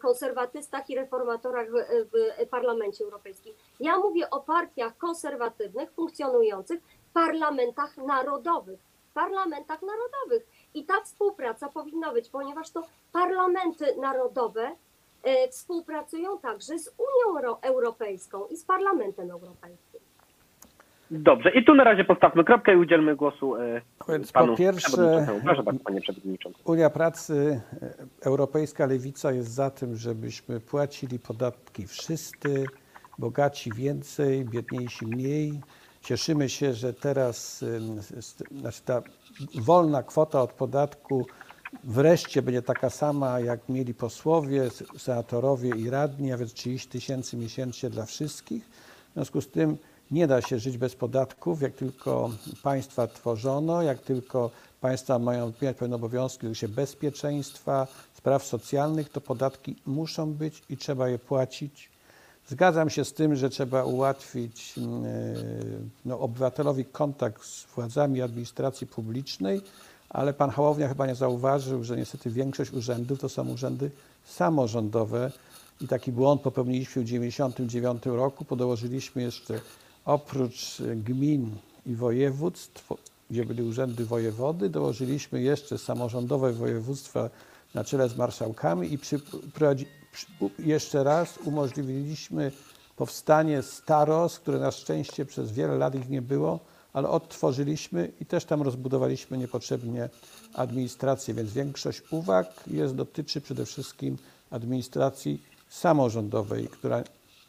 konserwatystach 0.02 0.90
i 0.90 0.96
reformatorach 0.96 1.68
w, 1.70 2.48
Parlamencie 2.50 3.04
Europejskim. 3.04 3.54
Ja 3.80 3.98
mówię 3.98 4.30
o 4.30 4.40
partiach 4.40 4.96
konserwatywnych 4.96 5.90
funkcjonujących 5.92 6.80
w 7.10 7.12
parlamentach 7.12 7.96
narodowych. 7.96 8.80
Parlamentach 9.14 9.82
narodowych. 9.82 10.46
I 10.74 10.84
ta 10.84 11.00
współpraca 11.04 11.68
powinna 11.68 12.12
być, 12.12 12.28
ponieważ 12.28 12.70
to 12.70 12.82
parlamenty 13.12 13.96
narodowe 13.96 14.76
e, 15.22 15.48
współpracują 15.48 16.38
także 16.38 16.78
z 16.78 16.88
Unią 16.88 17.38
Euro- 17.38 17.58
Europejską 17.62 18.46
i 18.46 18.56
z 18.56 18.64
Parlamentem 18.64 19.30
Europejskim. 19.30 19.89
Dobrze, 21.10 21.50
i 21.50 21.64
tu 21.64 21.74
na 21.74 21.84
razie 21.84 22.04
postawmy 22.04 22.44
kropkę 22.44 22.74
i 22.74 22.76
udzielmy 22.76 23.16
głosu 23.16 23.56
e, 23.56 23.80
Więc 24.08 24.32
panu 24.32 24.52
po 24.52 24.58
pierwsze-. 24.58 25.26
Proszę 25.44 25.62
bardzo, 25.62 25.84
panie 25.84 26.00
przewodniczący. 26.00 26.58
Unia 26.64 26.90
Pracy, 26.90 27.60
e, 27.82 28.26
Europejska 28.26 28.86
Lewica 28.86 29.32
jest 29.32 29.50
za 29.50 29.70
tym, 29.70 29.96
żebyśmy 29.96 30.60
płacili 30.60 31.18
podatki 31.18 31.86
wszyscy, 31.86 32.66
bogaci 33.18 33.72
więcej, 33.72 34.44
biedniejsi 34.44 35.06
mniej 35.06 35.60
Cieszymy 36.02 36.48
się, 36.48 36.74
że 36.74 36.94
teraz 36.94 37.64
znaczy 38.50 38.82
ta 38.84 39.02
wolna 39.54 40.02
kwota 40.02 40.42
od 40.42 40.52
podatku 40.52 41.26
wreszcie 41.84 42.42
będzie 42.42 42.62
taka 42.62 42.90
sama, 42.90 43.40
jak 43.40 43.68
mieli 43.68 43.94
posłowie, 43.94 44.68
senatorowie 44.98 45.70
i 45.76 45.90
radni, 45.90 46.32
a 46.32 46.36
więc 46.36 46.52
30 46.54 46.88
tysięcy 46.88 47.36
miesięcznie 47.36 47.90
dla 47.90 48.06
wszystkich. 48.06 48.64
W 49.10 49.14
związku 49.14 49.40
z 49.40 49.50
tym 49.50 49.76
nie 50.10 50.26
da 50.26 50.42
się 50.42 50.58
żyć 50.58 50.78
bez 50.78 50.94
podatków, 50.94 51.62
jak 51.62 51.74
tylko 51.74 52.30
państwa 52.62 53.06
tworzono, 53.06 53.82
jak 53.82 53.98
tylko 53.98 54.50
państwa 54.80 55.18
mają 55.18 55.46
wypełniać 55.46 55.76
pewne 55.76 55.96
obowiązki 55.96 56.46
zakresie 56.46 56.68
bezpieczeństwa, 56.68 57.86
spraw 58.14 58.44
socjalnych, 58.44 59.08
to 59.08 59.20
podatki 59.20 59.76
muszą 59.86 60.32
być 60.32 60.62
i 60.70 60.76
trzeba 60.76 61.08
je 61.08 61.18
płacić. 61.18 61.90
Zgadzam 62.48 62.90
się 62.90 63.04
z 63.04 63.12
tym, 63.12 63.36
że 63.36 63.50
trzeba 63.50 63.84
ułatwić 63.84 64.74
mm, 64.78 65.90
no, 66.04 66.20
obywatelowi 66.20 66.84
kontakt 66.84 67.44
z 67.44 67.66
władzami 67.74 68.22
administracji 68.22 68.86
publicznej, 68.86 69.60
ale 70.08 70.32
pan 70.32 70.50
Hołownia 70.50 70.88
chyba 70.88 71.06
nie 71.06 71.14
zauważył, 71.14 71.84
że 71.84 71.96
niestety 71.96 72.30
większość 72.30 72.72
urzędów 72.72 73.20
to 73.20 73.28
są 73.28 73.48
urzędy 73.48 73.90
samorządowe 74.24 75.32
i 75.80 75.88
taki 75.88 76.12
błąd 76.12 76.42
popełniliśmy 76.42 77.02
w 77.02 77.04
1999 77.04 78.18
roku, 78.18 78.44
podołożyliśmy 78.44 79.22
jeszcze 79.22 79.60
oprócz 80.10 80.82
gmin 80.96 81.56
i 81.86 81.94
województw, 81.94 82.92
gdzie 83.30 83.44
byli 83.44 83.62
urzędy 83.62 84.04
wojewody, 84.04 84.68
dołożyliśmy 84.68 85.42
jeszcze 85.42 85.78
samorządowe 85.78 86.52
województwa 86.52 87.30
na 87.74 87.84
czele 87.84 88.08
z 88.08 88.16
marszałkami 88.16 88.92
i 88.92 88.98
przy, 88.98 89.20
jeszcze 90.58 91.04
raz 91.04 91.38
umożliwiliśmy 91.44 92.52
powstanie 92.96 93.62
staros, 93.62 94.38
które 94.38 94.58
na 94.58 94.70
szczęście 94.70 95.24
przez 95.24 95.52
wiele 95.52 95.78
lat 95.78 95.94
ich 95.94 96.08
nie 96.08 96.22
było, 96.22 96.60
ale 96.92 97.08
odtworzyliśmy 97.08 98.12
i 98.20 98.26
też 98.26 98.44
tam 98.44 98.62
rozbudowaliśmy 98.62 99.38
niepotrzebnie 99.38 100.08
administrację, 100.54 101.34
więc 101.34 101.52
większość 101.52 102.02
uwag 102.10 102.46
jest, 102.66 102.94
dotyczy 102.94 103.40
przede 103.40 103.66
wszystkim 103.66 104.18
administracji 104.50 105.42
samorządowej, 105.68 106.68
która 106.68 107.04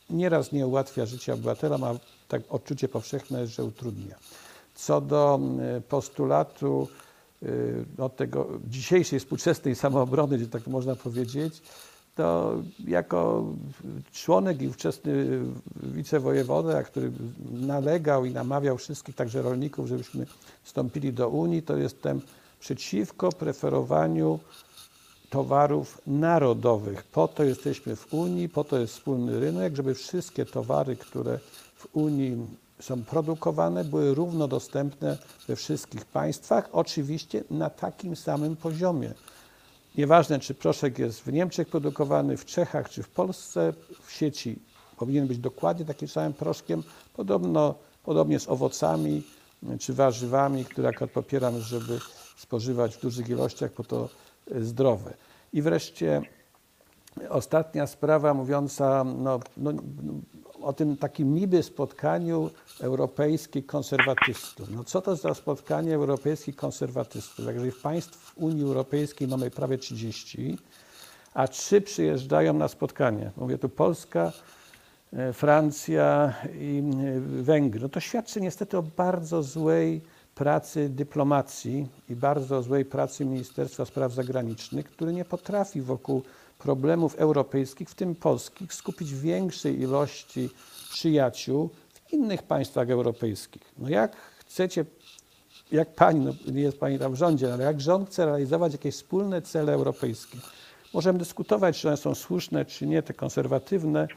nieraz 0.10 0.52
nie 0.52 0.68
ułatwia 0.68 1.06
życia 1.06 1.34
obywatelom, 1.34 1.84
a 1.84 1.96
tak 2.32 2.42
odczucie 2.50 2.88
powszechne 2.88 3.48
że 3.48 3.64
utrudnia. 3.64 4.16
Co 4.76 5.02
do 5.02 5.40
mm, 5.42 5.82
postulatu 5.82 6.88
no, 7.98 8.10
tego 8.10 8.50
dzisiejszej 8.68 9.20
współczesnej 9.20 9.76
samoobrony, 9.76 10.38
gdzie 10.38 10.48
tak 10.48 10.68
można 10.68 10.96
powiedzieć, 10.96 11.62
to 12.16 12.56
jako 12.88 13.46
członek 14.14 14.62
i 14.62 14.68
ówczesny 14.68 15.40
wicewojewoda, 15.76 16.84
który 16.84 17.12
nalegał 17.52 18.26
i 18.26 18.32
namawiał 18.32 18.78
wszystkich, 18.78 19.16
także 19.16 19.42
rolników, 19.42 19.88
żebyśmy 19.88 20.26
wstąpili 20.64 21.14
do 21.14 21.30
Unii, 21.30 21.62
to 21.64 21.78
jestem 21.78 22.22
przeciwko 22.60 23.32
preferowaniu 23.32 24.40
towarów 25.32 26.02
narodowych. 26.08 27.04
Po 27.04 27.28
to 27.28 27.44
jesteśmy 27.44 27.96
w 27.96 28.14
Unii, 28.14 28.50
po 28.50 28.64
to 28.64 28.80
jest 28.80 28.94
wspólny 28.94 29.40
rynek, 29.40 29.76
żeby 29.76 29.94
wszystkie 29.96 30.46
towary, 30.46 30.96
które 30.96 31.40
w 31.76 31.88
Unii 31.94 32.48
są 32.80 33.04
produkowane, 33.04 33.84
były 33.84 34.16
równo 34.16 34.48
dostępne 34.48 35.18
we 35.48 35.56
wszystkich 35.56 36.06
państwach, 36.06 36.70
oczywiście 36.72 37.44
na 37.52 37.70
takim 37.70 38.16
samym 38.16 38.56
poziomie. 38.56 39.14
Nieważne, 39.96 40.40
czy 40.40 40.54
proszek 40.54 41.00
jest 41.00 41.22
w 41.22 41.34
Niemczech 41.34 41.68
produkowany, 41.70 42.38
w 42.38 42.46
Czechach 42.46 42.90
czy 42.90 43.04
w 43.04 43.10
Polsce, 43.10 43.74
w 44.04 44.12
sieci 44.12 44.60
powinien 44.98 45.28
być 45.28 45.38
dokładnie 45.38 45.86
takim 45.86 46.08
samym 46.08 46.34
proszkiem. 46.34 46.84
Podobno, 47.14 47.76
podobnie 48.04 48.40
z 48.40 48.50
owocami 48.50 49.24
czy 49.80 49.94
warzywami, 49.94 50.66
które 50.66 50.90
akurat 50.90 51.12
popieram, 51.12 51.60
żeby 51.60 52.00
spożywać 52.38 52.96
w 52.96 53.02
dużych 53.02 53.30
ilościach, 53.30 53.72
bo 53.78 53.84
to 53.84 54.10
zdrowe. 54.60 55.14
I 55.54 55.62
wreszcie 55.62 56.22
ostatnia 57.30 57.88
sprawa 57.88 58.34
mówiąca 58.34 59.04
no, 59.04 59.40
no, 59.58 59.74
o 60.62 60.74
tym 60.74 60.98
takim 60.98 61.34
niby 61.34 61.64
spotkaniu 61.64 62.50
europejskich 62.82 63.66
konserwatystów. 63.66 64.70
No 64.72 64.84
co 64.84 65.02
to 65.02 65.16
za 65.16 65.34
spotkanie 65.34 65.96
europejskich 65.96 66.56
konserwatystów? 66.56 67.46
Jeżeli 67.46 67.72
w 67.72 67.82
państw 67.82 68.38
Unii 68.38 68.64
Europejskiej 68.64 69.28
mamy 69.28 69.52
prawie 69.52 69.78
30, 69.78 70.58
a 71.34 71.48
trzy 71.48 71.82
przyjeżdżają 71.82 72.54
na 72.54 72.68
spotkanie. 72.68 73.32
Mówię 73.38 73.58
tu 73.58 73.70
Polska, 73.70 74.32
e, 75.14 75.34
Francja 75.34 76.34
i 76.60 76.84
e, 77.06 77.20
Węgry. 77.44 77.80
No 77.80 77.90
to 77.90 78.00
świadczy 78.00 78.42
niestety 78.42 78.78
o 78.78 78.84
bardzo 78.84 79.44
złej 79.44 80.02
pracy 80.42 80.90
dyplomacji 80.90 81.88
i 82.10 82.16
bardzo 82.16 82.64
złej 82.64 82.86
pracy 82.86 83.26
Ministerstwa 83.26 83.86
Spraw 83.86 84.14
Zagranicznych, 84.14 84.86
który 84.86 85.14
nie 85.14 85.26
potrafi 85.26 85.82
wokół 85.82 86.22
problemów 86.60 87.16
europejskich, 87.16 87.90
w 87.90 87.96
tym 87.96 88.16
polskich, 88.16 88.74
skupić 88.74 89.14
większej 89.14 89.80
ilości 89.80 90.50
przyjaciół 90.90 91.70
w 91.94 92.14
innych 92.14 92.44
państwach 92.44 92.90
europejskich. 92.90 93.62
No 93.78 93.90
jak 93.90 94.16
chcecie, 94.16 94.86
jak 95.72 95.96
pani, 95.96 96.20
no 96.20 96.34
nie 96.52 96.62
jest 96.62 96.80
pani 96.80 97.00
tam 97.00 97.14
w 97.14 97.16
rządzie, 97.16 97.54
ale 97.54 97.64
jak 97.64 97.82
rząd 97.82 98.10
chce 98.10 98.26
realizować 98.26 98.72
jakieś 98.72 98.96
wspólne 98.96 99.42
cele 99.42 99.74
europejskie, 99.74 100.38
możemy 100.94 101.20
dyskutować, 101.20 101.80
czy 101.80 101.88
one 101.88 101.98
są 101.98 102.16
słuszne, 102.16 102.66
czy 102.66 102.88
nie, 102.88 103.04
te 103.04 103.14
konserwatywne, 103.14 104.08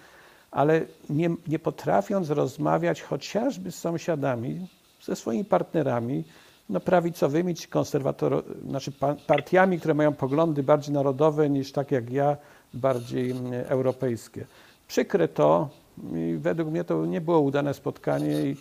ale 0.51 0.81
nie, 1.11 1.31
nie 1.47 1.59
potrafiąc 1.59 2.31
rozmawiać 2.31 3.03
chociażby 3.03 3.73
z 3.73 3.75
sąsiadami, 3.75 4.67
ze 5.05 5.17
swoimi 5.17 5.45
partnerami, 5.45 6.25
no, 6.69 6.81
prawicowymi 6.81 7.55
czy 7.55 7.69
konserwatorami, 7.69 8.43
znaczy 8.69 8.93
partiami, 9.27 9.79
które 9.79 9.95
mają 9.95 10.13
poglądy 10.13 10.63
bardziej 10.63 10.95
narodowe 10.95 11.51
niż 11.51 11.73
tak 11.73 11.91
jak 11.91 12.11
ja, 12.11 12.37
bardziej 12.75 13.31
mm, 13.31 13.53
europejskie. 13.53 14.47
Przykre 14.89 15.29
to 15.29 15.69
i 16.15 16.37
według 16.39 16.69
mnie 16.69 16.85
to 16.85 17.07
nie 17.07 17.21
było 17.21 17.41
udane 17.41 17.75
spotkanie 17.75 18.43
i 18.43 18.57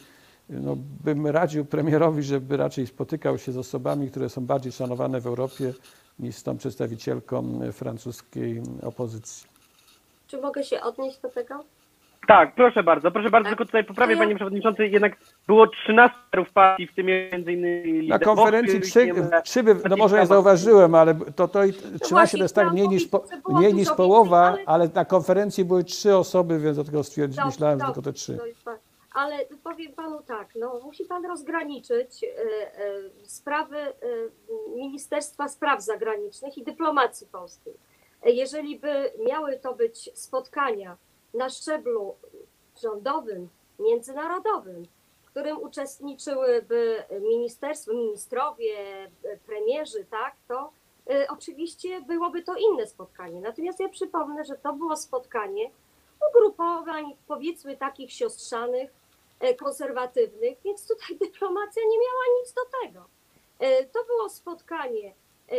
no, 0.50 0.78
bym 1.04 1.28
radził 1.28 1.66
premierowi, 1.66 2.24
żeby 2.24 2.58
raczej 2.58 2.88
spotykał 2.88 3.38
się 3.38 3.52
z 3.52 3.58
osobami, 3.58 4.12
które 4.12 4.30
są 4.30 4.46
bardziej 4.46 4.72
szanowane 4.72 5.22
w 5.22 5.28
Europie 5.28 5.74
niż 6.20 6.36
z 6.36 6.44
tą 6.44 6.58
przedstawicielką 6.58 7.60
francuskiej 7.72 8.62
opozycji. 8.82 9.48
Czy 10.28 10.41
mogę 10.41 10.64
się 10.64 10.82
odnieść 10.82 11.20
do 11.20 11.30
tego? 11.30 11.64
Tak, 12.28 12.55
proszę 12.55 12.84
bardzo, 12.84 13.11
proszę 13.11 13.30
bardzo, 13.30 13.49
Tak. 13.49 13.57
tylko 13.57 13.65
tutaj 13.65 13.84
poprawię 13.84 14.13
ja- 14.13 14.19
Panie 14.19 14.36
Przewodniczący, 14.36 14.88
jednak 14.88 15.17
było 15.47 15.67
13 15.67 16.17
partii, 16.53 16.88
w 16.88 16.95
tym 16.95 17.05
między 17.05 17.53
innymi 17.53 18.07
Na 18.07 18.19
konferencji 18.19 18.82
trzy, 18.82 19.11
trzy 19.43 19.63
by, 19.63 19.76
no 19.89 19.95
może 19.97 20.19
nie 20.19 20.26
zauważyłem, 20.26 20.95
ale 20.95 21.15
to, 21.36 21.47
to 21.47 21.63
i 21.65 21.74
13 22.01 22.38
to 22.38 22.43
jest 22.43 22.55
tak 22.55 22.71
mniej 22.71 22.88
niż, 22.89 23.07
po, 23.07 23.24
mniej 23.49 23.74
niż 23.74 23.91
połowa, 23.91 24.55
ale 24.65 24.89
na 24.95 25.05
konferencji 25.05 25.65
były 25.65 25.84
trzy 25.84 26.15
osoby, 26.15 26.59
więc 26.59 26.76
dlatego 26.78 27.03
stwierdziłem, 27.03 27.45
Dobrze, 27.45 27.55
myślałem, 27.55 27.80
że 27.80 27.86
dobrze, 27.86 27.93
tylko 28.01 28.11
te 28.11 28.13
trzy. 28.13 28.38
pa- 28.65 28.78
Ale 29.15 29.38
powiem 29.63 29.91
panu 29.93 30.21
tak, 30.28 30.47
no, 30.55 30.80
musi 30.84 31.05
pan 31.05 31.26
rozgraniczyć 31.26 32.24
e, 32.24 32.28
e, 32.28 32.93
sprawy 33.24 33.78
e, 33.78 33.91
Ministerstwa 34.76 35.47
Spraw 35.47 35.82
Zagranicznych 35.82 36.57
i 36.57 36.63
dyplomacji 36.63 37.28
polskiej. 37.28 37.74
E, 38.24 38.32
Jeżeli 38.32 38.80
by 38.80 39.11
miały 39.28 39.59
to 39.59 39.74
być 39.74 40.09
spotkania 40.13 40.97
na 41.34 41.50
szczeblu 41.50 42.16
rządowym, 42.82 43.50
międzynarodowym, 43.80 44.88
w 45.24 45.30
którym 45.30 45.62
uczestniczyłyby 45.62 47.04
ministerstwo, 47.22 47.94
ministrowie, 47.94 48.76
premierzy, 49.46 50.06
tak, 50.06 50.36
to 50.48 50.72
e, 51.10 51.28
oczywiście 51.30 52.02
byłoby 52.02 52.44
to 52.44 52.56
inne 52.56 52.88
spotkanie. 52.88 53.42
Natomiast 53.42 53.80
ja 53.80 53.90
przypomnę, 53.90 54.46
że 54.46 54.56
to 54.56 54.74
było 54.74 54.96
spotkanie 54.96 55.70
ugrupowań, 56.30 57.06
powiedzmy 57.28 57.78
takich 57.78 58.12
siostrzanych, 58.12 58.92
e, 59.40 59.56
konserwatywnych, 59.56 60.58
więc 60.66 60.88
tutaj 60.88 61.18
dyplomacja 61.28 61.82
nie 61.90 61.98
miała 61.98 62.40
nic 62.42 62.54
do 62.54 62.62
tego. 62.82 63.06
E, 63.60 63.86
To 63.86 64.06
było 64.06 64.30
spotkanie 64.30 65.14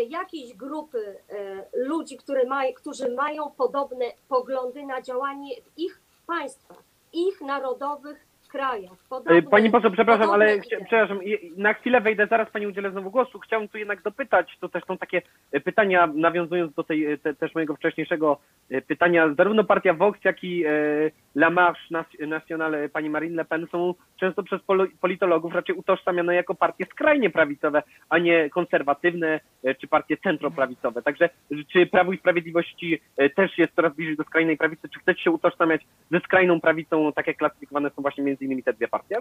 jakiejś 0.09 0.55
grupy 0.55 1.23
e, 1.29 1.65
ludzi, 1.73 2.17
które 2.17 2.47
maj, 2.47 2.75
którzy 2.75 3.15
mają 3.15 3.51
podobne 3.51 4.05
poglądy 4.29 4.87
na 4.87 5.03
działanie 5.03 5.63
w 5.63 5.79
ich 5.79 6.01
państwach, 6.27 6.83
ich 7.13 7.41
narodowych 7.41 8.24
krajach. 8.55 8.99
Podobne, 9.09 9.39
Y, 9.39 9.43
Pani 9.43 9.71
poseł, 9.71 9.91
przepraszam, 9.91 10.27
podobne 10.27 10.45
ale 10.45 10.59
chcia- 10.59 10.85
przepraszam, 10.87 11.21
na 11.57 11.75
chwilę 11.75 12.01
wejdę, 12.01 12.27
zaraz 12.27 12.51
Pani 12.51 12.67
udzielę 12.67 12.91
znowu 12.91 13.11
głosu. 13.11 13.39
Chciałem 13.39 13.69
tu 13.69 13.79
jednak 13.79 14.03
dopytać, 14.03 14.57
to 14.61 14.69
też 14.69 14.85
są 14.85 14.99
takie 14.99 15.23
y, 15.55 15.61
pytania, 15.61 16.07
nawiązując 16.15 16.75
do 16.75 16.85
tej 16.85 17.13
y, 17.13 17.19
te, 17.19 17.35
też 17.35 17.55
mojego 17.55 17.77
wcześniejszego 17.77 18.39
pytania, 18.87 19.35
zarówno 19.39 19.65
partia 19.65 19.95
Vox, 19.95 20.25
jak 20.25 20.45
i 20.45 20.67
y, 20.67 21.13
La 21.35 21.51
Marche 21.51 22.05
Nationale 22.27 22.89
pani 22.89 23.11
Marine 23.11 23.37
Le 23.37 23.45
Pen 23.45 23.67
są 23.73 23.95
często 24.21 24.43
przez 24.43 24.61
politologów 25.01 25.55
raczej 25.55 25.77
utożsamiane 25.77 26.35
jako 26.35 26.55
partie 26.55 26.85
skrajnie 26.85 27.31
prawicowe, 27.31 27.83
a 28.09 28.19
nie 28.19 28.51
konserwatywne 28.51 29.41
czy 29.81 29.89
partie 29.89 30.17
centroprawicowe. 30.17 31.03
Także 31.03 31.29
czy 31.73 31.87
Prawo 31.87 32.13
i 32.13 32.19
Sprawiedliwości 32.19 33.01
też 33.37 33.59
jest 33.59 33.75
coraz 33.75 33.95
bliżej 33.95 34.17
do 34.17 34.25
skrajnej 34.25 34.57
prawicy, 34.57 34.89
czy 34.89 35.01
chcecie 35.01 35.23
się 35.23 35.31
utożsamiać 35.31 35.81
ze 36.11 36.21
skrajną 36.21 36.61
prawicą, 36.61 37.13
tak 37.13 37.27
jak 37.27 37.37
klasyfikowane 37.37 37.91
są 37.91 38.03
właśnie 38.03 38.25
między 38.25 38.44
innymi 38.45 38.63
te 38.63 38.73
dwie 38.73 38.89
partie? 38.89 39.17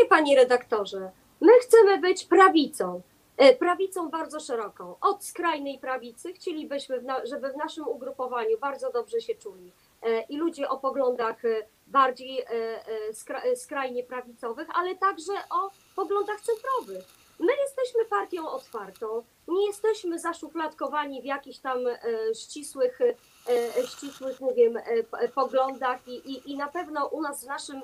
Nie, 0.00 0.08
panie 0.08 0.36
redaktorze. 0.36 1.10
My 1.40 1.52
chcemy 1.60 1.98
być 1.98 2.24
prawicą. 2.24 3.02
E, 3.36 3.54
Prawicą 3.56 4.08
bardzo 4.10 4.40
szeroką. 4.40 4.94
Od 5.00 5.24
skrajnej 5.24 5.78
prawicy 5.78 6.32
chcielibyśmy, 6.32 7.04
żeby 7.24 7.52
w 7.52 7.56
naszym 7.56 7.88
ugrupowaniu 7.88 8.58
bardzo 8.58 8.92
dobrze 8.92 9.20
się 9.20 9.34
czuli 9.34 9.72
e, 10.02 10.22
i 10.22 10.36
ludzie 10.36 10.68
o 10.68 10.78
poglądach 10.78 11.44
e, 11.44 11.48
bardziej 11.86 12.44
skra- 13.12 13.56
skrajnie 13.56 14.02
prawicowych, 14.04 14.68
ale 14.74 14.96
także 14.96 15.32
o 15.50 15.70
poglądach 15.96 16.40
centrowych. 16.40 17.04
My 17.38 17.52
jesteśmy 17.64 18.04
partią 18.04 18.48
otwartą, 18.48 19.22
nie 19.48 19.66
jesteśmy 19.66 20.18
zaszufladkowani 20.18 21.22
w 21.22 21.24
jakichś 21.24 21.58
tam 21.58 21.78
ścisłych, 22.34 22.98
ścisłych 23.88 24.40
nie 24.40 24.54
wiem, 24.54 24.78
poglądach 25.34 26.08
i, 26.08 26.14
i, 26.32 26.52
i 26.52 26.56
na 26.56 26.66
pewno 26.68 27.06
u 27.06 27.22
nas 27.22 27.44
w 27.44 27.48
naszym, 27.48 27.82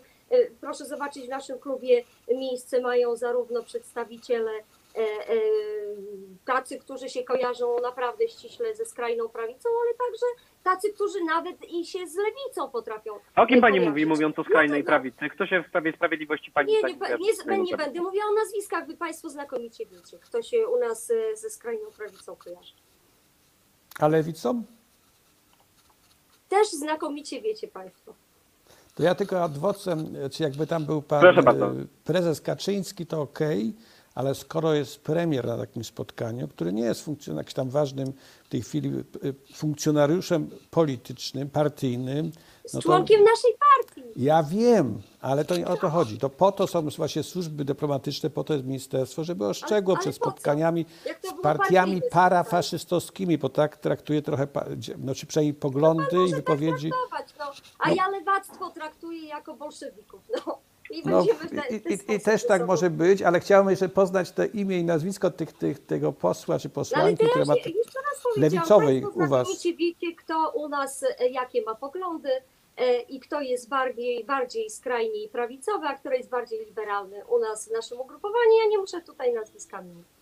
proszę 0.60 0.84
zobaczyć, 0.86 1.26
w 1.26 1.28
naszym 1.28 1.58
klubie 1.58 2.04
miejsce 2.28 2.80
mają 2.80 3.16
zarówno 3.16 3.62
przedstawiciele 3.62 4.50
e, 4.52 4.98
e, 4.98 5.36
tacy, 6.44 6.78
którzy 6.78 7.08
się 7.08 7.24
kojarzą 7.24 7.80
naprawdę 7.80 8.28
ściśle 8.28 8.74
ze 8.74 8.84
skrajną 8.86 9.28
prawicą, 9.28 9.68
ale 9.82 9.94
także 9.94 10.26
tacy, 10.62 10.92
którzy 10.92 11.24
nawet 11.24 11.56
i 11.68 11.86
się 11.86 12.06
z 12.06 12.16
lewicą 12.16 12.70
potrafią. 12.70 13.12
A 13.34 13.42
o 13.42 13.46
kim 13.46 13.54
nie 13.56 13.60
pani 13.62 13.72
kojarzyć. 13.74 13.88
mówi, 13.88 14.06
mówiąc 14.06 14.38
o 14.38 14.44
skrajnej 14.44 14.80
No 14.80 14.84
to- 14.84 14.86
prawicy? 14.88 15.28
Kto 15.34 15.46
się 15.46 15.62
w 15.62 15.66
sprawie 15.68 15.92
sprawiedliwości 15.92 16.50
pani 16.52 16.72
Nie, 16.72 16.82
nie, 16.82 16.82
nie, 16.82 16.92
nie 16.92 16.98
prawicą? 16.98 17.76
będę 17.76 18.00
mówiła 18.00 18.24
o 18.24 18.32
nazwiskach, 18.34 18.86
wy 18.86 18.96
Państwo 18.96 19.30
znakomicie 19.30 19.86
wiecie, 19.86 20.18
kto 20.18 20.42
się 20.42 20.68
u 20.68 20.78
nas 20.78 21.10
e, 21.10 21.36
ze 21.36 21.50
skrajną 21.50 21.90
prawicą 21.96 22.36
kojarzy. 22.36 22.72
A 24.00 24.08
lewicą? 24.08 24.62
Też 26.48 26.68
znakomicie 26.68 27.40
wiecie 27.40 27.68
Państwo. 27.68 28.14
To 28.96 29.02
ja 29.02 29.14
tylko 29.14 29.42
adwocem, 29.42 30.16
czy 30.30 30.42
jakby 30.42 30.66
tam 30.66 30.84
był 30.84 31.02
pan 31.02 31.24
e, 31.24 31.86
prezes 32.04 32.40
Kaczyński, 32.40 33.06
to 33.06 33.22
okej, 33.22 33.74
ale 34.14 34.34
skoro 34.34 34.74
jest 34.74 35.00
premier 35.00 35.46
na 35.46 35.58
takim 35.58 35.84
spotkaniu, 35.84 36.48
który 36.48 36.72
nie 36.72 36.82
jest 36.82 37.08
jakimś 37.36 37.54
tam 37.54 37.70
ważnym 37.70 38.12
w 38.44 38.48
tej 38.48 38.62
chwili 38.62 38.88
e, 38.88 39.02
funkcjonariuszem 39.54 40.50
politycznym, 40.70 41.50
partyjnym, 41.50 42.32
Z 42.64 42.74
no 42.74 42.80
to 42.80 42.88
członkiem 42.88 43.20
naszej 43.24 43.50
partii. 43.52 43.85
Ja 44.16 44.42
wiem, 44.42 45.02
ale 45.20 45.44
to 45.44 45.56
nie 45.56 45.66
o 45.66 45.76
to 45.76 45.90
chodzi. 45.90 46.18
To 46.18 46.30
po 46.30 46.52
to 46.52 46.66
są 46.66 46.88
właśnie 46.88 47.22
służby 47.22 47.64
dyplomatyczne, 47.64 48.30
po 48.30 48.44
to 48.44 48.52
jest 48.52 48.66
ministerstwo, 48.66 49.24
żeby 49.24 49.46
oszczegło 49.46 49.94
ale 49.94 50.00
przed 50.00 50.16
spotkaniami 50.16 50.86
z 51.22 51.42
partiami 51.42 52.00
parafaszystowskimi, 52.10 53.38
bo 53.38 53.48
tak 53.48 53.76
traktuje 53.76 54.22
trochę, 54.22 54.46
no 54.98 55.14
czy 55.14 55.26
przynajmniej 55.26 55.54
poglądy 55.54 56.16
i 56.16 56.18
Może 56.18 56.36
wypowiedzi. 56.36 56.90
Tak 57.10 57.26
traktować, 57.26 57.54
no. 57.58 57.64
A 57.78 57.90
ja 57.90 58.08
lewactwo 58.08 58.70
traktuję 58.70 59.28
jako 59.28 59.54
bolszewików. 59.54 60.20
No. 60.46 60.58
I 60.90 61.02
No, 61.04 61.22
w 61.22 61.50
ten, 61.50 61.62
i, 62.10 62.14
i, 62.14 62.20
też 62.20 62.46
tak 62.46 62.66
może 62.66 62.90
być, 62.90 63.22
ale 63.22 63.40
chciałbym 63.40 63.70
jeszcze 63.70 63.88
poznać 63.88 64.30
te 64.30 64.46
imię 64.46 64.78
i 64.78 64.84
nazwisko 64.84 65.30
tych, 65.30 65.52
tych, 65.52 65.86
tego 65.86 66.12
posła 66.12 66.58
czy 66.58 66.68
No, 66.68 66.72
ale 66.74 66.84
posłanki, 66.84 67.16
to 67.24 67.30
które 67.30 67.44
ja 67.44 67.46
ma. 67.46 67.54
powiedziałam, 67.54 67.86
lewicowej 68.36 69.04
u 69.04 69.26
was. 69.26 69.48
wiecie, 69.76 70.16
kto 70.16 70.50
u 70.54 70.68
nas, 70.68 71.02
e, 71.02 71.28
jakie 71.28 71.62
ma 71.62 71.74
poglądy 71.74 72.28
i 73.08 73.20
kto 73.20 73.40
jest 73.40 73.68
bardziej, 73.68 74.24
bardziej 74.24 74.70
skrajnie 74.70 75.24
i 75.24 75.28
prawicowy, 75.28 75.86
a 75.86 75.94
kto 75.94 76.12
jest 76.12 76.30
bardziej 76.30 76.64
liberalny 76.66 77.24
u 77.26 77.38
nas 77.38 77.68
w 77.68 77.72
naszym 77.72 78.00
ugrupowaniu. 78.00 78.50
Ja 78.64 78.70
nie 78.70 78.78
muszę 78.78 79.00
tutaj 79.00 79.32
nazwiskami 79.32 79.88
mówić. 79.88 80.16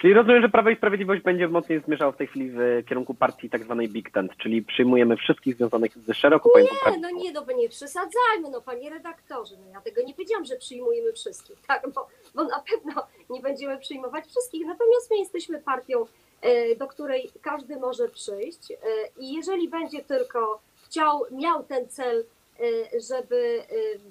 Czyli 0.00 0.14
rozumiem, 0.14 0.42
że 0.42 0.48
Prawo 0.48 0.70
i 0.70 0.76
Sprawiedliwość 0.76 1.22
będzie 1.22 1.48
mocniej 1.48 1.82
zmierzał 1.86 2.12
w 2.12 2.16
tej 2.16 2.26
chwili 2.26 2.50
w 2.50 2.58
kierunku 2.88 3.14
partii 3.14 3.50
tak 3.50 3.64
zwanej 3.64 3.88
Big 3.88 4.10
Tent, 4.10 4.36
czyli 4.36 4.62
przyjmujemy 4.62 5.16
wszystkich 5.16 5.56
związanych 5.56 5.92
z 5.98 6.16
szeroko 6.16 6.50
pojętą 6.50 6.74
Nie, 6.90 6.98
no 6.98 7.10
nie, 7.10 7.32
no 7.32 7.44
bo 7.44 7.52
nie 7.52 7.68
przesadzajmy, 7.68 8.50
no 8.50 8.60
panie 8.60 8.90
redaktorze, 8.90 9.56
no 9.56 9.72
ja 9.72 9.80
tego 9.80 10.02
nie 10.02 10.14
powiedziałam, 10.14 10.44
że 10.44 10.56
przyjmujemy 10.56 11.12
wszystkich, 11.12 11.56
tak, 11.66 11.82
bo, 11.94 12.08
bo 12.34 12.44
na 12.44 12.64
pewno 12.70 13.06
nie 13.30 13.40
będziemy 13.40 13.78
przyjmować 13.78 14.26
wszystkich, 14.26 14.66
natomiast 14.66 15.10
my 15.10 15.18
jesteśmy 15.18 15.58
partią, 15.58 16.06
e, 16.40 16.76
do 16.76 16.86
której 16.86 17.30
każdy 17.42 17.76
może 17.76 18.08
przyjść 18.08 18.70
e, 18.70 18.76
i 19.18 19.32
jeżeli 19.32 19.68
będzie 19.68 20.04
tylko 20.04 20.60
chciał, 20.90 21.24
miał 21.30 21.62
ten 21.64 21.88
cel, 21.88 22.24
e, 22.60 23.00
żeby 23.00 23.62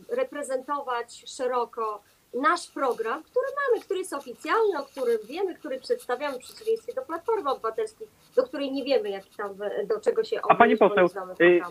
e, 0.09 0.15
reprezentować 0.15 1.23
szeroko 1.25 2.01
nasz 2.33 2.67
program, 2.67 3.23
który 3.23 3.45
mamy, 3.55 3.83
który 3.83 3.99
jest 3.99 4.13
oficjalny, 4.13 4.79
o 4.79 4.83
którym 4.83 5.17
wiemy, 5.23 5.55
który 5.55 5.79
przedstawiamy 5.79 6.37
w 6.37 6.41
przeciwieństwie 6.41 6.93
do 6.93 7.01
Platformy 7.01 7.49
Obywatelskiej, 7.49 8.07
do 8.35 8.43
której 8.43 8.71
nie 8.71 8.83
wiemy, 8.83 9.09
jak 9.09 9.23
tam, 9.37 9.55
do 9.87 9.99
czego 9.99 10.23
się 10.23 10.41
A 10.49 10.55
pani 10.55 10.79
odnieść, 10.79 10.79
bo 10.79 11.01
nie 11.01 11.07
poseł, 11.07 11.35
y. 11.41 11.61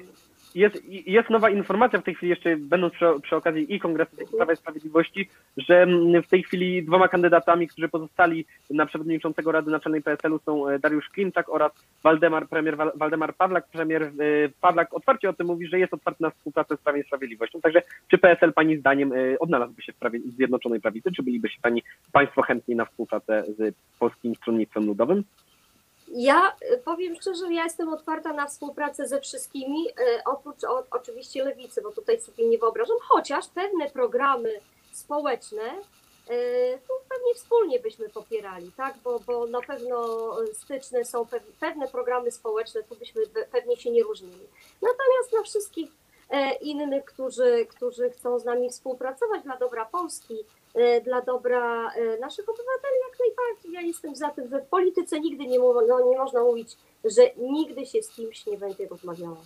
Jest, 0.55 0.83
jest 0.89 1.31
nowa 1.31 1.51
informacja 1.51 2.01
w 2.01 2.03
tej 2.05 2.15
chwili, 2.15 2.31
jeszcze 2.31 2.57
będąc 2.57 2.95
przy, 2.95 3.07
przy 3.23 3.37
okazji 3.37 3.75
i 3.75 3.81
Kongresu 3.81 4.17
Prawa 4.37 4.53
i 4.53 4.57
Sprawiedliwości, 4.57 5.29
że 5.57 5.83
mm, 5.83 6.23
w 6.23 6.29
tej 6.29 6.43
chwili 6.43 6.83
dwoma 6.85 7.09
kandydatami, 7.09 7.69
którzy 7.69 7.89
pozostali 7.89 8.47
na 8.71 8.87
przewodniczącego 8.87 9.53
Rady 9.53 9.71
Naczelnej 9.71 10.03
PSL-u 10.03 10.39
są 10.39 10.69
e, 10.69 10.79
Dariusz 10.79 11.09
Klimczak 11.09 11.49
oraz 11.49 11.73
Waldemar, 12.03 12.49
premier 12.49 12.77
Wal- 12.77 12.93
Waldemar 12.95 13.35
Pawlak. 13.35 13.69
Premier 13.69 14.03
e, 14.03 14.11
Pawlak 14.61 14.95
otwarcie 14.95 15.29
o 15.29 15.33
tym 15.33 15.47
mówi, 15.47 15.67
że 15.67 15.79
jest 15.79 15.95
otwarty 15.95 16.23
na 16.23 16.31
współpracę 16.31 16.77
z 16.77 16.81
Prawem 16.81 17.01
i 17.01 17.05
Sprawiedliwością. 17.05 17.61
Także 17.61 17.83
czy 18.09 18.19
PSL 18.19 18.53
Pani 18.53 18.77
zdaniem 18.77 19.13
e, 19.13 19.39
odnalazłby 19.39 19.83
się 19.83 19.93
w 19.93 19.97
prawie 19.97 20.21
Zjednoczonej 20.37 20.81
Prawicy, 20.81 21.13
czy 21.17 21.23
byliby 21.23 21.49
się 21.49 21.59
Pani 21.63 21.83
Państwo 22.13 22.43
chętni 22.43 22.77
na 22.77 22.85
współpracę 22.85 23.45
z 23.59 23.75
Polskim 23.99 24.35
Stronnictwem 24.35 24.87
Ludowym? 24.87 25.25
Ja 26.11 26.57
y, 26.73 26.79
powiem 26.79 27.17
szczerze, 27.17 27.53
ja 27.55 27.65
jestem 27.65 27.89
otwarta 27.89 28.33
na 28.33 28.47
współpracę 28.47 29.07
ze 29.09 29.21
wszystkimi, 29.21 29.89
y, 29.89 29.93
oprócz 30.25 30.65
o, 30.65 30.85
oczywiście 30.91 31.45
lewicy, 31.45 31.83
bo 31.83 31.93
tutaj 31.93 32.21
sobie 32.21 32.47
nie 32.49 32.59
wyobrażam, 32.59 32.97
chociaż 33.01 33.49
pewne 33.49 33.91
programy 33.91 34.61
społeczne 34.93 35.63
y, 36.31 36.79
tu 36.89 36.93
pewnie 37.09 37.35
wspólnie 37.35 37.81
byśmy 37.81 38.09
popierali, 38.09 38.73
tak? 38.77 38.95
Bo, 39.05 39.21
bo 39.21 39.47
na 39.47 39.61
pewno 39.61 40.07
styczne 40.53 41.05
są 41.05 41.25
pew- 41.27 41.53
pewne 41.61 41.89
programy 41.89 42.31
społeczne, 42.31 42.83
tu 42.83 42.97
byśmy 42.97 43.23
pe- 43.23 43.45
pewnie 43.53 43.77
się 43.77 43.91
nie 43.91 44.03
różnili. 44.03 44.47
Natomiast 44.83 45.33
na 45.33 45.43
wszystkich 45.43 45.91
e, 46.31 46.55
innych, 46.55 47.05
którzy, 47.05 47.67
którzy 47.71 48.11
chcą 48.11 48.39
z 48.39 48.45
nami 48.45 48.71
współpracować 48.71 49.43
dla 49.43 49.57
dobra 49.57 49.85
Polski, 49.85 50.35
e, 50.41 50.45
dla 51.05 51.21
dobra 51.23 51.89
e, 51.93 52.19
naszych 52.21 52.49
obywateli, 52.49 52.95
jak 53.11 53.19
najbardziej. 53.21 53.73
Ja 53.73 53.81
jestem 53.81 54.17
za 54.17 54.29
tym, 54.31 54.49
że 54.49 54.61
w 54.61 54.67
polityce 54.67 55.21
nigdy 55.21 55.47
nie, 55.47 55.59
mo- 55.59 55.83
no, 55.89 56.11
nie 56.11 56.19
można 56.19 56.43
mówić, 56.43 56.77
że 57.05 57.23
nigdy 57.37 57.87
się 57.87 58.03
z 58.03 58.09
kimś 58.09 58.47
nie 58.47 58.59
będzie 58.59 58.89
rozmawiało. 58.89 59.37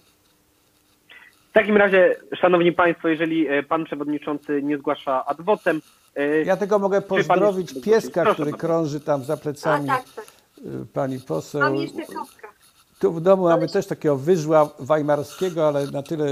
W 1.51 1.53
takim 1.55 1.77
razie, 1.77 2.17
Szanowni 2.41 2.73
Państwo, 2.73 3.09
jeżeli 3.09 3.49
e, 3.49 3.63
Pan 3.63 3.85
Przewodniczący 3.85 4.63
nie 4.63 4.79
zgłasza 4.79 5.25
ad 5.27 5.41
vocem, 5.41 5.81
e, 6.17 6.43
Ja 6.43 6.57
tylko 6.57 6.79
mogę 6.79 7.03
pozdrowić 7.03 7.73
jest- 7.73 7.85
pieska, 7.85 8.23
Proszę 8.23 8.35
który 8.35 8.51
bardzo. 8.51 8.67
krąży 8.67 9.01
tam 9.01 9.25
za 9.25 9.35
A 9.35 9.37
plecami 9.37 9.87
tak, 9.89 10.05
tak. 10.17 10.25
y, 10.59 10.87
pani 10.93 11.21
poseł. 11.21 11.61
Mam 11.61 11.77
jeszcze 11.77 12.03
kawka. 12.03 12.49
Tu 13.01 13.13
w 13.13 13.21
domu 13.21 13.47
Ale 13.47 13.57
mamy 13.57 13.69
też 13.69 13.87
takiego 13.87 14.17
wyżła 14.17 14.69
weimarskiego, 14.79 15.69
ale 15.69 15.87
na 15.87 16.03
tyle 16.03 16.27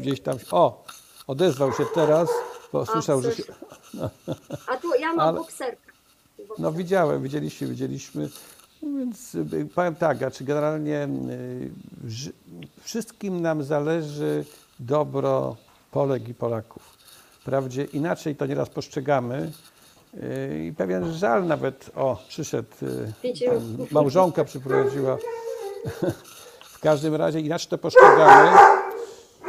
gdzieś 0.00 0.20
tam. 0.20 0.36
O, 0.50 0.84
odezwał 1.26 1.72
się 1.72 1.84
teraz, 1.94 2.28
bo 2.74 2.86
słyszał, 2.86 3.22
że 3.22 3.34
się. 3.34 3.42
A 4.66 4.76
tu 4.76 4.94
ja 4.94 5.08
mam 5.08 5.20
Ale- 5.20 5.38
bokserkę. 5.38 5.92
No 6.58 6.72
widziałem, 6.72 7.22
widzieliśmy, 7.22 7.66
widzieliśmy. 7.66 8.28
No 8.82 8.98
Więc 8.98 9.34
y, 9.34 9.68
powiem 9.74 9.94
tak, 9.94 10.22
a 10.22 10.30
czy 10.30 10.44
generalnie 10.44 11.08
y, 11.30 12.32
wszystkim 12.80 13.42
nam 13.42 13.62
zależy 13.62 14.44
dobro 14.80 15.56
Polek 15.90 16.28
i 16.28 16.34
Polaków. 16.34 16.98
Wprawdzie 17.40 17.84
inaczej 17.84 18.36
to 18.36 18.46
nieraz 18.46 18.68
postrzegamy 18.68 19.52
y, 20.14 20.64
i 20.64 20.72
pewien 20.72 21.12
żal 21.12 21.46
nawet, 21.46 21.90
o, 21.94 22.22
przyszedł, 22.28 22.68
małżonka 23.90 24.44
przyprowadziła. 24.44 25.18
W 26.74 26.80
każdym 26.80 27.14
razie 27.14 27.40
inaczej 27.40 27.68
to 27.68 27.78
postrzegamy. 27.78 28.58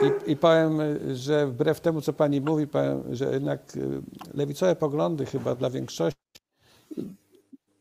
I, 0.05 0.31
I 0.31 0.35
powiem, 0.37 0.79
że 1.15 1.47
wbrew 1.47 1.81
temu, 1.81 2.01
co 2.01 2.13
pani 2.13 2.41
mówi, 2.41 2.67
powiem, 2.67 3.15
że 3.15 3.33
jednak 3.33 3.77
y, 3.77 4.01
lewicowe 4.33 4.75
poglądy 4.75 5.25
chyba 5.25 5.55
dla 5.55 5.69
większości 5.69 6.19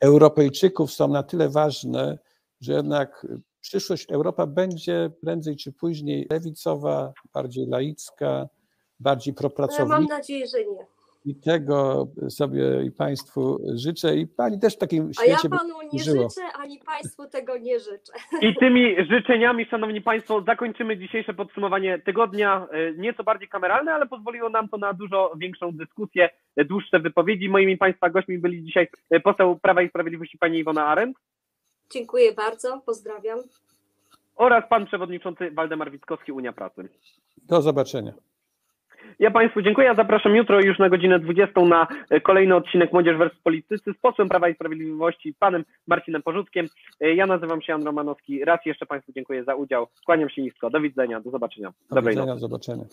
Europejczyków 0.00 0.92
są 0.92 1.08
na 1.08 1.22
tyle 1.22 1.48
ważne, 1.48 2.18
że 2.60 2.72
jednak 2.72 3.26
przyszłość 3.60 4.10
Europa 4.10 4.46
będzie 4.46 5.10
prędzej 5.20 5.56
czy 5.56 5.72
później 5.72 6.26
lewicowa, 6.30 7.12
bardziej 7.32 7.66
laicka, 7.66 8.48
bardziej 9.00 9.34
No, 9.34 9.40
ja 9.40 9.48
mam 9.48 9.56
propracownicza. 9.56 10.16
nadzieję, 10.16 10.46
że 10.46 10.58
nie. 10.64 10.86
I 11.24 11.34
tego 11.34 12.06
sobie 12.28 12.84
i 12.84 12.90
Państwu 12.90 13.58
życzę. 13.74 14.16
I 14.16 14.26
Pani 14.26 14.60
też 14.60 14.74
w 14.74 14.78
takim 14.78 15.02
A 15.02 15.24
ja 15.24 15.32
świecie 15.34 15.48
by 15.48 15.56
panu 15.58 15.74
nie 15.92 16.02
żyło. 16.02 16.28
życzę, 16.28 16.42
ani 16.54 16.78
państwu 16.78 17.28
tego 17.28 17.58
nie 17.58 17.80
życzę. 17.80 18.12
I 18.40 18.54
tymi 18.60 18.96
życzeniami, 19.10 19.66
szanowni 19.66 20.00
państwo, 20.00 20.42
zakończymy 20.42 20.98
dzisiejsze 20.98 21.34
podsumowanie 21.34 21.98
tygodnia. 21.98 22.66
E, 22.70 22.92
Nieco 22.92 23.24
bardziej 23.24 23.48
kameralne, 23.48 23.92
ale 23.94 24.06
pozwoliło 24.06 24.48
nam 24.48 24.68
to 24.68 24.76
na 24.76 24.92
dużo 24.92 25.32
większą 25.38 25.72
dyskusję, 25.72 26.30
e, 26.56 26.64
dłuższe 26.64 27.00
wypowiedzi. 27.00 27.48
Moimi 27.48 27.76
państwa 27.76 28.10
gośćmi 28.10 28.38
byli 28.38 28.62
dzisiaj 28.64 28.88
e, 29.10 29.20
poseł 29.20 29.58
Prawa 29.58 29.82
i 29.82 29.88
Sprawiedliwości 29.88 30.38
pani 30.38 30.58
Iwona 30.58 30.86
Arendt 30.86 31.18
Dziękuję 31.90 32.32
bardzo, 32.32 32.82
pozdrawiam. 32.86 33.38
oraz 34.36 34.64
pan 34.68 34.86
przewodniczący 34.86 35.50
Waldemar 35.50 35.90
Witkowski, 35.90 36.32
Unia 36.32 36.52
Pracy. 36.52 36.88
Do 37.42 37.62
zobaczenia. 37.62 38.12
Ja 39.18 39.30
Państwu 39.30 39.62
dziękuję. 39.62 39.86
Ja 39.86 39.94
zapraszam 39.94 40.36
jutro 40.36 40.60
już 40.60 40.78
na 40.78 40.88
godzinę 40.88 41.18
20 41.18 41.60
na 41.60 41.86
e, 42.10 42.20
kolejny 42.20 42.54
odcinek 42.56 42.92
Młodzież 42.92 43.16
vs. 43.18 43.38
Politycy 43.44 43.92
z 43.92 44.00
posłem 44.02 44.28
Prawa 44.28 44.48
i 44.48 44.54
Sprawiedliwości, 44.54 45.34
panem 45.38 45.64
Marcinem 45.86 46.22
Porzuckiem. 46.22 46.66
E, 47.00 47.14
Ja 47.14 47.26
nazywam 47.26 47.62
się 47.62 47.72
Jan 47.72 47.84
Romanowski. 47.84 48.44
Raz 48.44 48.60
jeszcze 48.66 48.86
Państwu 48.86 49.12
dziękuję 49.12 49.44
za 49.44 49.54
udział. 49.54 49.86
Kłaniam 50.06 50.28
się 50.30 50.42
nisko. 50.42 50.70
Do 50.70 50.80
widzenia. 50.80 51.20
Do 51.20 51.30
zobaczenia. 51.30 51.72
Do 51.90 51.94
Dobrej 51.96 52.14
widzenia, 52.14 52.26
nocy. 52.34 52.40
do 52.40 52.48
zobaczenia. 52.48 52.84